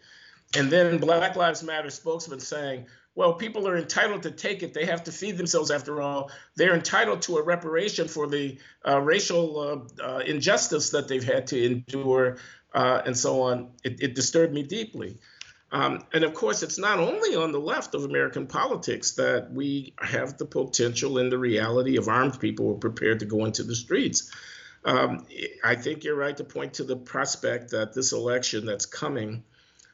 and 0.56 0.72
then 0.72 1.00
Black 1.00 1.36
Lives 1.36 1.64
Matter 1.64 1.90
spokesman 1.90 2.40
saying, 2.40 2.86
"Well, 3.18 3.34
people 3.34 3.68
are 3.68 3.78
entitled 3.78 4.24
to 4.24 4.32
take 4.32 4.62
it. 4.62 4.74
They 4.74 4.86
have 4.86 5.04
to 5.06 5.12
feed 5.12 5.38
themselves. 5.38 5.72
After 5.72 6.02
all, 6.02 6.30
they're 6.56 6.76
entitled 6.76 7.24
to 7.24 7.38
a 7.38 7.44
reparation 7.44 8.08
for 8.08 8.28
the 8.28 8.58
uh, 8.88 9.00
racial 9.02 9.46
uh, 9.60 10.04
uh, 10.08 10.20
injustice 10.20 10.92
that 10.92 11.08
they've 11.08 11.24
had 11.34 11.48
to 11.48 11.58
endure, 11.66 12.38
uh, 12.74 13.02
and 13.08 13.18
so 13.18 13.42
on." 13.42 13.72
It, 13.84 14.02
it 14.02 14.16
disturbed 14.16 14.54
me 14.54 14.64
deeply. 14.64 15.18
Um, 15.72 16.04
and 16.14 16.24
of 16.24 16.34
course, 16.34 16.64
it's 16.64 16.78
not 16.78 17.00
only 17.00 17.36
on 17.36 17.52
the 17.52 17.60
left 17.60 17.96
of 17.96 18.04
American 18.04 18.46
politics 18.48 19.14
that 19.14 19.52
we 19.52 19.94
have 20.00 20.38
the 20.38 20.46
potential 20.46 21.18
and 21.18 21.32
the 21.32 21.38
reality 21.38 21.98
of 21.98 22.08
armed 22.08 22.40
people 22.40 22.68
who 22.68 22.76
are 22.76 22.80
prepared 22.90 23.20
to 23.20 23.26
go 23.26 23.46
into 23.46 23.64
the 23.64 23.76
streets. 23.76 24.32
Um, 24.86 25.26
I 25.64 25.76
think 25.76 26.04
you're 26.04 26.16
right 26.16 26.38
to 26.38 26.46
point 26.46 26.76
to 26.76 26.86
the 26.86 26.96
prospect 26.96 27.72
that 27.72 27.94
this 27.94 28.14
election 28.14 28.66
that's 28.66 28.86
coming, 28.86 29.44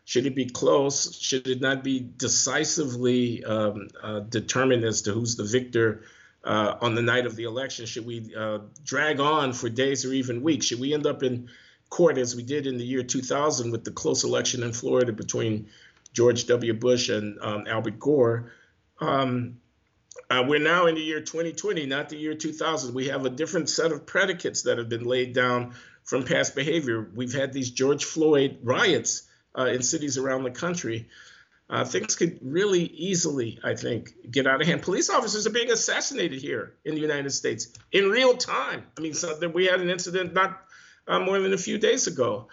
should 0.06 0.26
it 0.26 0.36
be 0.36 0.46
close, 0.46 1.18
should 1.20 1.48
it 1.48 1.62
not 1.62 1.84
be 1.84 2.00
decisively 2.18 3.44
um, 3.44 3.88
uh, 4.02 4.20
determined 4.20 4.84
as 4.84 5.04
to 5.04 5.14
who's 5.14 5.36
the 5.36 5.44
victor 5.44 6.04
uh, 6.44 6.76
on 6.82 6.94
the 6.96 7.02
night 7.02 7.26
of 7.26 7.36
the 7.36 7.46
election, 7.46 7.86
should 7.86 8.06
we 8.06 8.34
uh, 8.36 8.60
drag 8.84 9.20
on 9.20 9.54
for 9.54 9.70
days 9.70 10.04
or 10.06 10.12
even 10.12 10.42
weeks? 10.42 10.66
Should 10.66 10.80
we 10.80 10.94
end 10.94 11.06
up 11.06 11.24
in 11.24 11.50
court 11.90 12.18
as 12.18 12.36
we 12.36 12.44
did 12.44 12.68
in 12.68 12.78
the 12.78 12.84
year 12.84 13.04
2000 13.04 13.72
with 13.72 13.84
the 13.84 13.92
close 13.92 14.24
election 14.24 14.64
in 14.64 14.74
Florida 14.74 15.14
between 15.14 15.68
George 16.12 16.48
W. 16.48 16.74
Bush 16.74 17.10
and 17.10 17.38
um, 17.40 17.66
Albert 17.68 18.00
Gore. 18.00 18.52
Um, 19.00 19.60
uh, 20.30 20.44
we're 20.48 20.60
now 20.60 20.88
in 20.88 20.96
the 20.96 21.02
year 21.02 21.22
2020, 21.22 21.86
not 21.86 22.10
the 22.10 22.18
year 22.18 22.34
2000. 22.34 22.94
We 22.94 23.08
have 23.08 23.26
a 23.26 23.30
different 23.30 23.70
set 23.70 23.92
of 23.92 24.06
predicates 24.06 24.64
that 24.64 24.78
have 24.78 24.90
been 24.90 25.06
laid 25.06 25.34
down 25.34 25.76
from 26.04 26.24
past 26.24 26.56
behavior. 26.56 27.08
We've 27.14 27.34
had 27.34 27.54
these 27.54 27.72
George 27.72 28.06
Floyd 28.06 28.60
riots 28.64 29.24
uh, 29.58 29.66
in 29.66 29.82
cities 29.82 30.18
around 30.18 30.44
the 30.44 30.52
country. 30.52 31.08
Uh, 31.70 31.86
things 31.86 32.16
could 32.16 32.40
really 32.42 32.84
easily, 32.84 33.60
I 33.64 33.76
think, 33.76 34.10
get 34.30 34.46
out 34.46 34.62
of 34.62 34.68
hand. 34.68 34.82
Police 34.82 35.10
officers 35.10 35.48
are 35.48 35.52
being 35.52 35.72
assassinated 35.72 36.42
here 36.42 36.76
in 36.84 36.94
the 36.94 37.02
United 37.02 37.32
States 37.32 37.74
in 37.92 38.10
real 38.10 38.36
time. 38.36 38.84
I 38.98 39.02
mean, 39.02 39.14
so 39.14 39.36
we 39.48 39.66
had 39.66 39.80
an 39.80 39.90
incident 39.90 40.34
not 40.34 40.62
uh, 41.08 41.20
more 41.20 41.40
than 41.40 41.54
a 41.54 41.58
few 41.58 41.78
days 41.78 42.08
ago. 42.08 42.48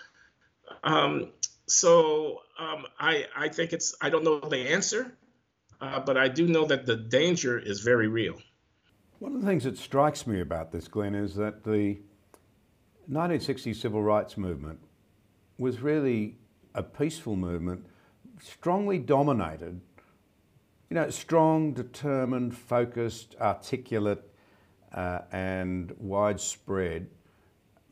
Um, 0.85 1.33
so 1.67 2.41
um, 2.59 2.87
I, 2.99 3.27
I 3.37 3.49
think 3.49 3.73
it's, 3.73 3.95
I 4.01 4.11
don't 4.11 4.25
know 4.25 4.41
the 4.41 4.69
answer, 4.73 5.13
uh, 5.81 6.01
but 6.01 6.17
I 6.17 6.29
do 6.29 6.47
know 6.47 6.65
that 6.67 6.87
the 6.87 6.97
danger 6.97 7.59
is 7.59 7.81
very 7.81 8.09
real. 8.09 8.37
One 9.19 9.35
of 9.35 9.43
the 9.43 9.47
things 9.47 9.65
that 9.65 9.77
strikes 9.77 10.27
me 10.27 10.41
about 10.41 10.73
this, 10.73 10.89
Glenn, 10.89 11.15
is 11.15 11.35
that 11.35 11.65
the 11.65 12.01
1960 13.07 13.75
civil 13.75 14.03
rights 14.03 14.39
movement 14.39 14.81
was 15.59 15.81
really 15.81 16.39
a 16.75 16.83
peaceful 16.83 17.37
movement, 17.37 17.87
strongly 18.41 18.99
dominated, 18.99 19.81
you 20.89 20.95
know, 20.95 21.11
strong, 21.11 21.73
determined, 21.73 22.57
focused, 22.57 23.37
articulate, 23.41 24.23
uh, 24.93 25.21
and 25.33 25.95
widespread 25.99 27.07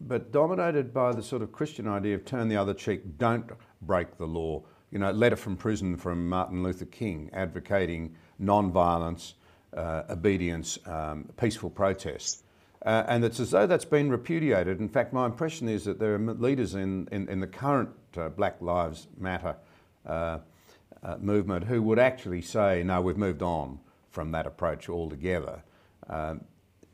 but 0.01 0.33
dominated 0.33 0.93
by 0.95 1.13
the 1.13 1.23
sort 1.23 1.43
of 1.43 1.53
Christian 1.53 1.89
idea 1.89 2.15
of 2.15 2.25
turn 2.25 2.49
the 2.49 2.57
other 2.57 2.75
cheek, 2.75 3.19
don't 3.19 3.51
break 3.83 4.17
the 4.17 4.27
law. 4.27 4.63
You 4.91 4.99
know, 4.99 5.11
letter 5.11 5.37
from 5.37 5.57
prison 5.57 5.97
from 5.97 6.29
Martin 6.29 6.63
Luther 6.63 6.87
King 6.87 7.31
advocating 7.33 8.15
non-violence, 8.39 9.35
uh, 9.77 10.05
obedience, 10.09 10.79
um, 10.87 11.29
peaceful 11.37 11.69
protest. 11.69 12.45
Uh, 12.87 13.05
and 13.09 13.25
it's 13.25 13.41
as 13.41 13.51
though 13.51 13.67
that's 13.67 13.85
been 13.85 14.09
repudiated. 14.09 14.81
In 14.81 14.89
fact, 14.89 15.13
my 15.13 15.27
impression 15.27 15.69
is 15.69 15.85
that 15.85 15.99
there 15.99 16.15
are 16.15 16.19
leaders 16.19 16.75
in, 16.75 17.09
in, 17.11 17.29
in 17.29 17.41
the 17.41 17.47
current 17.47 17.91
Black 18.37 18.61
Lives 18.61 19.09
Matter 19.19 19.57
uh, 20.07 20.39
uh, 21.03 21.17
movement 21.21 21.65
who 21.65 21.83
would 21.83 21.99
actually 21.99 22.43
say, 22.43 22.83
no, 22.83 23.01
we've 23.01 23.17
moved 23.17 23.43
on 23.43 23.79
from 24.11 24.33
that 24.33 24.47
approach 24.47 24.89
altogether. 24.89 25.63
Um, 26.09 26.45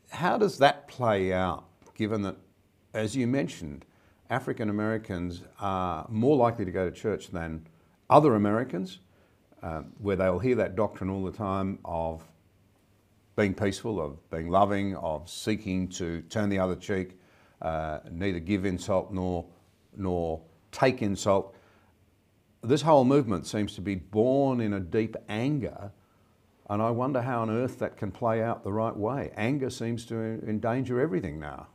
how 0.09 0.37
does 0.37 0.57
that 0.59 0.87
play 0.87 1.33
out, 1.33 1.65
given 1.95 2.21
that 2.23 2.35
as 2.93 3.15
you 3.15 3.27
mentioned, 3.27 3.85
African 4.29 4.69
Americans 4.69 5.43
are 5.59 6.05
more 6.09 6.35
likely 6.35 6.65
to 6.65 6.71
go 6.71 6.89
to 6.89 6.95
church 6.95 7.29
than 7.31 7.67
other 8.09 8.35
Americans, 8.35 8.99
uh, 9.61 9.81
where 9.97 10.15
they'll 10.15 10.39
hear 10.39 10.55
that 10.55 10.75
doctrine 10.75 11.09
all 11.09 11.23
the 11.23 11.31
time 11.31 11.79
of 11.85 12.23
being 13.35 13.53
peaceful, 13.53 13.99
of 13.99 14.29
being 14.29 14.49
loving, 14.49 14.95
of 14.95 15.29
seeking 15.29 15.87
to 15.89 16.21
turn 16.23 16.49
the 16.49 16.59
other 16.59 16.75
cheek, 16.75 17.19
uh, 17.61 17.99
neither 18.11 18.39
give 18.39 18.65
insult 18.65 19.11
nor, 19.11 19.45
nor 19.95 20.41
take 20.75 21.01
insult. 21.01 21.55
This 22.61 22.81
whole 22.81 23.05
movement 23.05 23.47
seems 23.47 23.75
to 23.75 23.81
be 23.81 23.95
born 23.95 24.59
in 24.59 24.73
a 24.73 24.79
deep 24.79 25.15
anger, 25.29 25.91
and 26.69 26.81
I 26.81 26.89
wonder 26.89 27.21
how 27.21 27.41
on 27.41 27.49
earth 27.49 27.79
that 27.79 27.97
can 27.97 28.11
play 28.11 28.41
out 28.41 28.63
the 28.63 28.73
right 28.73 28.95
way. 28.95 29.31
Anger 29.35 29.69
seems 29.69 30.05
to 30.07 30.15
endanger 30.15 30.99
everything 30.99 31.39
now. 31.39 31.67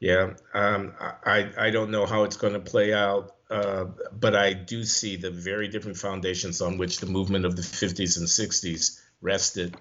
Yeah, 0.00 0.34
um, 0.54 0.94
I 1.00 1.50
I 1.58 1.70
don't 1.70 1.90
know 1.90 2.06
how 2.06 2.22
it's 2.22 2.36
going 2.36 2.52
to 2.52 2.60
play 2.60 2.94
out, 2.94 3.32
uh, 3.50 3.86
but 4.12 4.36
I 4.36 4.52
do 4.52 4.84
see 4.84 5.16
the 5.16 5.32
very 5.32 5.66
different 5.66 5.96
foundations 5.96 6.60
on 6.60 6.78
which 6.78 7.00
the 7.00 7.06
movement 7.06 7.44
of 7.44 7.56
the 7.56 7.62
50s 7.62 8.16
and 8.16 8.28
60s 8.28 9.00
rested, 9.20 9.76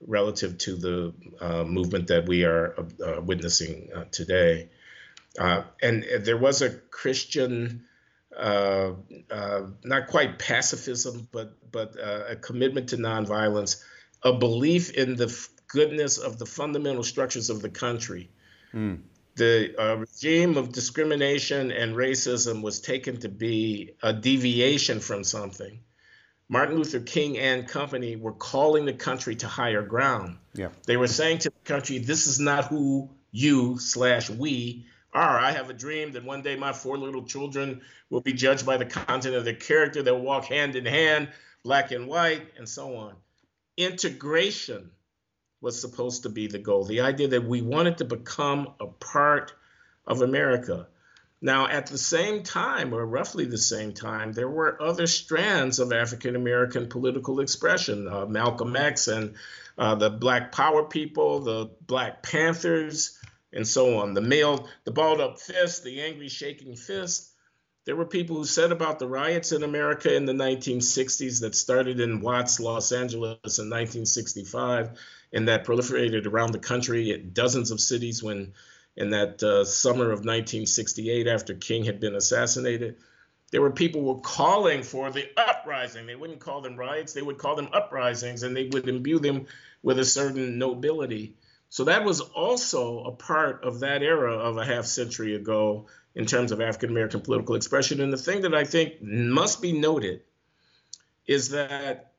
relative 0.00 0.58
to 0.58 0.76
the 0.76 1.12
uh, 1.40 1.64
movement 1.64 2.06
that 2.06 2.28
we 2.28 2.44
are 2.44 2.76
uh, 3.04 3.20
witnessing 3.20 3.90
uh, 3.92 4.04
today. 4.12 4.70
Uh, 5.38 5.62
and 5.82 6.04
there 6.20 6.36
was 6.36 6.62
a 6.62 6.70
Christian, 6.70 7.84
uh, 8.36 8.90
not 9.84 10.08
quite 10.08 10.38
pacifism, 10.38 11.28
but 11.32 11.56
but 11.70 11.96
a 11.96 12.36
commitment 12.36 12.88
to 12.90 12.96
nonviolence, 12.96 13.82
a 14.22 14.32
belief 14.32 14.90
in 14.90 15.16
the 15.16 15.48
goodness 15.68 16.18
of 16.18 16.38
the 16.38 16.46
fundamental 16.46 17.04
structures 17.04 17.50
of 17.50 17.62
the 17.62 17.70
country. 17.70 18.30
Mm 18.74 19.00
the 19.38 19.74
uh, 19.80 19.96
regime 19.96 20.56
of 20.56 20.72
discrimination 20.72 21.70
and 21.70 21.96
racism 21.96 22.60
was 22.60 22.80
taken 22.80 23.18
to 23.20 23.28
be 23.28 23.92
a 24.02 24.12
deviation 24.12 25.00
from 25.00 25.24
something. 25.24 25.80
Martin 26.50 26.76
Luther 26.76 27.00
King 27.00 27.38
and 27.38 27.66
company 27.66 28.16
were 28.16 28.32
calling 28.32 28.84
the 28.84 28.92
country 28.92 29.36
to 29.36 29.46
higher 29.46 29.82
ground. 29.82 30.38
Yeah. 30.54 30.68
They 30.86 30.96
were 30.96 31.06
saying 31.06 31.38
to 31.38 31.50
the 31.50 31.64
country, 31.64 31.98
this 31.98 32.26
is 32.26 32.40
not 32.40 32.66
who 32.66 33.10
you 33.30 33.78
slash 33.78 34.28
we 34.28 34.86
are. 35.18 35.38
I 35.38 35.52
have 35.52 35.70
a 35.70 35.74
dream 35.74 36.12
that 36.12 36.24
one 36.24 36.42
day 36.42 36.56
my 36.56 36.72
four 36.72 36.96
little 36.96 37.24
children 37.24 37.82
will 38.08 38.20
be 38.20 38.32
judged 38.32 38.64
by 38.64 38.76
the 38.76 38.86
content 38.86 39.34
of 39.34 39.44
their 39.44 39.54
character. 39.54 40.02
They'll 40.02 40.20
walk 40.20 40.46
hand 40.46 40.76
in 40.76 40.86
hand 40.86 41.28
black 41.64 41.90
and 41.90 42.06
white, 42.06 42.46
and 42.56 42.68
so 42.68 42.96
on. 42.96 43.14
Integration 43.76 44.90
was 45.60 45.80
supposed 45.80 46.22
to 46.22 46.28
be 46.28 46.46
the 46.46 46.58
goal. 46.58 46.84
The 46.84 47.00
idea 47.02 47.28
that 47.28 47.44
we 47.44 47.62
wanted 47.62 47.98
to 47.98 48.04
become 48.04 48.74
a 48.80 48.86
part 48.86 49.52
of 50.06 50.22
America. 50.22 50.88
Now, 51.40 51.68
at 51.68 51.86
the 51.86 51.98
same 51.98 52.42
time, 52.42 52.92
or 52.92 53.04
roughly 53.04 53.44
the 53.44 53.58
same 53.58 53.92
time, 53.92 54.32
there 54.32 54.48
were 54.48 54.80
other 54.82 55.06
strands 55.06 55.78
of 55.78 55.92
African 55.92 56.36
American 56.36 56.88
political 56.88 57.40
expression 57.40 58.08
uh, 58.08 58.26
Malcolm 58.26 58.74
X 58.74 59.08
and 59.08 59.34
uh, 59.76 59.94
the 59.94 60.10
Black 60.10 60.50
Power 60.50 60.84
people, 60.84 61.40
the 61.40 61.70
Black 61.86 62.22
Panthers, 62.22 63.17
and 63.52 63.66
so 63.66 63.98
on. 63.98 64.14
The 64.14 64.20
male, 64.20 64.68
the 64.84 64.90
balled 64.90 65.20
up 65.20 65.40
fist, 65.40 65.84
the 65.84 66.02
angry 66.02 66.28
shaking 66.28 66.76
fist. 66.76 67.32
There 67.84 67.96
were 67.96 68.04
people 68.04 68.36
who 68.36 68.44
said 68.44 68.70
about 68.70 68.98
the 68.98 69.08
riots 69.08 69.52
in 69.52 69.62
America 69.62 70.14
in 70.14 70.26
the 70.26 70.34
1960s 70.34 71.40
that 71.40 71.54
started 71.54 72.00
in 72.00 72.20
Watts, 72.20 72.60
Los 72.60 72.92
Angeles 72.92 73.58
in 73.58 73.70
1965, 73.70 74.90
and 75.32 75.48
that 75.48 75.64
proliferated 75.64 76.26
around 76.26 76.52
the 76.52 76.58
country 76.58 77.12
at 77.12 77.32
dozens 77.32 77.70
of 77.70 77.80
cities 77.80 78.22
when 78.22 78.52
in 78.98 79.10
that 79.10 79.42
uh, 79.42 79.64
summer 79.64 80.06
of 80.06 80.24
1968 80.24 81.28
after 81.28 81.54
King 81.54 81.84
had 81.84 82.00
been 82.00 82.16
assassinated. 82.16 82.96
There 83.50 83.62
were 83.62 83.70
people 83.70 84.02
who 84.02 84.08
were 84.08 84.20
calling 84.20 84.82
for 84.82 85.10
the 85.10 85.26
uprising. 85.36 86.06
They 86.06 86.16
wouldn't 86.16 86.40
call 86.40 86.60
them 86.60 86.76
riots, 86.76 87.14
they 87.14 87.22
would 87.22 87.38
call 87.38 87.56
them 87.56 87.68
uprisings, 87.72 88.42
and 88.42 88.54
they 88.54 88.66
would 88.66 88.88
imbue 88.88 89.20
them 89.20 89.46
with 89.82 89.98
a 89.98 90.04
certain 90.04 90.58
nobility. 90.58 91.34
So 91.70 91.84
that 91.84 92.04
was 92.04 92.20
also 92.20 93.04
a 93.04 93.12
part 93.12 93.64
of 93.64 93.80
that 93.80 94.02
era 94.02 94.34
of 94.34 94.56
a 94.56 94.64
half 94.64 94.86
century 94.86 95.34
ago 95.34 95.86
in 96.14 96.24
terms 96.26 96.50
of 96.50 96.60
African 96.60 96.90
American 96.90 97.20
political 97.20 97.54
expression. 97.54 98.00
And 98.00 98.12
the 98.12 98.16
thing 98.16 98.42
that 98.42 98.54
I 98.54 98.64
think 98.64 99.02
must 99.02 99.60
be 99.60 99.72
noted 99.72 100.22
is 101.26 101.50
that 101.50 102.12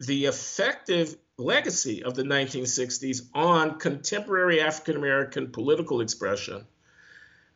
the 0.00 0.26
effective 0.26 1.16
legacy 1.36 2.02
of 2.02 2.14
the 2.14 2.22
1960s 2.22 3.28
on 3.32 3.78
contemporary 3.78 4.60
African 4.60 4.96
American 4.96 5.52
political 5.52 6.00
expression 6.00 6.66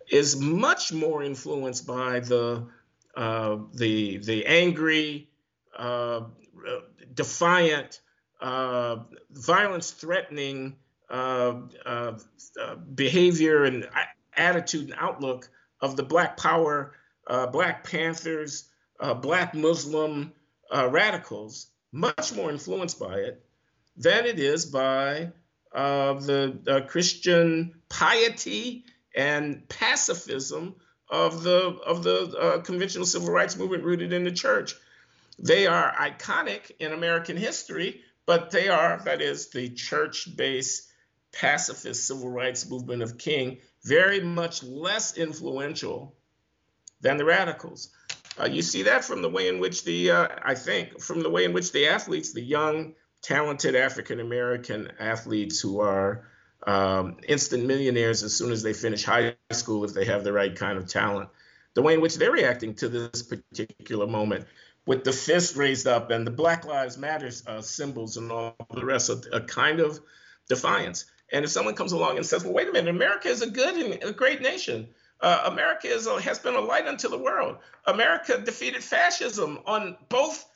is 0.09 0.37
much 0.37 0.93
more 0.93 1.23
influenced 1.23 1.87
by 1.87 2.21
the 2.21 2.67
uh, 3.17 3.59
the 3.73 4.19
the 4.19 4.47
angry, 4.47 5.31
uh, 5.77 6.23
defiant, 7.15 8.01
uh, 8.41 8.97
violence-threatening 9.31 10.69
uh, 10.69 10.84
uh, 11.11 11.61
uh, 11.85 12.13
behavior 12.95 13.65
and 13.65 13.89
attitude 14.37 14.91
and 14.91 14.95
outlook 14.99 15.51
of 15.81 15.97
the 15.97 16.03
Black 16.03 16.37
Power, 16.37 16.95
Black 17.53 17.85
Panthers, 17.85 18.69
Black 19.21 19.55
Muslim 19.55 20.33
radicals, 20.73 21.69
much 21.93 22.33
more 22.35 22.51
influenced 22.51 22.99
by 22.99 23.19
it 23.19 23.45
than 23.97 24.27
it 24.27 24.39
is 24.39 24.67
by 24.67 25.31
uh, 25.75 26.15
the 26.15 26.59
uh, 26.69 26.81
Christian 26.89 27.75
piety 27.89 28.85
and 29.15 29.69
pacifism 29.69 30.75
of 31.09 31.43
the 31.43 31.79
of 31.87 32.03
the 32.03 32.37
uh, 32.39 32.61
conventional 32.63 33.07
civil 33.07 33.31
rights 33.31 33.57
movement 33.57 33.85
rooted 33.85 34.13
in 34.13 34.25
the 34.25 34.33
church. 34.33 34.75
They 35.39 35.67
are 35.67 35.93
iconic 35.93 36.71
in 36.79 36.93
American 36.93 37.37
history, 37.37 38.03
but 38.27 38.51
they 38.51 38.69
are 38.69 39.01
that 39.05 39.21
is 39.21 39.49
the 39.49 39.69
church-based 39.69 40.91
pacifist 41.35 42.07
civil 42.07 42.31
rights 42.31 42.69
movement 42.69 43.03
of 43.03 43.19
King 43.19 43.59
very 43.85 44.21
much 44.21 44.63
less 44.63 45.17
influential 45.17 46.15
than 47.01 47.17
the 47.17 47.25
radicals. 47.25 47.91
Uh, 48.41 48.47
you 48.47 48.63
see 48.63 48.83
that 48.85 49.05
from 49.05 49.23
the 49.23 49.29
way 49.29 49.49
in 49.49 49.59
which 49.61 49.85
the 49.85 50.11
uh, 50.11 50.29
I 50.43 50.55
think 50.55 51.01
from 51.01 51.23
the 51.23 51.31
way 51.31 51.45
in 51.45 51.53
which 51.53 51.73
the 51.73 51.89
athletes, 51.89 52.33
the 52.33 52.43
young 52.43 52.95
talented 53.23 53.77
African 53.77 54.21
American 54.21 54.91
athletes 54.99 55.61
who 55.61 55.81
are 55.81 56.27
um, 56.67 57.19
instant 57.29 57.67
millionaires 57.67 58.23
as 58.23 58.35
soon 58.35 58.51
as 58.51 58.63
they 58.63 58.73
finish 58.73 59.05
high 59.05 59.37
school 59.53 59.85
if 59.85 59.95
they 59.95 60.05
have 60.07 60.25
the 60.25 60.33
right 60.33 60.55
kind 60.57 60.79
of 60.79 60.89
talent. 60.89 61.29
The 61.75 61.83
way 61.83 61.95
in 61.95 62.01
which 62.01 62.17
they're 62.17 62.33
reacting 62.33 62.75
to 62.77 62.89
this 62.89 63.23
particular 63.23 64.07
moment 64.07 64.47
with 64.87 65.05
the 65.05 65.13
fist 65.13 65.57
raised 65.57 65.87
up 65.87 66.11
and 66.11 66.27
the 66.27 66.31
Black 66.31 66.65
Lives 66.65 66.99
Matter 66.99 67.31
uh, 67.47 67.61
symbols 67.61 68.17
and 68.17 68.31
all 68.31 68.57
the 68.73 68.85
rest 68.85 69.11
of 69.11 69.25
a 69.33 69.41
kind 69.41 69.81
of 69.81 69.99
defiance. 70.49 71.07
And 71.35 71.45
if 71.45 71.51
someone 71.51 71.75
comes 71.75 71.91
along 71.91 72.17
and 72.17 72.25
says, 72.25 72.45
well, 72.45 72.53
wait 72.53 72.69
a 72.69 72.73
minute, 72.73 72.95
America 72.95 73.27
is 73.27 73.43
a 73.43 73.51
good 73.51 73.75
and 73.75 74.01
a 74.05 74.13
great 74.13 74.41
nation. 74.41 74.87
Uh, 75.21 75.43
America 75.47 75.89
is 75.89 76.07
a, 76.07 76.21
has 76.21 76.39
been 76.39 76.55
a 76.55 76.61
light 76.61 76.87
unto 76.87 77.09
the 77.09 77.19
world. 77.19 77.57
America 77.87 78.39
defeated 78.39 78.85
fascism 78.85 79.59
on 79.67 79.97
both 80.09 80.47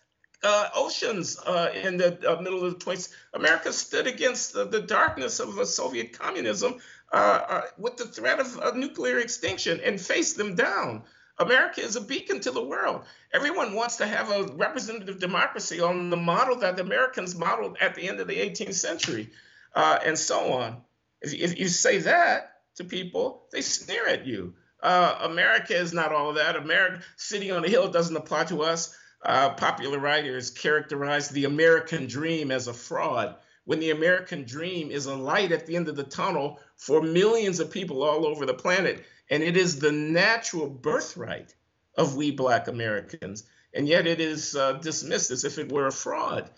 uh, 0.44 0.68
oceans 0.76 1.36
uh, 1.40 1.72
in 1.74 1.96
the 1.96 2.16
uh, 2.30 2.40
middle 2.40 2.64
of 2.64 2.78
the 2.78 2.84
20th. 2.84 3.12
America 3.34 3.72
stood 3.72 4.06
against 4.06 4.52
the, 4.52 4.66
the 4.66 4.80
darkness 4.80 5.40
of 5.40 5.66
Soviet 5.66 6.16
communism 6.16 6.76
uh, 7.12 7.16
uh, 7.16 7.62
with 7.76 7.96
the 7.96 8.06
threat 8.06 8.38
of 8.38 8.76
nuclear 8.76 9.18
extinction 9.18 9.80
and 9.84 10.00
faced 10.00 10.36
them 10.36 10.54
down. 10.54 11.02
America 11.40 11.80
is 11.80 11.96
a 11.96 12.00
beacon 12.00 12.38
to 12.38 12.52
the 12.52 12.62
world. 12.62 13.02
Everyone 13.32 13.74
wants 13.74 13.96
to 13.96 14.06
have 14.06 14.30
a 14.30 14.44
representative 14.54 15.18
democracy 15.18 15.80
on 15.80 16.10
the 16.10 16.16
model 16.16 16.54
that 16.56 16.76
the 16.76 16.82
Americans 16.82 17.34
modeled 17.34 17.76
at 17.80 17.96
the 17.96 18.08
end 18.08 18.20
of 18.20 18.28
the 18.28 18.38
18th 18.38 18.74
century, 18.74 19.30
uh, 19.74 19.98
and 20.04 20.18
so 20.18 20.52
on. 20.52 20.82
If, 21.20 21.34
if, 21.34 21.58
you 21.58 21.68
say 21.68 21.98
that 21.98 22.60
to 22.76 22.84
people, 22.84 23.46
they 23.52 23.60
sneer 23.60 24.06
at 24.06 24.26
you. 24.26 24.54
America 24.82 25.74
is 25.74 25.92
not 25.92 26.12
all 26.12 26.30
of 26.30 26.36
that. 26.36 26.56
America, 26.56 27.02
sitting 27.16 27.50
on 27.52 27.64
a 27.64 27.68
hill, 27.68 27.90
doesn't 27.90 28.16
apply 28.16 28.44
to 28.44 28.62
us 28.62 28.96
uh, 29.22 29.50
popular 29.50 29.98
writers 29.98 30.50
characterize 30.50 31.28
the 31.28 31.44
American 31.44 32.06
dream 32.06 32.50
as 32.50 32.68
a 32.68 32.72
fraud, 32.72 33.36
when 33.64 33.80
the 33.80 33.90
American 33.90 34.44
dream 34.44 34.90
is 34.90 35.06
a 35.06 35.14
light 35.14 35.52
at 35.52 35.66
the 35.66 35.76
end 35.76 35.88
of 35.88 35.96
the 35.96 36.04
tunnel 36.04 36.60
for 36.76 37.02
millions 37.02 37.60
of 37.60 37.70
people 37.70 38.02
all 38.02 38.26
over 38.26 38.46
the 38.46 38.54
planet. 38.54 39.04
And 39.30 39.42
it 39.42 39.56
is 39.56 39.78
the 39.78 39.92
natural 39.92 40.68
birthright 40.68 41.54
of 41.96 42.16
we 42.16 42.30
Black 42.30 42.68
Americans. 42.68 43.44
And 43.74 43.86
yet 43.86 44.06
it 44.06 44.20
is 44.20 44.56
uh, 44.56 44.74
dismissed 44.74 45.30
as 45.30 45.44
if 45.44 45.58
it 45.58 45.70
were 45.70 45.86
a 45.86 45.92
fraud. 45.92 46.50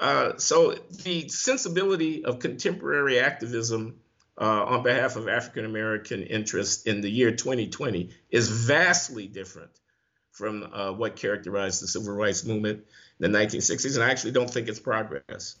Uh, 0.00 0.38
so 0.38 0.74
the 1.04 1.28
sensibility 1.28 2.24
of 2.24 2.38
contemporary 2.38 3.20
activism 3.20 4.00
uh, 4.40 4.64
on 4.64 4.82
behalf 4.82 5.16
of 5.16 5.28
African 5.28 5.66
American 5.66 6.22
interests 6.22 6.84
in 6.84 7.02
the 7.02 7.10
year 7.10 7.32
2020 7.32 8.08
is 8.30 8.48
vastly 8.48 9.26
different 9.26 9.70
from 10.32 10.62
uh, 10.72 10.92
what 10.92 11.16
characterized 11.16 11.82
the 11.82 11.86
civil 11.86 12.14
rights 12.14 12.46
movement 12.46 12.82
in 13.20 13.30
the 13.30 13.38
1960s, 13.38 13.94
and 13.96 14.02
I 14.02 14.10
actually 14.10 14.32
don't 14.32 14.48
think 14.48 14.68
it's 14.68 14.80
progress. 14.80 15.56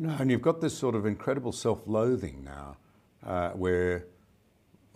No, 0.00 0.16
and 0.18 0.30
you've 0.32 0.42
got 0.42 0.60
this 0.60 0.76
sort 0.76 0.96
of 0.96 1.06
incredible 1.06 1.52
self 1.52 1.82
loathing 1.86 2.42
now 2.42 2.76
uh, 3.24 3.50
where 3.50 4.06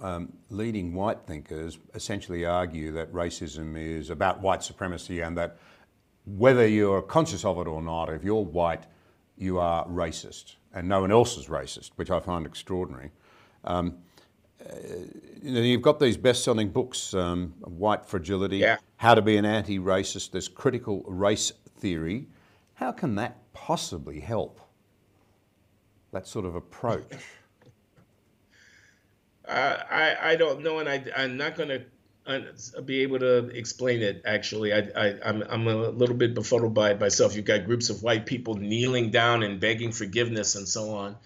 um, 0.01 0.33
leading 0.51 0.95
white 0.95 1.27
thinkers 1.27 1.79
essentially 1.95 2.45
argue 2.45 2.91
that 2.93 3.13
racism 3.13 3.77
is 3.77 4.11
about 4.11 4.41
white 4.41 4.65
supremacy 4.65 5.21
and 5.21 5.39
that 5.39 5.59
whether 6.25 6.67
you're 6.67 7.03
conscious 7.03 7.45
of 7.45 7.59
it 7.59 7.67
or 7.67 7.83
not, 7.83 8.09
if 8.09 8.23
you're 8.25 8.45
white, 8.45 8.85
you 9.37 9.59
are 9.59 9.87
racist 9.89 10.57
and 10.75 10.89
no 10.89 11.01
one 11.01 11.13
else 11.13 11.37
is 11.37 11.47
racist, 11.47 11.91
which 11.97 12.11
I 12.11 12.21
find 12.21 12.47
extraordinary. 12.47 13.11
Um, 13.65 13.99
you 15.43 15.53
know, 15.53 15.61
you've 15.61 15.83
got 15.83 15.99
these 15.99 16.17
best-selling 16.17 16.71
books, 16.71 17.15
um, 17.15 17.55
White 17.61 18.07
Fragility, 18.07 18.59
yeah. 18.59 18.79
How 18.97 19.15
to 19.15 19.23
Be 19.23 19.37
an 19.37 19.45
Anti-Racist, 19.45 20.31
there's 20.31 20.49
Critical 20.49 21.03
Race 21.07 21.53
Theory. 21.79 22.27
How 22.75 22.93
can 22.93 23.17
that 23.17 23.39
possibly 23.53 24.21
help, 24.21 24.61
that 26.13 26.27
sort 26.27 26.45
of 26.45 26.55
approach? 26.55 27.13
Uh, 29.45 29.83
I, 29.91 30.17
I 30.31 30.37
don't 30.37 30.63
know, 30.63 30.79
and 30.79 30.89
I, 30.89 31.05
I'm 31.17 31.37
not 31.37 31.57
going 31.57 31.69
to 31.69 31.81
uh, 31.81 31.83
be 32.85 33.01
able 33.01 33.19
to 33.19 33.49
explain 33.49 34.03
it, 34.03 34.23
actually. 34.25 34.73
I, 34.73 34.79
I, 34.97 35.15
I'm, 35.25 35.43
I'm 35.43 35.67
a 35.67 35.77
little 35.91 36.17
bit 36.17 36.35
befuddled 36.35 36.75
by 36.75 36.91
it 36.91 37.01
myself. 37.01 37.35
You've 37.35 37.45
got 37.45 37.65
groups 37.65 37.91
of 37.91 38.03
white 38.03 38.27
people 38.27 38.55
kneeling 38.55 39.11
down 39.11 39.43
and 39.43 39.61
begging 39.61 39.93
forgiveness 39.93 40.55
and 40.55 40.69
so 40.69 40.95
on 40.95 41.17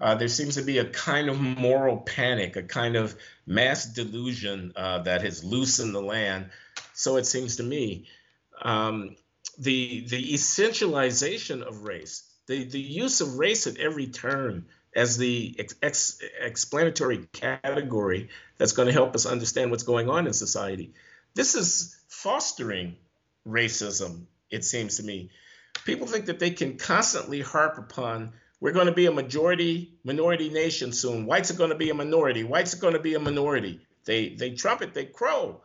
uh, 0.00 0.14
there 0.14 0.28
seems 0.28 0.56
to 0.56 0.62
be 0.62 0.78
a 0.78 0.84
kind 0.84 1.28
of 1.28 1.40
moral 1.40 1.98
panic, 1.98 2.56
a 2.56 2.62
kind 2.62 2.96
of 2.96 3.16
mass 3.46 3.86
delusion 3.86 4.72
uh, 4.76 4.98
that 4.98 5.22
has 5.22 5.44
loosened 5.44 5.94
the 5.94 6.02
land. 6.02 6.50
So 6.92 7.16
it 7.16 7.26
seems 7.26 7.56
to 7.56 7.62
me. 7.62 8.06
Um, 8.60 9.16
the 9.58 10.04
the 10.06 10.34
essentialization 10.34 11.62
of 11.62 11.84
race, 11.84 12.24
the, 12.46 12.64
the 12.64 12.80
use 12.80 13.20
of 13.20 13.38
race 13.38 13.66
at 13.66 13.78
every 13.78 14.08
turn 14.08 14.66
as 14.94 15.16
the 15.16 15.56
ex- 15.58 15.74
ex- 15.82 16.18
explanatory 16.40 17.26
category 17.32 18.28
that's 18.58 18.72
going 18.72 18.86
to 18.86 18.92
help 18.92 19.14
us 19.14 19.26
understand 19.26 19.70
what's 19.70 19.82
going 19.82 20.08
on 20.08 20.26
in 20.26 20.32
society. 20.32 20.92
This 21.34 21.54
is 21.54 21.96
fostering 22.08 22.96
racism, 23.46 24.24
it 24.50 24.64
seems 24.64 24.98
to 24.98 25.02
me. 25.02 25.30
People 25.84 26.06
think 26.06 26.26
that 26.26 26.38
they 26.38 26.50
can 26.50 26.78
constantly 26.78 27.40
harp 27.40 27.78
upon 27.78 28.32
we're 28.64 28.72
going 28.72 28.86
to 28.86 28.92
be 28.92 29.04
a 29.04 29.12
majority 29.12 29.92
minority 30.04 30.48
nation 30.48 30.92
soon. 30.92 31.26
Whites 31.26 31.50
are 31.50 31.56
going 31.58 31.68
to 31.68 31.76
be 31.76 31.90
a 31.90 31.94
minority. 31.94 32.44
Whites 32.44 32.72
are 32.72 32.78
going 32.78 32.94
to 32.94 32.98
be 32.98 33.12
a 33.12 33.20
minority. 33.20 33.80
They 34.06 34.30
they 34.30 34.52
trumpet, 34.52 34.94
they 34.94 35.04
crow. 35.04 35.60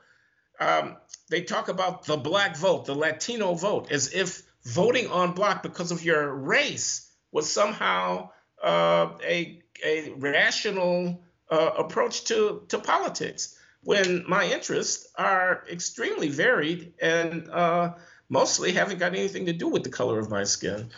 Um, 0.59 0.97
they 1.29 1.43
talk 1.43 1.69
about 1.69 2.03
the 2.03 2.17
black 2.17 2.57
vote, 2.57 2.85
the 2.85 2.95
Latino 2.95 3.53
vote, 3.53 3.89
as 3.89 4.13
if 4.13 4.43
voting 4.65 5.07
on 5.07 5.31
block 5.31 5.63
because 5.63 5.91
of 5.91 6.03
your 6.03 6.33
race 6.33 7.09
was 7.31 7.49
somehow 7.49 8.31
uh, 8.63 9.09
a, 9.23 9.61
a 9.83 10.11
rational 10.17 11.21
uh, 11.49 11.71
approach 11.77 12.25
to, 12.25 12.63
to 12.67 12.79
politics 12.79 13.57
when 13.83 14.23
my 14.27 14.45
interests 14.45 15.07
are 15.17 15.63
extremely 15.71 16.29
varied 16.29 16.93
and 17.01 17.49
uh, 17.49 17.93
mostly 18.27 18.73
haven't 18.73 18.99
got 18.99 19.13
anything 19.13 19.45
to 19.45 19.53
do 19.53 19.67
with 19.67 19.83
the 19.83 19.89
color 19.89 20.19
of 20.19 20.29
my 20.29 20.43
skin. 20.43 20.89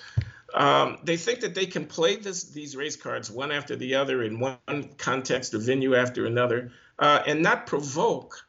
Um, 0.54 0.98
they 1.04 1.16
think 1.16 1.42
that 1.42 1.56
they 1.56 1.66
can 1.66 1.86
play 1.86 2.18
this, 2.18 2.44
these 2.46 2.76
race 2.76 2.98
cards 2.98 3.32
one 3.32 3.52
after 3.52 3.76
the 3.76 3.96
other 3.96 4.24
in 4.24 4.40
one 4.40 4.90
context 4.98 5.54
or 5.54 5.60
venue 5.60 5.96
after 5.96 6.26
another 6.26 6.72
uh, 7.00 7.24
and 7.26 7.42
not 7.42 7.68
provoke 7.68 8.46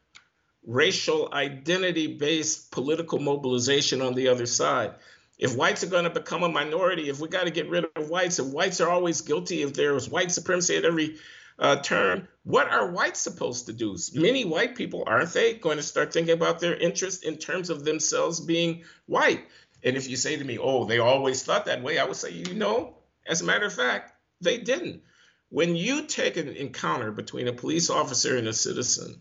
racial 0.67 1.29
identity 1.33 2.17
based 2.17 2.71
political 2.73 3.19
mobilization 3.19 4.01
on 4.03 4.15
the 4.15 4.29
other 4.29 4.47
side. 4.47 4.95
If 5.43 5.57
whites 5.57 5.83
are 5.83 5.89
going 5.89 6.05
to 6.05 6.11
become 6.11 6.45
a 6.45 6.49
minority, 6.49 7.09
if 7.09 7.19
we 7.19 7.27
got 7.27 7.47
to 7.47 7.51
get 7.51 7.69
rid 7.69 7.85
of 7.97 8.09
whites, 8.09 8.39
if 8.39 8.47
whites 8.47 8.81
are 8.81 8.89
always 8.89 9.23
guilty, 9.23 9.63
if 9.63 9.75
there 9.75 9.93
was 9.93 10.09
white 10.09 10.31
supremacy 10.31 10.77
at 10.77 10.85
every 10.85 11.17
uh, 11.59 11.83
turn, 11.83 12.29
what 12.45 12.69
are 12.69 12.93
whites 12.93 13.19
supposed 13.19 13.67
to 13.67 13.73
do? 13.73 13.97
Many 14.15 14.45
white 14.45 14.77
people, 14.77 15.03
aren't 15.05 15.33
they, 15.33 15.55
going 15.55 15.79
to 15.79 15.83
start 15.83 16.13
thinking 16.13 16.35
about 16.35 16.61
their 16.61 16.77
interest 16.77 17.25
in 17.25 17.39
terms 17.39 17.71
of 17.71 17.85
themselves 17.85 18.39
being 18.39 18.85
white? 19.07 19.45
And 19.83 19.97
if 19.97 20.09
you 20.09 20.15
say 20.15 20.37
to 20.37 20.45
me, 20.45 20.59
oh, 20.59 20.85
they 20.85 21.01
always 21.01 21.43
thought 21.43 21.67
that 21.67 21.83
way, 21.83 21.99
I 21.99 22.05
would 22.05 22.15
say, 22.15 22.31
you 22.31 22.55
know, 22.55 22.99
as 23.27 23.41
a 23.41 23.45
matter 23.45 23.67
of 23.67 23.73
fact, 23.73 24.13
they 24.41 24.59
didn't. 24.59 25.03
When 25.49 25.75
you 25.75 26.07
take 26.07 26.37
an 26.37 26.51
encounter 26.51 27.11
between 27.11 27.49
a 27.49 27.53
police 27.53 27.91
officer 27.91 28.37
and 28.37 28.47
a 28.47 28.53
citizen, 28.53 29.21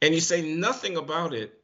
and 0.00 0.14
you 0.14 0.20
say 0.20 0.54
nothing 0.54 0.96
about 0.96 1.34
it 1.34 1.60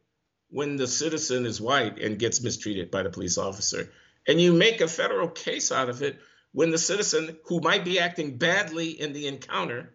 when 0.53 0.75
the 0.75 0.87
citizen 0.87 1.47
is 1.47 1.59
white 1.59 1.99
and 1.99 2.19
gets 2.19 2.43
mistreated 2.43 2.91
by 2.91 3.01
the 3.01 3.09
police 3.09 3.39
officer, 3.39 3.91
and 4.27 4.39
you 4.39 4.53
make 4.53 4.81
a 4.81 4.87
federal 4.87 5.27
case 5.27 5.71
out 5.71 5.89
of 5.89 6.03
it 6.03 6.19
when 6.51 6.69
the 6.69 6.77
citizen 6.77 7.35
who 7.45 7.59
might 7.59 7.83
be 7.83 7.99
acting 7.99 8.37
badly 8.37 8.91
in 8.91 9.13
the 9.13 9.27
encounter 9.27 9.91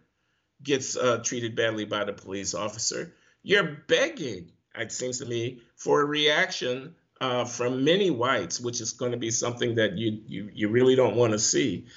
gets 0.61 0.97
uh, 0.97 1.19
treated 1.23 1.55
badly 1.55 1.85
by 1.85 2.03
the 2.03 2.11
police 2.11 2.53
officer, 2.53 3.13
you're 3.41 3.77
begging, 3.87 4.51
it 4.75 4.91
seems 4.91 5.19
to 5.19 5.25
me, 5.25 5.61
for 5.77 6.01
a 6.01 6.05
reaction 6.05 6.93
uh, 7.21 7.45
from 7.45 7.85
many 7.85 8.09
whites, 8.09 8.59
which 8.59 8.81
is 8.81 8.91
going 8.91 9.13
to 9.13 9.17
be 9.17 9.31
something 9.31 9.75
that 9.75 9.97
you 9.97 10.21
you, 10.27 10.49
you 10.53 10.67
really 10.67 10.95
don't 10.97 11.15
want 11.15 11.31
to 11.31 11.39
see. 11.39 11.87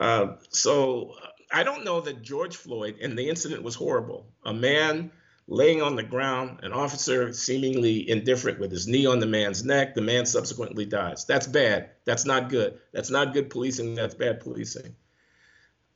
Uh, 0.00 0.36
so 0.48 1.12
I 1.52 1.62
don't 1.62 1.84
know 1.84 2.00
that 2.00 2.22
George 2.22 2.56
Floyd 2.56 2.96
and 3.02 3.18
the 3.18 3.28
incident 3.28 3.62
was 3.62 3.74
horrible. 3.74 4.32
A 4.44 4.54
man 4.54 5.10
laying 5.50 5.80
on 5.80 5.96
the 5.96 6.02
ground, 6.02 6.60
an 6.62 6.72
officer 6.72 7.32
seemingly 7.32 8.08
indifferent 8.08 8.60
with 8.60 8.70
his 8.70 8.86
knee 8.86 9.06
on 9.06 9.18
the 9.18 9.26
man's 9.26 9.64
neck. 9.64 9.94
The 9.94 10.02
man 10.02 10.26
subsequently 10.26 10.84
dies. 10.84 11.24
That's 11.24 11.46
bad. 11.46 11.90
That's 12.04 12.26
not 12.26 12.50
good. 12.50 12.78
That's 12.92 13.10
not 13.10 13.32
good 13.32 13.48
policing. 13.48 13.94
That's 13.94 14.14
bad 14.14 14.40
policing. 14.40 14.94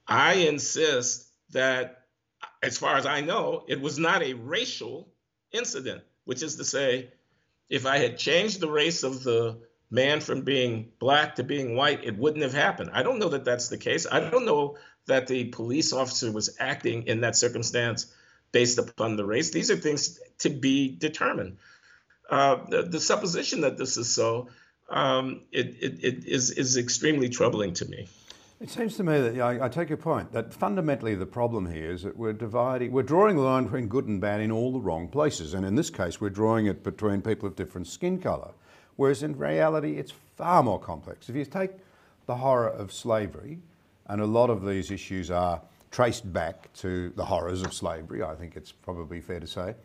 I 0.09 0.35
insist 0.35 1.29
that, 1.51 2.07
as 2.63 2.79
far 2.79 2.97
as 2.97 3.05
I 3.05 3.21
know, 3.21 3.65
it 3.69 3.81
was 3.81 3.99
not 3.99 4.23
a 4.23 4.33
racial 4.33 5.09
incident, 5.53 6.03
which 6.25 6.43
is 6.43 6.57
to 6.57 6.65
say, 6.65 7.11
if 7.69 7.85
I 7.85 7.99
had 7.99 8.17
changed 8.17 8.59
the 8.59 8.71
race 8.71 9.03
of 9.03 9.23
the 9.23 9.59
man 9.91 10.21
from 10.21 10.41
being 10.41 10.93
black 10.99 11.37
to 11.37 11.45
being 11.45 11.77
white, 11.77 12.05
it 12.05 12.17
wouldn't 12.17 12.43
have 12.43 12.55
happened. 12.55 12.91
I 12.95 13.03
don't 13.03 13.19
know 13.19 13.29
that 13.29 13.45
that's 13.45 13.69
the 13.69 13.77
case. 13.77 14.07
I 14.11 14.21
don't 14.21 14.47
know 14.47 14.79
that 15.07 15.27
the 15.27 15.45
police 15.45 15.93
officer 15.93 16.33
was 16.33 16.57
acting 16.59 17.07
in 17.07 17.21
that 17.21 17.37
circumstance 17.37 18.07
based 18.53 18.79
upon 18.79 19.17
the 19.17 19.25
race. 19.25 19.51
These 19.51 19.71
are 19.71 19.77
things 19.77 20.21
to 20.39 20.51
be 20.51 20.95
determined. 20.95 21.57
Uh, 22.31 22.65
the, 22.69 22.83
the, 22.83 23.01
supposition 23.01 23.63
that 23.63 23.77
this 23.77 23.97
is 23.97 24.15
so 24.15 24.49
um, 24.89 25.43
it, 25.51 25.77
it, 25.81 26.05
it 26.05 26.25
is, 26.25 26.51
is 26.51 26.77
extremely 26.77 27.29
troubling 27.29 27.75
to 27.75 27.85
me. 27.87 28.09
It 28.61 28.71
seems 28.71 28.97
to 28.97 29.03
me 29.03 29.21
that 29.21 29.41
I, 29.41 29.65
I, 29.65 29.69
take 29.69 29.89
your 29.89 29.99
point 29.99 30.33
that 30.33 30.55
fundamentally 30.55 31.17
the 31.17 31.27
problem 31.27 31.67
here 31.71 31.91
is 31.91 32.05
that 32.05 32.17
we're 32.17 32.33
dividing, 32.33 32.93
we're 32.93 33.03
drawing 33.03 33.37
the 33.37 33.43
line 33.43 33.65
between 33.65 33.89
good 33.89 34.07
and 34.07 34.21
bad 34.21 34.41
in 34.41 34.53
all 34.53 34.73
the 34.73 34.79
wrong 34.79 35.09
places, 35.09 35.53
and 35.53 35.67
in 35.67 35.75
this 35.75 35.91
case, 35.91 36.21
we're 36.21 36.31
drawing 36.31 36.67
it 36.67 36.85
between 36.85 37.23
people 37.23 37.49
of 37.49 37.57
different 37.57 37.89
skin 37.89 38.21
colour. 38.21 38.53
Whereas 38.97 39.25
in 39.25 39.37
reality, 39.37 39.97
it's 39.99 40.13
far 40.37 40.63
more 40.63 40.79
complex. 40.79 41.29
If 41.29 41.35
you 41.35 41.45
take 41.45 41.73
the 42.27 42.37
horror 42.37 42.69
of 42.69 42.93
slavery, 42.93 43.59
and 44.07 44.21
a 44.21 44.27
lot 44.27 44.49
of 44.49 44.65
these 44.65 44.91
issues 44.91 45.31
are 45.31 45.61
traced 45.93 46.33
back 46.33 46.73
to 46.73 47.11
the 47.11 47.25
horrors 47.25 47.63
of 47.63 47.73
slavery, 47.73 48.23
I 48.23 48.35
think 48.35 48.57
it's 48.57 48.73
probably 48.73 49.21
fair 49.21 49.39
to 49.39 49.47
say. 49.47 49.77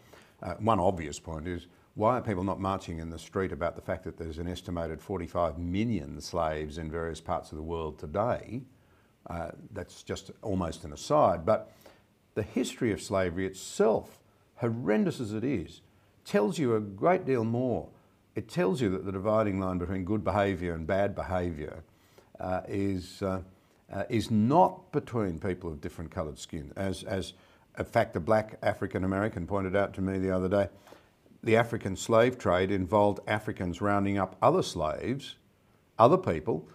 Uh, 0.41 0.53
one 0.55 0.79
obvious 0.79 1.19
point 1.19 1.47
is 1.47 1.67
why 1.95 2.17
are 2.17 2.21
people 2.21 2.43
not 2.43 2.59
marching 2.59 2.99
in 2.99 3.09
the 3.09 3.19
street 3.19 3.51
about 3.51 3.75
the 3.75 3.81
fact 3.81 4.03
that 4.05 4.17
there's 4.17 4.37
an 4.37 4.47
estimated 4.47 5.01
45 5.01 5.57
million 5.59 6.21
slaves 6.21 6.77
in 6.77 6.89
various 6.89 7.19
parts 7.19 7.51
of 7.51 7.57
the 7.57 7.63
world 7.63 7.99
today? 7.99 8.61
Uh, 9.29 9.49
that's 9.73 10.03
just 10.03 10.31
almost 10.41 10.85
an 10.85 10.93
aside. 10.93 11.45
But 11.45 11.73
the 12.35 12.43
history 12.43 12.93
of 12.93 13.01
slavery 13.01 13.45
itself, 13.45 14.19
horrendous 14.55 15.19
as 15.19 15.33
it 15.33 15.43
is, 15.43 15.81
tells 16.23 16.57
you 16.57 16.75
a 16.75 16.79
great 16.79 17.25
deal 17.25 17.43
more. 17.43 17.89
It 18.35 18.47
tells 18.47 18.79
you 18.79 18.89
that 18.91 19.05
the 19.05 19.11
dividing 19.11 19.59
line 19.59 19.79
between 19.79 20.05
good 20.05 20.23
behaviour 20.23 20.73
and 20.73 20.85
bad 20.85 21.15
behaviour 21.15 21.83
uh, 22.39 22.61
is, 22.67 23.23
uh, 23.91 24.03
is 24.09 24.29
not 24.31 24.91
between 24.91 25.39
people 25.39 25.71
of 25.71 25.81
different 25.81 26.11
coloured 26.11 26.39
skin. 26.39 26.71
As, 26.75 27.03
as 27.03 27.33
a 27.75 27.83
fact, 27.83 28.15
a 28.15 28.19
black 28.19 28.57
African 28.61 29.03
American 29.03 29.47
pointed 29.47 29.75
out 29.75 29.93
to 29.95 30.01
me 30.01 30.17
the 30.19 30.31
other 30.31 30.49
day, 30.49 30.69
the 31.43 31.55
African 31.55 31.95
slave 31.95 32.37
trade 32.37 32.71
involved 32.71 33.19
Africans 33.27 33.79
rounding 33.79 34.17
up 34.17 34.35
other 34.41 34.63
slaves, 34.63 35.35
other 35.97 36.17
people, 36.17 36.67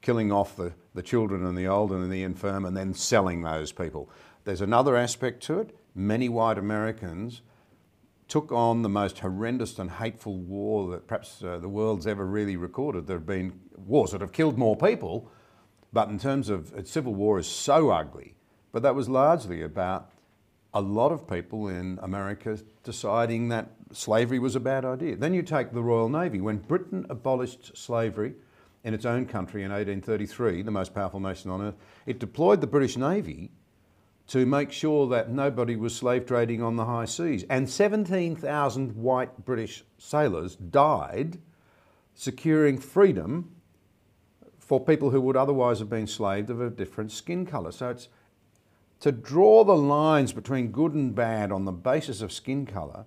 killing 0.00 0.30
off 0.30 0.56
the, 0.56 0.72
the 0.94 1.02
children 1.02 1.44
and 1.46 1.56
the 1.56 1.66
old 1.66 1.92
and 1.92 2.10
the 2.12 2.22
infirm 2.22 2.64
and 2.64 2.76
then 2.76 2.92
selling 2.92 3.42
those 3.42 3.72
people. 3.72 4.10
There's 4.44 4.60
another 4.60 4.96
aspect 4.96 5.42
to 5.44 5.60
it. 5.60 5.76
Many 5.94 6.28
white 6.28 6.58
Americans 6.58 7.42
took 8.28 8.50
on 8.50 8.82
the 8.82 8.88
most 8.88 9.18
horrendous 9.20 9.78
and 9.78 9.90
hateful 9.90 10.38
war 10.38 10.90
that 10.90 11.06
perhaps 11.06 11.42
uh, 11.42 11.58
the 11.58 11.68
world's 11.68 12.06
ever 12.06 12.26
really 12.26 12.56
recorded. 12.56 13.06
There 13.06 13.18
have 13.18 13.26
been 13.26 13.60
wars 13.76 14.12
that 14.12 14.20
have 14.20 14.32
killed 14.32 14.58
more 14.58 14.76
people, 14.76 15.30
but 15.92 16.08
in 16.08 16.18
terms 16.18 16.48
of 16.48 16.72
uh, 16.74 16.84
civil 16.84 17.14
war 17.14 17.38
is 17.38 17.46
so 17.46 17.90
ugly. 17.90 18.34
But 18.72 18.82
that 18.82 18.94
was 18.94 19.08
largely 19.08 19.62
about 19.62 20.10
a 20.74 20.80
lot 20.80 21.12
of 21.12 21.28
people 21.28 21.68
in 21.68 21.98
America 22.02 22.58
deciding 22.82 23.48
that 23.48 23.70
slavery 23.92 24.38
was 24.38 24.56
a 24.56 24.60
bad 24.60 24.84
idea. 24.84 25.16
Then 25.16 25.34
you 25.34 25.42
take 25.42 25.72
the 25.72 25.82
Royal 25.82 26.08
Navy. 26.08 26.40
When 26.40 26.58
Britain 26.58 27.04
abolished 27.10 27.76
slavery 27.76 28.34
in 28.82 28.94
its 28.94 29.04
own 29.04 29.26
country 29.26 29.62
in 29.64 29.70
1833, 29.70 30.62
the 30.62 30.70
most 30.70 30.94
powerful 30.94 31.20
nation 31.20 31.50
on 31.50 31.60
earth, 31.60 31.76
it 32.06 32.18
deployed 32.18 32.62
the 32.62 32.66
British 32.66 32.96
Navy 32.96 33.50
to 34.28 34.46
make 34.46 34.72
sure 34.72 35.06
that 35.08 35.30
nobody 35.30 35.76
was 35.76 35.94
slave 35.94 36.24
trading 36.24 36.62
on 36.62 36.76
the 36.76 36.86
high 36.86 37.04
seas. 37.04 37.44
And 37.50 37.68
17,000 37.68 38.96
white 38.96 39.44
British 39.44 39.84
sailors 39.98 40.56
died 40.56 41.38
securing 42.14 42.78
freedom 42.78 43.50
for 44.72 44.80
people 44.80 45.10
who 45.10 45.20
would 45.20 45.36
otherwise 45.36 45.80
have 45.80 45.90
been 45.90 46.06
slaved 46.06 46.48
of 46.48 46.58
a 46.58 46.70
different 46.70 47.12
skin 47.12 47.44
colour. 47.44 47.70
So 47.70 47.90
it's 47.90 48.08
to 49.00 49.12
draw 49.12 49.64
the 49.64 49.76
lines 49.76 50.32
between 50.32 50.68
good 50.68 50.94
and 50.94 51.14
bad 51.14 51.52
on 51.52 51.66
the 51.66 51.72
basis 51.72 52.22
of 52.22 52.32
skin 52.32 52.64
colour 52.64 53.04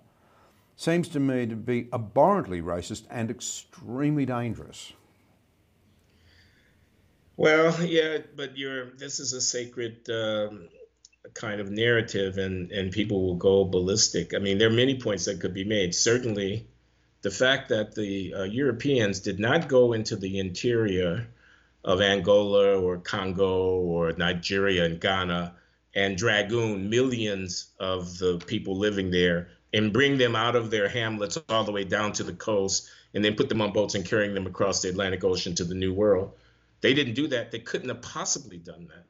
seems 0.76 1.08
to 1.08 1.18
me 1.18 1.44
to 1.44 1.56
be 1.56 1.88
abhorrently 1.92 2.62
racist 2.62 3.02
and 3.10 3.32
extremely 3.32 4.24
dangerous. 4.24 4.92
Well, 7.36 7.84
yeah, 7.84 8.18
but 8.36 8.56
you're 8.56 8.90
this 8.90 9.18
is 9.18 9.32
a 9.32 9.40
sacred 9.40 10.08
um, 10.08 10.68
kind 11.34 11.60
of 11.60 11.68
narrative, 11.68 12.38
and 12.38 12.70
and 12.70 12.92
people 12.92 13.26
will 13.26 13.38
go 13.38 13.64
ballistic. 13.64 14.34
I 14.34 14.38
mean, 14.38 14.58
there 14.58 14.68
are 14.68 14.82
many 14.84 15.00
points 15.00 15.24
that 15.24 15.40
could 15.40 15.52
be 15.52 15.64
made. 15.64 15.96
Certainly, 15.96 16.68
the 17.22 17.32
fact 17.32 17.70
that 17.70 17.96
the 17.96 18.34
uh, 18.34 18.42
Europeans 18.44 19.18
did 19.18 19.40
not 19.40 19.66
go 19.66 19.94
into 19.94 20.14
the 20.14 20.38
interior 20.38 21.26
of 21.86 22.00
Angola 22.02 22.78
or 22.78 22.98
Congo 22.98 23.76
or 23.76 24.12
Nigeria 24.12 24.84
and 24.84 25.00
Ghana 25.00 25.54
and 25.94 26.16
dragoon 26.16 26.90
millions 26.90 27.68
of 27.78 28.18
the 28.18 28.38
people 28.38 28.76
living 28.76 29.10
there 29.10 29.48
and 29.72 29.92
bring 29.92 30.18
them 30.18 30.34
out 30.34 30.56
of 30.56 30.70
their 30.70 30.88
hamlets 30.88 31.38
all 31.48 31.62
the 31.64 31.72
way 31.72 31.84
down 31.84 32.12
to 32.12 32.24
the 32.24 32.32
coast 32.32 32.90
and 33.14 33.24
then 33.24 33.36
put 33.36 33.48
them 33.48 33.62
on 33.62 33.72
boats 33.72 33.94
and 33.94 34.04
carrying 34.04 34.34
them 34.34 34.46
across 34.46 34.82
the 34.82 34.88
Atlantic 34.88 35.22
Ocean 35.22 35.54
to 35.54 35.64
the 35.64 35.74
New 35.74 35.94
World. 35.94 36.32
They 36.80 36.92
didn't 36.92 37.14
do 37.14 37.28
that. 37.28 37.52
They 37.52 37.60
couldn't 37.60 37.88
have 37.88 38.02
possibly 38.02 38.58
done 38.58 38.88
that. 38.88 39.06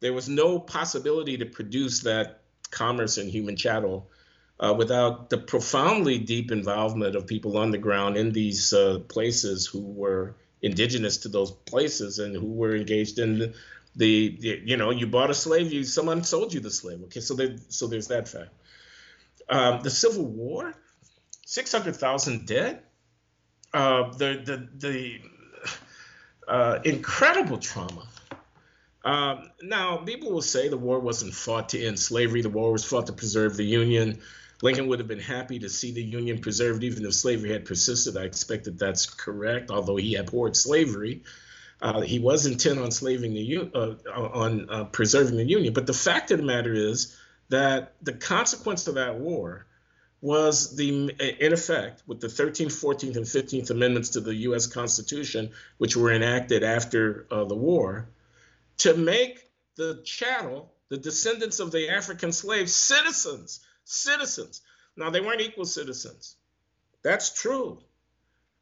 There 0.00 0.14
was 0.14 0.28
no 0.28 0.58
possibility 0.58 1.36
to 1.38 1.46
produce 1.46 2.00
that 2.00 2.40
commerce 2.70 3.18
and 3.18 3.30
human 3.30 3.56
chattel 3.56 4.10
uh, 4.58 4.74
without 4.76 5.28
the 5.28 5.38
profoundly 5.38 6.18
deep 6.18 6.50
involvement 6.50 7.14
of 7.14 7.26
people 7.26 7.58
on 7.58 7.70
the 7.70 7.78
ground 7.78 8.16
in 8.16 8.32
these 8.32 8.72
uh, 8.72 9.00
places 9.06 9.66
who 9.66 9.80
were 9.80 10.34
indigenous 10.64 11.18
to 11.18 11.28
those 11.28 11.50
places 11.50 12.18
and 12.18 12.34
who 12.34 12.46
were 12.46 12.74
engaged 12.74 13.18
in 13.18 13.54
the, 13.96 14.36
the, 14.40 14.62
you 14.64 14.76
know 14.76 14.90
you 14.90 15.06
bought 15.06 15.30
a 15.30 15.34
slave 15.34 15.72
you 15.72 15.84
someone 15.84 16.24
sold 16.24 16.52
you 16.52 16.60
the 16.60 16.70
slave 16.70 17.02
okay 17.04 17.20
so 17.20 17.34
there 17.34 17.56
so 17.68 17.86
there's 17.86 18.08
that 18.08 18.28
fact 18.28 18.50
um, 19.48 19.82
the 19.82 19.90
civil 19.90 20.24
war 20.24 20.74
600000 21.46 22.46
dead 22.46 22.82
uh, 23.74 24.12
the 24.12 24.40
the 24.44 24.68
the 24.78 25.20
uh, 26.46 26.78
incredible 26.84 27.58
trauma. 27.58 28.06
Um, 29.04 29.50
now, 29.62 29.98
people 29.98 30.30
will 30.30 30.42
say 30.42 30.68
the 30.68 30.78
war 30.78 30.98
wasn't 30.98 31.34
fought 31.34 31.70
to 31.70 31.84
end 31.84 31.98
slavery. 31.98 32.42
The 32.42 32.48
war 32.48 32.72
was 32.72 32.84
fought 32.84 33.06
to 33.08 33.12
preserve 33.12 33.56
the 33.56 33.64
Union. 33.64 34.20
Lincoln 34.62 34.86
would 34.88 34.98
have 34.98 35.08
been 35.08 35.20
happy 35.20 35.58
to 35.58 35.68
see 35.68 35.92
the 35.92 36.02
Union 36.02 36.40
preserved 36.40 36.84
even 36.84 37.04
if 37.04 37.14
slavery 37.14 37.52
had 37.52 37.64
persisted. 37.64 38.16
I 38.16 38.22
expect 38.22 38.64
that 38.64 38.78
that's 38.78 39.06
correct, 39.06 39.70
although 39.70 39.96
he 39.96 40.14
abhorred 40.16 40.56
slavery. 40.56 41.22
Uh, 41.82 42.00
he 42.00 42.18
was 42.18 42.46
intent 42.46 42.78
on 42.78 42.90
slaving 42.90 43.34
the 43.34 43.70
uh, 43.74 43.94
on 44.14 44.70
uh, 44.70 44.84
preserving 44.84 45.36
the 45.36 45.44
Union. 45.44 45.74
But 45.74 45.86
the 45.86 45.92
fact 45.92 46.30
of 46.30 46.38
the 46.38 46.44
matter 46.44 46.72
is 46.72 47.16
that 47.48 47.94
the 48.02 48.12
consequence 48.12 48.86
of 48.86 48.94
that 48.94 49.16
war 49.16 49.66
was 50.20 50.74
the 50.74 51.10
in 51.38 51.52
effect 51.52 52.02
with 52.06 52.18
the 52.20 52.28
13th, 52.28 52.72
14th, 52.72 53.16
and 53.16 53.26
15th 53.26 53.68
amendments 53.68 54.10
to 54.10 54.20
the 54.20 54.34
U.S. 54.34 54.66
Constitution, 54.66 55.50
which 55.76 55.96
were 55.96 56.10
enacted 56.10 56.62
after 56.62 57.26
uh, 57.30 57.44
the 57.44 57.54
war, 57.54 58.08
to 58.78 58.96
make 58.96 59.50
the 59.76 60.00
chattel, 60.04 60.72
the 60.88 60.96
descendants 60.96 61.60
of 61.60 61.72
the 61.72 61.90
African 61.90 62.32
slaves, 62.32 62.74
citizens. 62.74 63.60
Citizens. 63.84 64.62
Now 64.96 65.10
they 65.10 65.20
weren't 65.20 65.40
equal 65.40 65.64
citizens. 65.64 66.36
That's 67.02 67.30
true. 67.40 67.80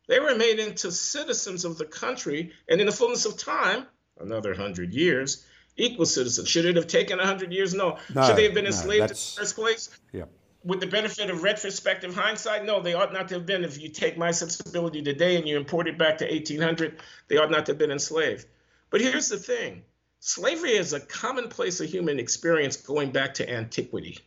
They 0.09 0.18
were 0.18 0.35
made 0.35 0.59
into 0.59 0.91
citizens 0.91 1.64
of 1.64 1.79
the 1.79 1.85
country, 1.85 2.53
and 2.68 2.81
in 2.81 2.87
the 2.87 2.93
fullness 2.93 3.25
of 3.25 3.39
time, 3.39 3.87
another 4.18 4.53
hundred 4.55 4.93
years, 4.93 5.47
equal 5.77 6.07
citizens. 6.07 6.49
Should 6.49 6.64
it 6.64 6.77
have 6.77 6.87
taken 6.87 7.20
a 7.20 7.27
hundred 7.27 7.53
years? 7.53 7.73
No. 7.73 7.99
no. 8.14 8.27
Should 8.27 8.37
they 8.37 8.45
have 8.45 8.55
been 8.55 8.66
enslaved 8.66 8.99
no, 8.99 9.05
in 9.05 9.09
the 9.09 9.35
first 9.37 9.55
place? 9.55 9.91
Yeah. 10.12 10.25
With 10.64 10.81
the 10.81 10.87
benefit 10.87 11.31
of 11.31 11.43
retrospective 11.43 12.14
hindsight, 12.14 12.64
no, 12.64 12.81
they 12.81 12.95
ought 12.95 13.12
not 13.12 13.29
to 13.29 13.35
have 13.35 13.47
been. 13.47 13.64
If 13.64 13.81
you 13.81 13.89
take 13.89 14.16
my 14.16 14.31
sensibility 14.31 15.03
today 15.03 15.37
and 15.37 15.47
you 15.47 15.57
import 15.57 15.89
it 15.89 15.99
back 15.99 16.18
to 16.18 16.25
1800, 16.25 17.01
they 17.29 17.37
ought 17.37 17.51
not 17.51 17.66
to 17.66 17.73
have 17.73 17.79
been 17.79 17.91
enslaved. 17.91 18.47
But 18.91 19.01
here's 19.01 19.29
the 19.29 19.39
thing 19.39 19.85
slavery 20.20 20.73
is 20.73 20.93
a 20.93 21.01
commonplace 21.01 21.81
of 21.81 21.89
human 21.89 22.20
experience 22.20 22.77
going 22.77 23.11
back 23.11 23.35
to 23.35 23.51
antiquity. 23.51 24.18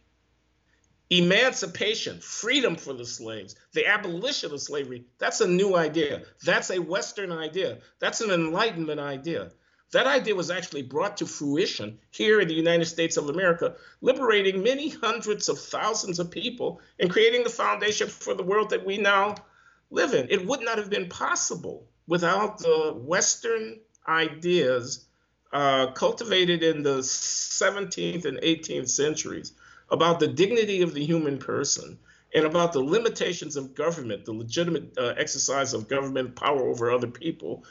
Emancipation, 1.12 2.20
freedom 2.20 2.76
for 2.76 2.94
the 2.94 3.06
slaves, 3.06 3.56
the 3.74 3.86
abolition 3.86 4.52
of 4.52 4.60
slavery, 4.60 5.06
that's 5.20 5.40
a 5.40 5.48
new 5.48 5.76
idea. 5.76 6.24
That's 6.44 6.72
a 6.72 6.80
Western 6.80 7.32
idea. 7.32 7.78
That's 8.00 8.22
an 8.22 8.32
Enlightenment 8.32 9.00
idea. 9.00 9.52
That 9.92 10.08
idea 10.08 10.34
was 10.34 10.50
actually 10.50 10.82
brought 10.82 11.18
to 11.18 11.28
fruition 11.28 12.00
here 12.10 12.42
in 12.42 12.48
the 12.48 12.56
United 12.56 12.86
States 12.86 13.18
of 13.18 13.30
America, 13.30 13.76
liberating 14.02 14.64
many 14.64 14.90
hundreds 14.90 15.48
of 15.48 15.60
thousands 15.60 16.18
of 16.18 16.32
people 16.32 16.82
and 17.00 17.12
creating 17.12 17.44
the 17.44 17.50
foundation 17.50 18.08
for 18.08 18.34
the 18.34 18.44
world 18.44 18.72
that 18.72 18.86
we 18.86 18.98
now 18.98 19.36
live 19.92 20.14
in. 20.14 20.28
It 20.32 20.46
would 20.46 20.62
not 20.62 20.80
have 20.80 20.90
been 20.90 21.08
possible 21.08 21.88
without 22.08 22.58
the 22.58 22.94
Western 22.96 23.80
ideas 24.08 25.06
uh, 25.54 25.92
cultivated 25.92 26.64
in 26.64 26.82
the 26.82 26.98
17th 26.98 28.26
and 28.26 28.40
18th 28.40 28.90
centuries 28.90 29.54
about 29.90 30.20
the 30.20 30.28
dignity 30.28 30.82
of 30.82 30.94
the 30.94 31.06
human 31.06 31.38
person 31.38 31.98
and 32.34 32.46
about 32.46 32.74
the 32.74 32.82
limitations 32.82 33.56
of 33.56 33.76
government, 33.76 34.26
the 34.26 34.34
legitimate 34.34 34.98
uh, 34.98 35.14
exercise 35.18 35.74
of 35.74 35.88
government 35.88 36.36
power 36.36 36.68
over 36.68 36.92
other 36.92 37.08
people, 37.08 37.64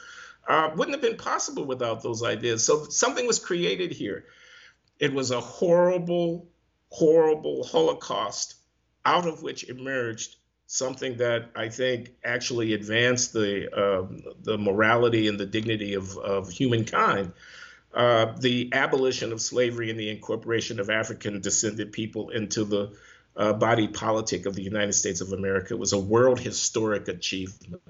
uh, 0.47 0.71
wouldn't 0.75 0.95
have 0.95 1.01
been 1.01 1.17
possible 1.17 1.65
without 1.65 2.01
those 2.01 2.23
ideas. 2.23 2.63
So 2.63 2.85
something 2.85 3.27
was 3.27 3.39
created 3.39 3.91
here. 3.91 4.25
It 4.99 5.13
was 5.13 5.31
a 5.31 5.41
horrible, 5.41 6.47
horrible 6.89 7.63
Holocaust 7.63 8.55
out 9.05 9.27
of 9.27 9.43
which 9.43 9.65
emerged 9.69 10.35
something 10.67 11.17
that 11.17 11.49
I 11.55 11.69
think 11.69 12.11
actually 12.23 12.73
advanced 12.73 13.33
the 13.33 13.71
uh, 13.71 14.07
the 14.41 14.57
morality 14.57 15.27
and 15.27 15.39
the 15.39 15.45
dignity 15.45 15.93
of, 15.93 16.17
of 16.17 16.49
humankind. 16.49 17.33
Uh, 17.95 18.33
the 18.39 18.69
abolition 18.73 19.31
of 19.31 19.39
slavery 19.39 19.89
and 19.89 19.97
the 19.97 20.09
incorporation 20.09 20.81
of 20.81 20.89
African 20.89 21.39
descended 21.39 21.93
people 21.93 22.29
into 22.29 22.65
the 22.65 22.91
uh, 23.37 23.53
body 23.53 23.87
politic 23.87 24.45
of 24.45 24.53
the 24.53 24.61
United 24.61 24.91
States 24.91 25.21
of 25.21 25.31
America 25.31 25.77
was 25.77 25.93
a 25.93 25.99
world 25.99 26.37
historic 26.37 27.07
achievement. 27.07 27.81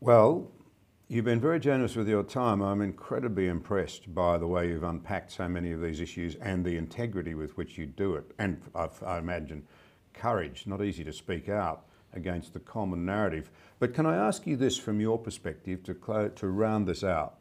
Well, 0.00 0.50
you've 1.08 1.24
been 1.24 1.40
very 1.40 1.60
generous 1.60 1.96
with 1.96 2.10
your 2.10 2.22
time. 2.22 2.60
I'm 2.60 2.82
incredibly 2.82 3.48
impressed 3.48 4.14
by 4.14 4.36
the 4.36 4.46
way 4.46 4.68
you've 4.68 4.82
unpacked 4.82 5.32
so 5.32 5.48
many 5.48 5.72
of 5.72 5.80
these 5.80 6.00
issues 6.00 6.34
and 6.36 6.62
the 6.62 6.76
integrity 6.76 7.34
with 7.34 7.56
which 7.56 7.78
you 7.78 7.86
do 7.86 8.16
it. 8.16 8.30
And 8.38 8.60
I, 8.74 8.88
I 9.06 9.16
imagine 9.16 9.66
courage, 10.12 10.66
not 10.66 10.84
easy 10.84 11.04
to 11.04 11.12
speak 11.12 11.48
out 11.48 11.86
against 12.12 12.52
the 12.52 12.60
common 12.60 13.06
narrative. 13.06 13.50
But 13.78 13.94
can 13.94 14.04
I 14.04 14.16
ask 14.16 14.46
you 14.46 14.56
this 14.56 14.76
from 14.76 15.00
your 15.00 15.18
perspective 15.18 15.82
to, 15.84 16.30
to 16.36 16.48
round 16.48 16.86
this 16.86 17.02
out? 17.02 17.39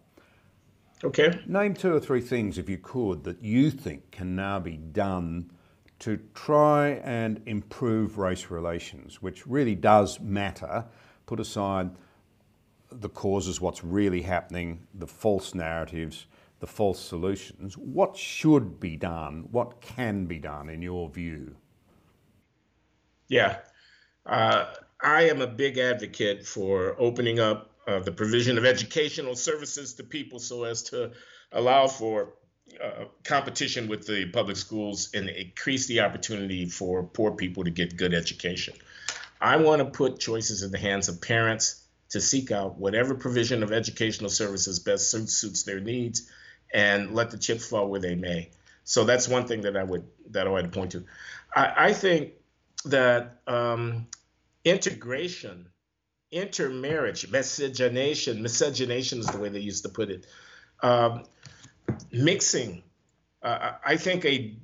Okay. 1.04 1.40
Name 1.48 1.74
two 1.74 1.94
or 1.94 2.00
three 2.00 2.22
things, 2.22 2.58
if 2.58 2.70
you 2.70 2.78
could, 2.78 3.24
that 3.24 3.42
you 3.42 3.72
think 3.72 4.12
can 4.12 4.36
now 4.36 4.60
be 4.60 4.76
done 4.76 5.52
to 6.00 6.20
try 6.34 6.90
and 7.04 7.42
improve 7.46 8.18
race 8.18 8.50
relations, 8.50 9.22
which 9.22 9.48
really 9.48 9.76
does 9.76 10.20
matter. 10.20 10.86
Put 11.26 11.40
aside 11.40 11.92
the 12.92 13.10
causes, 13.10 13.62
what's 13.62 13.84
really 13.84 14.22
happening, 14.22 14.88
the 14.94 15.08
false 15.08 15.54
narratives, 15.54 16.26
the 16.60 16.68
false 16.68 17.00
solutions. 17.00 17.78
What 17.78 18.18
should 18.18 18.80
be 18.80 18.98
done? 18.98 19.48
What 19.52 19.80
can 19.80 20.26
be 20.26 20.40
done, 20.40 20.70
in 20.70 20.82
your 20.82 21.10
view? 21.10 21.56
Yeah. 23.28 23.60
Uh, 24.26 24.66
I 25.02 25.24
am 25.30 25.42
a 25.42 25.48
big 25.48 25.78
advocate 25.78 26.46
for 26.46 26.96
opening 27.00 27.40
up 27.40 27.72
uh, 27.90 28.00
the 28.00 28.12
provision 28.12 28.58
of 28.58 28.66
educational 28.66 29.36
services 29.36 29.96
to 29.96 30.04
people 30.04 30.38
so 30.38 30.64
as 30.64 30.84
to 30.84 31.12
allow 31.52 31.88
for 31.88 32.34
uh, 32.84 33.06
competition 33.24 33.88
with 33.88 34.06
the 34.06 34.30
public 34.32 34.58
schools 34.58 35.10
and 35.16 35.28
increase 35.28 35.88
the 35.88 36.02
opportunity 36.02 36.66
for 36.68 37.04
poor 37.04 37.32
people 37.32 37.64
to 37.64 37.72
get 37.72 37.98
good 37.98 38.14
education. 38.14 38.76
I 39.42 39.58
want 39.58 39.80
to 39.80 39.86
put 39.86 40.20
choices 40.20 40.62
in 40.62 40.72
the 40.72 40.78
hands 40.78 41.10
of 41.10 41.20
parents 41.20 41.84
to 42.10 42.22
seek 42.22 42.52
out 42.52 42.78
whatever 42.78 43.16
provision 43.16 43.64
of 43.64 43.72
educational 43.72 44.30
services 44.30 44.80
best 44.80 45.10
suits, 45.10 45.64
their 45.64 45.80
needs 45.80 46.30
and 46.72 47.16
let 47.16 47.32
the 47.32 47.38
chips 47.38 47.68
fall 47.68 47.88
where 47.88 48.00
they 48.00 48.16
may. 48.16 48.52
So 48.84 49.04
that's 49.04 49.28
one 49.28 49.48
thing 49.48 49.62
that 49.62 49.76
I 49.76 49.84
would 49.84 50.06
that 50.32 50.46
I 50.48 50.50
would 50.52 50.72
point 50.72 50.92
to. 50.92 51.06
I, 51.56 51.74
I 51.90 51.94
think 51.94 52.34
that 52.86 53.42
um, 53.48 54.08
integration 54.64 55.68
intermarriage, 56.32 57.30
miscegenation, 57.30 58.42
miscegenation 58.42 59.20
is 59.20 59.28
the 59.28 59.38
way 59.38 59.50
they 59.50 59.60
used 59.60 59.84
to 59.84 59.90
put 59.90 60.10
it, 60.10 60.26
um, 60.82 61.24
mixing. 62.12 62.84
Uh, 63.42 63.74
I 63.86 63.98
think 63.98 64.26
a 64.26 64.56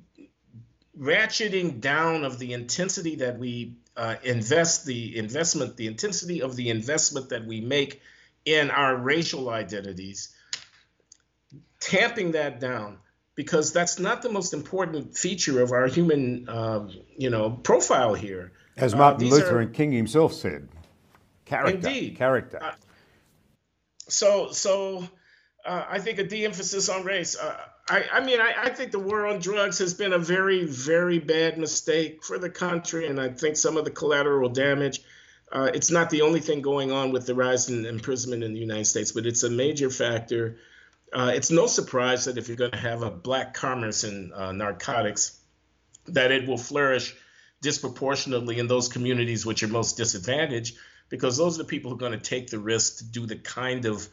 ratcheting 0.98 1.80
down 1.80 2.24
of 2.24 2.38
the 2.38 2.52
intensity 2.52 3.16
that 3.16 3.38
we 3.38 3.76
uh, 3.96 4.16
invest, 4.22 4.86
the 4.86 5.16
investment, 5.16 5.76
the 5.76 5.86
intensity 5.86 6.42
of 6.42 6.56
the 6.56 6.70
investment 6.70 7.30
that 7.30 7.46
we 7.46 7.60
make 7.60 8.00
in 8.44 8.70
our 8.70 8.96
racial 8.96 9.50
identities, 9.50 10.34
tamping 11.80 12.32
that 12.32 12.60
down 12.60 12.98
because 13.34 13.72
that's 13.72 13.98
not 13.98 14.22
the 14.22 14.30
most 14.30 14.54
important 14.54 15.16
feature 15.16 15.62
of 15.62 15.70
our 15.72 15.86
human, 15.86 16.48
um, 16.48 16.90
you 17.16 17.30
know, 17.30 17.50
profile 17.50 18.14
here. 18.14 18.52
As 18.76 18.94
Martin 18.94 19.28
uh, 19.28 19.30
Luther 19.30 19.58
are, 19.58 19.60
and 19.60 19.74
King 19.74 19.92
himself 19.92 20.32
said. 20.32 20.68
Character. 21.46 21.88
Indeed. 21.88 22.16
Character. 22.16 22.62
Uh, 22.62 22.72
so, 24.08 24.52
so 24.52 25.08
uh, 25.64 25.84
I 25.88 25.98
think 26.00 26.18
a 26.18 26.24
de-emphasis 26.24 26.88
on 26.88 27.04
race. 27.04 27.36
Uh, 27.36 27.56
I, 27.88 28.04
I 28.12 28.24
mean, 28.24 28.40
I, 28.40 28.54
I 28.64 28.70
think 28.70 28.92
the 28.92 28.98
war 28.98 29.26
on 29.26 29.38
drugs 29.38 29.78
has 29.78 29.94
been 29.94 30.12
a 30.12 30.18
very, 30.18 30.64
very 30.64 31.18
bad 31.18 31.56
mistake 31.56 32.24
for 32.24 32.38
the 32.38 32.50
country, 32.50 33.06
and 33.06 33.20
I 33.20 33.28
think 33.28 33.56
some 33.56 33.76
of 33.76 33.84
the 33.84 33.90
collateral 33.90 34.48
damage. 34.48 35.00
Uh, 35.50 35.70
it's 35.72 35.92
not 35.92 36.10
the 36.10 36.22
only 36.22 36.40
thing 36.40 36.60
going 36.60 36.90
on 36.90 37.12
with 37.12 37.26
the 37.26 37.34
rise 37.34 37.68
in 37.68 37.86
imprisonment 37.86 38.42
in 38.42 38.52
the 38.52 38.58
United 38.58 38.84
States, 38.84 39.12
but 39.12 39.26
it's 39.26 39.44
a 39.44 39.50
major 39.50 39.90
factor. 39.90 40.58
Uh, 41.12 41.30
it's 41.32 41.52
no 41.52 41.68
surprise 41.68 42.24
that 42.24 42.36
if 42.36 42.48
you're 42.48 42.56
going 42.56 42.72
to 42.72 42.76
have 42.76 43.02
a 43.02 43.10
black 43.10 43.54
commerce 43.54 44.02
in 44.02 44.32
uh, 44.32 44.50
narcotics, 44.50 45.38
that 46.08 46.32
it 46.32 46.48
will 46.48 46.58
flourish 46.58 47.14
disproportionately 47.62 48.58
in 48.58 48.66
those 48.66 48.88
communities 48.88 49.46
which 49.46 49.62
are 49.62 49.68
most 49.68 49.96
disadvantaged 49.96 50.76
because 51.08 51.36
those 51.36 51.56
are 51.56 51.62
the 51.62 51.68
people 51.68 51.90
who 51.90 51.96
are 51.96 52.00
going 52.00 52.12
to 52.12 52.18
take 52.18 52.48
the 52.50 52.58
risk 52.58 52.98
to 52.98 53.04
do 53.04 53.26
the 53.26 53.36
kind 53.36 53.84
of 53.84 54.08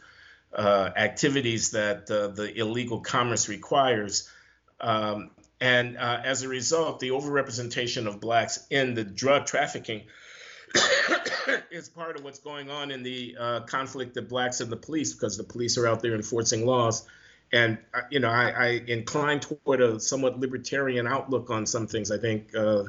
uh, 0.54 0.90
activities 0.96 1.72
that 1.72 2.10
uh, 2.10 2.28
the 2.28 2.56
illegal 2.56 3.00
commerce 3.00 3.48
requires. 3.48 4.28
Um, 4.80 5.30
and 5.60 5.96
uh, 5.96 6.20
as 6.24 6.42
a 6.42 6.48
result, 6.48 7.00
the 7.00 7.10
overrepresentation 7.10 8.06
of 8.06 8.20
blacks 8.20 8.66
in 8.70 8.94
the 8.94 9.04
drug 9.04 9.46
trafficking 9.46 10.02
is 11.70 11.88
part 11.88 12.16
of 12.16 12.24
what's 12.24 12.38
going 12.38 12.70
on 12.70 12.90
in 12.90 13.02
the 13.02 13.36
uh, 13.38 13.60
conflict 13.60 14.16
of 14.16 14.28
blacks 14.28 14.60
and 14.60 14.70
the 14.70 14.76
police 14.76 15.12
because 15.12 15.36
the 15.36 15.44
police 15.44 15.78
are 15.78 15.86
out 15.86 16.02
there 16.02 16.14
enforcing 16.14 16.66
laws. 16.66 17.06
And 17.52 17.78
uh, 17.92 18.02
you 18.10 18.20
know, 18.20 18.30
I, 18.30 18.50
I, 18.50 18.66
incline 18.86 19.40
toward 19.40 19.80
a 19.80 20.00
somewhat 20.00 20.40
libertarian 20.40 21.06
outlook 21.06 21.50
on 21.50 21.66
some 21.66 21.86
things. 21.86 22.10
I 22.10 22.18
think 22.18 22.54
uh, 22.54 22.84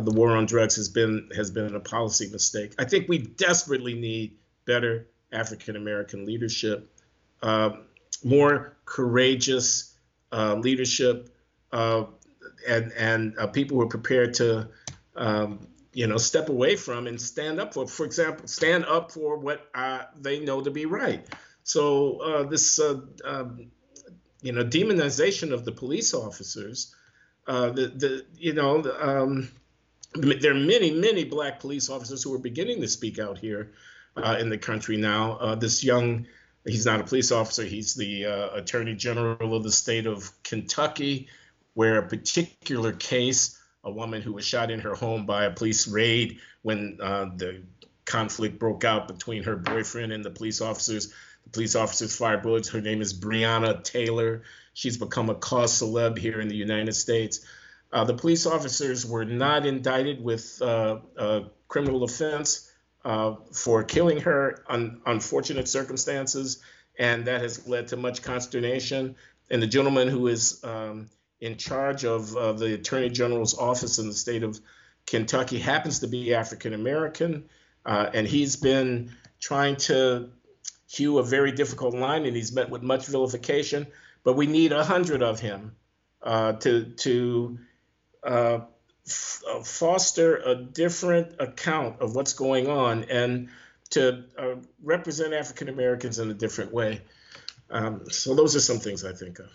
the 0.00 0.12
war 0.12 0.36
on 0.36 0.46
drugs 0.46 0.76
has 0.76 0.88
been 0.88 1.28
has 1.36 1.50
been 1.50 1.74
a 1.74 1.80
policy 1.80 2.28
mistake. 2.30 2.74
I 2.78 2.84
think 2.84 3.08
we 3.08 3.18
desperately 3.18 3.94
need 3.94 4.36
better 4.64 5.06
African 5.32 5.76
American 5.76 6.24
leadership, 6.24 6.90
uh, 7.42 7.70
more 8.24 8.76
courageous 8.84 9.94
uh, 10.30 10.54
leadership, 10.54 11.28
uh, 11.72 12.04
and 12.68 12.92
and 12.92 13.38
uh, 13.38 13.46
people 13.46 13.76
who 13.76 13.82
are 13.82 13.88
prepared 13.88 14.34
to, 14.34 14.68
um, 15.16 15.66
you 15.92 16.06
know, 16.06 16.16
step 16.16 16.48
away 16.48 16.76
from 16.76 17.06
and 17.06 17.20
stand 17.20 17.60
up 17.60 17.74
for, 17.74 17.86
for 17.86 18.06
example, 18.06 18.46
stand 18.46 18.84
up 18.86 19.12
for 19.12 19.36
what 19.36 19.66
uh, 19.74 20.02
they 20.20 20.40
know 20.40 20.60
to 20.60 20.70
be 20.70 20.86
right. 20.86 21.26
So 21.64 22.18
uh, 22.18 22.42
this, 22.44 22.80
um, 23.24 23.70
you 24.42 24.52
know, 24.52 24.64
demonization 24.64 25.52
of 25.52 25.64
the 25.64 25.72
police 25.72 26.14
officers, 26.14 26.94
the 27.46 27.92
the 27.94 28.26
you 28.36 28.54
know. 28.54 28.82
Um, 29.00 29.48
there 30.14 30.52
are 30.52 30.54
many, 30.54 30.90
many 30.90 31.24
black 31.24 31.60
police 31.60 31.88
officers 31.88 32.22
who 32.22 32.34
are 32.34 32.38
beginning 32.38 32.80
to 32.80 32.88
speak 32.88 33.18
out 33.18 33.38
here 33.38 33.72
uh, 34.16 34.36
in 34.38 34.50
the 34.50 34.58
country 34.58 34.96
now. 34.96 35.32
Uh, 35.32 35.54
this 35.54 35.82
young, 35.82 36.26
he's 36.64 36.86
not 36.86 37.00
a 37.00 37.04
police 37.04 37.32
officer, 37.32 37.64
he's 37.64 37.94
the 37.94 38.26
uh, 38.26 38.48
attorney 38.56 38.94
general 38.94 39.54
of 39.54 39.62
the 39.62 39.72
state 39.72 40.06
of 40.06 40.30
Kentucky, 40.42 41.28
where 41.74 41.98
a 41.98 42.06
particular 42.06 42.92
case, 42.92 43.58
a 43.84 43.90
woman 43.90 44.22
who 44.22 44.32
was 44.32 44.44
shot 44.44 44.70
in 44.70 44.80
her 44.80 44.94
home 44.94 45.26
by 45.26 45.44
a 45.44 45.50
police 45.50 45.88
raid 45.88 46.38
when 46.62 46.98
uh, 47.02 47.26
the 47.36 47.62
conflict 48.04 48.58
broke 48.58 48.84
out 48.84 49.08
between 49.08 49.42
her 49.44 49.56
boyfriend 49.56 50.12
and 50.12 50.24
the 50.24 50.30
police 50.30 50.60
officers. 50.60 51.12
The 51.44 51.50
police 51.50 51.74
officers 51.74 52.14
fired 52.14 52.42
bullets. 52.42 52.68
Her 52.68 52.80
name 52.80 53.00
is 53.00 53.18
Breonna 53.18 53.82
Taylor. 53.82 54.42
She's 54.74 54.96
become 54.96 55.30
a 55.30 55.34
cause 55.34 55.80
celeb 55.80 56.18
here 56.18 56.40
in 56.40 56.48
the 56.48 56.56
United 56.56 56.94
States. 56.94 57.44
Uh, 57.92 58.04
the 58.04 58.14
police 58.14 58.46
officers 58.46 59.04
were 59.04 59.24
not 59.24 59.66
indicted 59.66 60.22
with 60.22 60.60
uh, 60.62 60.98
a 61.16 61.42
criminal 61.68 62.04
offense 62.04 62.70
uh, 63.04 63.34
for 63.52 63.82
killing 63.82 64.20
her 64.20 64.64
on 64.68 65.00
unfortunate 65.06 65.68
circumstances, 65.68 66.62
and 66.98 67.26
that 67.26 67.40
has 67.42 67.66
led 67.66 67.88
to 67.88 67.96
much 67.96 68.22
consternation. 68.22 69.14
And 69.50 69.62
the 69.62 69.66
gentleman 69.66 70.08
who 70.08 70.28
is 70.28 70.62
um, 70.64 71.10
in 71.40 71.56
charge 71.56 72.04
of 72.04 72.30
the 72.32 72.74
Attorney 72.74 73.10
General's 73.10 73.58
office 73.58 73.98
in 73.98 74.06
the 74.06 74.14
state 74.14 74.42
of 74.42 74.60
Kentucky 75.06 75.58
happens 75.58 76.00
to 76.00 76.06
be 76.06 76.34
African 76.34 76.72
American, 76.72 77.44
uh, 77.84 78.08
and 78.14 78.26
he's 78.26 78.56
been 78.56 79.12
trying 79.40 79.76
to 79.76 80.30
hew 80.86 81.18
a 81.18 81.22
very 81.22 81.52
difficult 81.52 81.94
line, 81.94 82.24
and 82.24 82.36
he's 82.36 82.52
met 82.52 82.70
with 82.70 82.82
much 82.82 83.06
vilification. 83.06 83.86
But 84.24 84.34
we 84.34 84.46
need 84.46 84.72
a 84.72 84.84
hundred 84.84 85.22
of 85.22 85.40
him 85.40 85.74
uh, 86.22 86.52
to 86.52 86.84
to 86.84 87.58
uh, 88.24 88.60
uh, 89.48 89.62
foster 89.64 90.36
a 90.36 90.54
different 90.54 91.34
account 91.40 92.00
of 92.00 92.14
what's 92.14 92.34
going 92.34 92.68
on 92.68 93.04
and 93.04 93.48
to 93.90 94.24
uh, 94.38 94.54
represent 94.82 95.34
African 95.34 95.68
Americans 95.68 96.18
in 96.18 96.30
a 96.30 96.34
different 96.34 96.72
way. 96.72 97.00
Um, 97.70 98.08
so 98.10 98.34
those 98.34 98.54
are 98.54 98.60
some 98.60 98.78
things 98.78 99.04
I 99.04 99.12
think 99.12 99.38
of. 99.38 99.50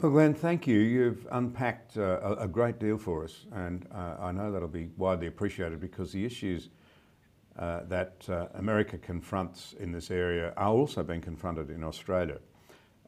Well, 0.00 0.10
Glenn, 0.10 0.34
thank 0.34 0.66
you. 0.66 0.78
You've 0.78 1.28
unpacked 1.30 1.96
uh, 1.96 2.36
a, 2.38 2.48
great 2.48 2.80
deal 2.80 2.98
for 2.98 3.22
us, 3.22 3.46
and 3.52 3.86
uh, 3.94 4.16
I 4.18 4.32
know 4.32 4.50
that'll 4.50 4.66
be 4.66 4.90
widely 4.96 5.28
appreciated 5.28 5.80
because 5.80 6.10
the 6.10 6.24
issues 6.24 6.70
uh, 7.56 7.82
that 7.84 8.28
uh, 8.28 8.46
America 8.54 8.98
confronts 8.98 9.74
in 9.78 9.92
this 9.92 10.10
area 10.10 10.54
are 10.56 10.68
also 10.68 11.04
being 11.04 11.20
confronted 11.20 11.70
in 11.70 11.84
Australia. 11.84 12.38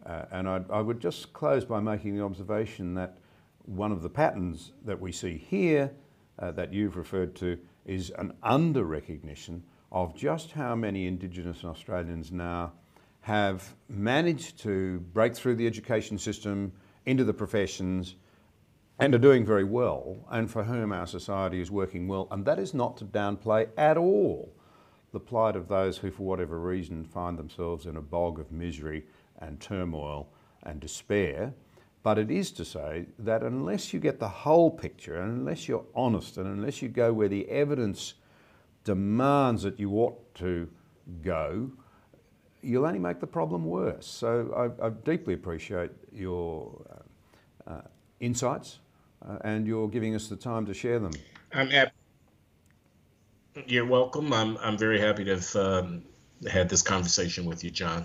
and 0.07 0.49
I, 0.49 0.61
I 0.71 0.81
would 0.81 1.01
just 1.01 1.33
close 1.33 1.65
by 1.65 1.81
making 1.81 2.17
the 2.17 2.23
observation 2.23 2.95
that 2.95 3.19
one 3.67 3.93
of 3.93 4.03
the 4.03 4.11
patterns 4.11 4.73
that 4.85 5.01
we 5.01 5.13
see 5.13 5.37
here 5.37 5.93
uh, 6.39 6.51
that 6.53 6.73
you've 6.73 6.97
referred 6.97 7.35
to 7.37 7.59
is 7.87 8.11
an 8.19 8.33
under 8.43 8.85
recognition 8.85 9.63
of 9.93 10.15
just 10.15 10.53
how 10.53 10.75
many 10.75 11.07
Indigenous 11.07 11.65
Australians 11.65 12.33
now 12.33 12.73
have 13.21 13.75
managed 13.89 14.59
to 14.59 14.99
break 15.13 15.35
through 15.35 15.55
the 15.55 15.67
education 15.67 16.19
system 16.19 16.73
into 17.07 17.25
the 17.25 17.33
professions 17.33 18.17
and 18.99 19.15
are 19.15 19.19
doing 19.19 19.45
very 19.45 19.65
well, 19.65 20.17
and 20.31 20.51
for 20.51 20.63
whom 20.63 20.93
our 20.93 21.07
society 21.07 21.61
is 21.61 21.71
working 21.71 22.07
well. 22.07 22.29
And 22.31 22.45
that 22.45 22.59
is 22.59 22.75
not 22.75 22.97
to 22.99 23.05
downplay 23.05 23.69
at 23.77 23.97
all 23.97 24.55
the 25.13 25.21
plight 25.21 25.57
of 25.57 25.69
those 25.69 25.97
who, 25.97 26.11
for 26.11 26.25
whatever 26.25 26.59
reason, 26.59 27.05
find 27.05 27.39
themselves 27.39 27.87
in 27.87 27.97
a 27.97 28.03
bog 28.03 28.39
of 28.39 28.53
misery 28.53 29.05
and 29.39 29.61
turmoil 29.61 30.29
and 30.65 30.81
despair. 30.81 31.55
But 32.05 32.19
it 32.19 32.31
is 32.31 32.53
to 32.53 32.67
say 32.67 33.07
that 33.19 33.43
unless 33.43 33.95
you 33.95 33.99
get 33.99 34.21
the 34.21 34.29
whole 34.29 34.71
picture, 34.71 35.21
and 35.21 35.39
unless 35.39 35.67
you're 35.67 35.87
honest, 35.95 36.37
and 36.37 36.47
unless 36.47 36.83
you 36.83 36.89
go 36.91 37.15
where 37.15 37.29
the 37.29 37.49
evidence 37.49 38.15
demands 38.85 39.63
that 39.63 39.81
you 39.81 39.91
ought 39.95 40.35
to 40.35 40.69
go, 41.23 41.71
you'll 42.61 42.85
only 42.85 42.99
make 42.99 43.21
the 43.21 43.27
problem 43.27 43.65
worse. 43.65 44.07
So 44.07 44.53
I, 44.81 44.87
I 44.87 44.91
deeply 44.91 45.33
appreciate 45.33 45.93
your 46.13 46.85
uh, 47.67 47.71
uh, 47.71 47.81
insights 48.21 48.81
uh, 49.27 49.39
and 49.43 49.67
you're 49.67 49.89
giving 49.89 50.15
us 50.15 50.29
the 50.29 50.37
time 50.37 50.67
to 50.67 50.75
share 50.75 50.99
them. 50.99 51.13
I'm 51.55 51.71
happy. 51.71 51.93
You're 53.67 53.87
welcome. 53.87 54.31
I'm, 54.35 54.59
I'm 54.59 54.77
very 54.77 55.01
happy 55.01 55.25
to 55.25 55.37
have 55.37 55.57
um, 55.57 56.03
had 56.51 56.69
this 56.69 56.83
conversation 56.83 57.47
with 57.47 57.65
you, 57.65 57.71
John. 57.71 58.05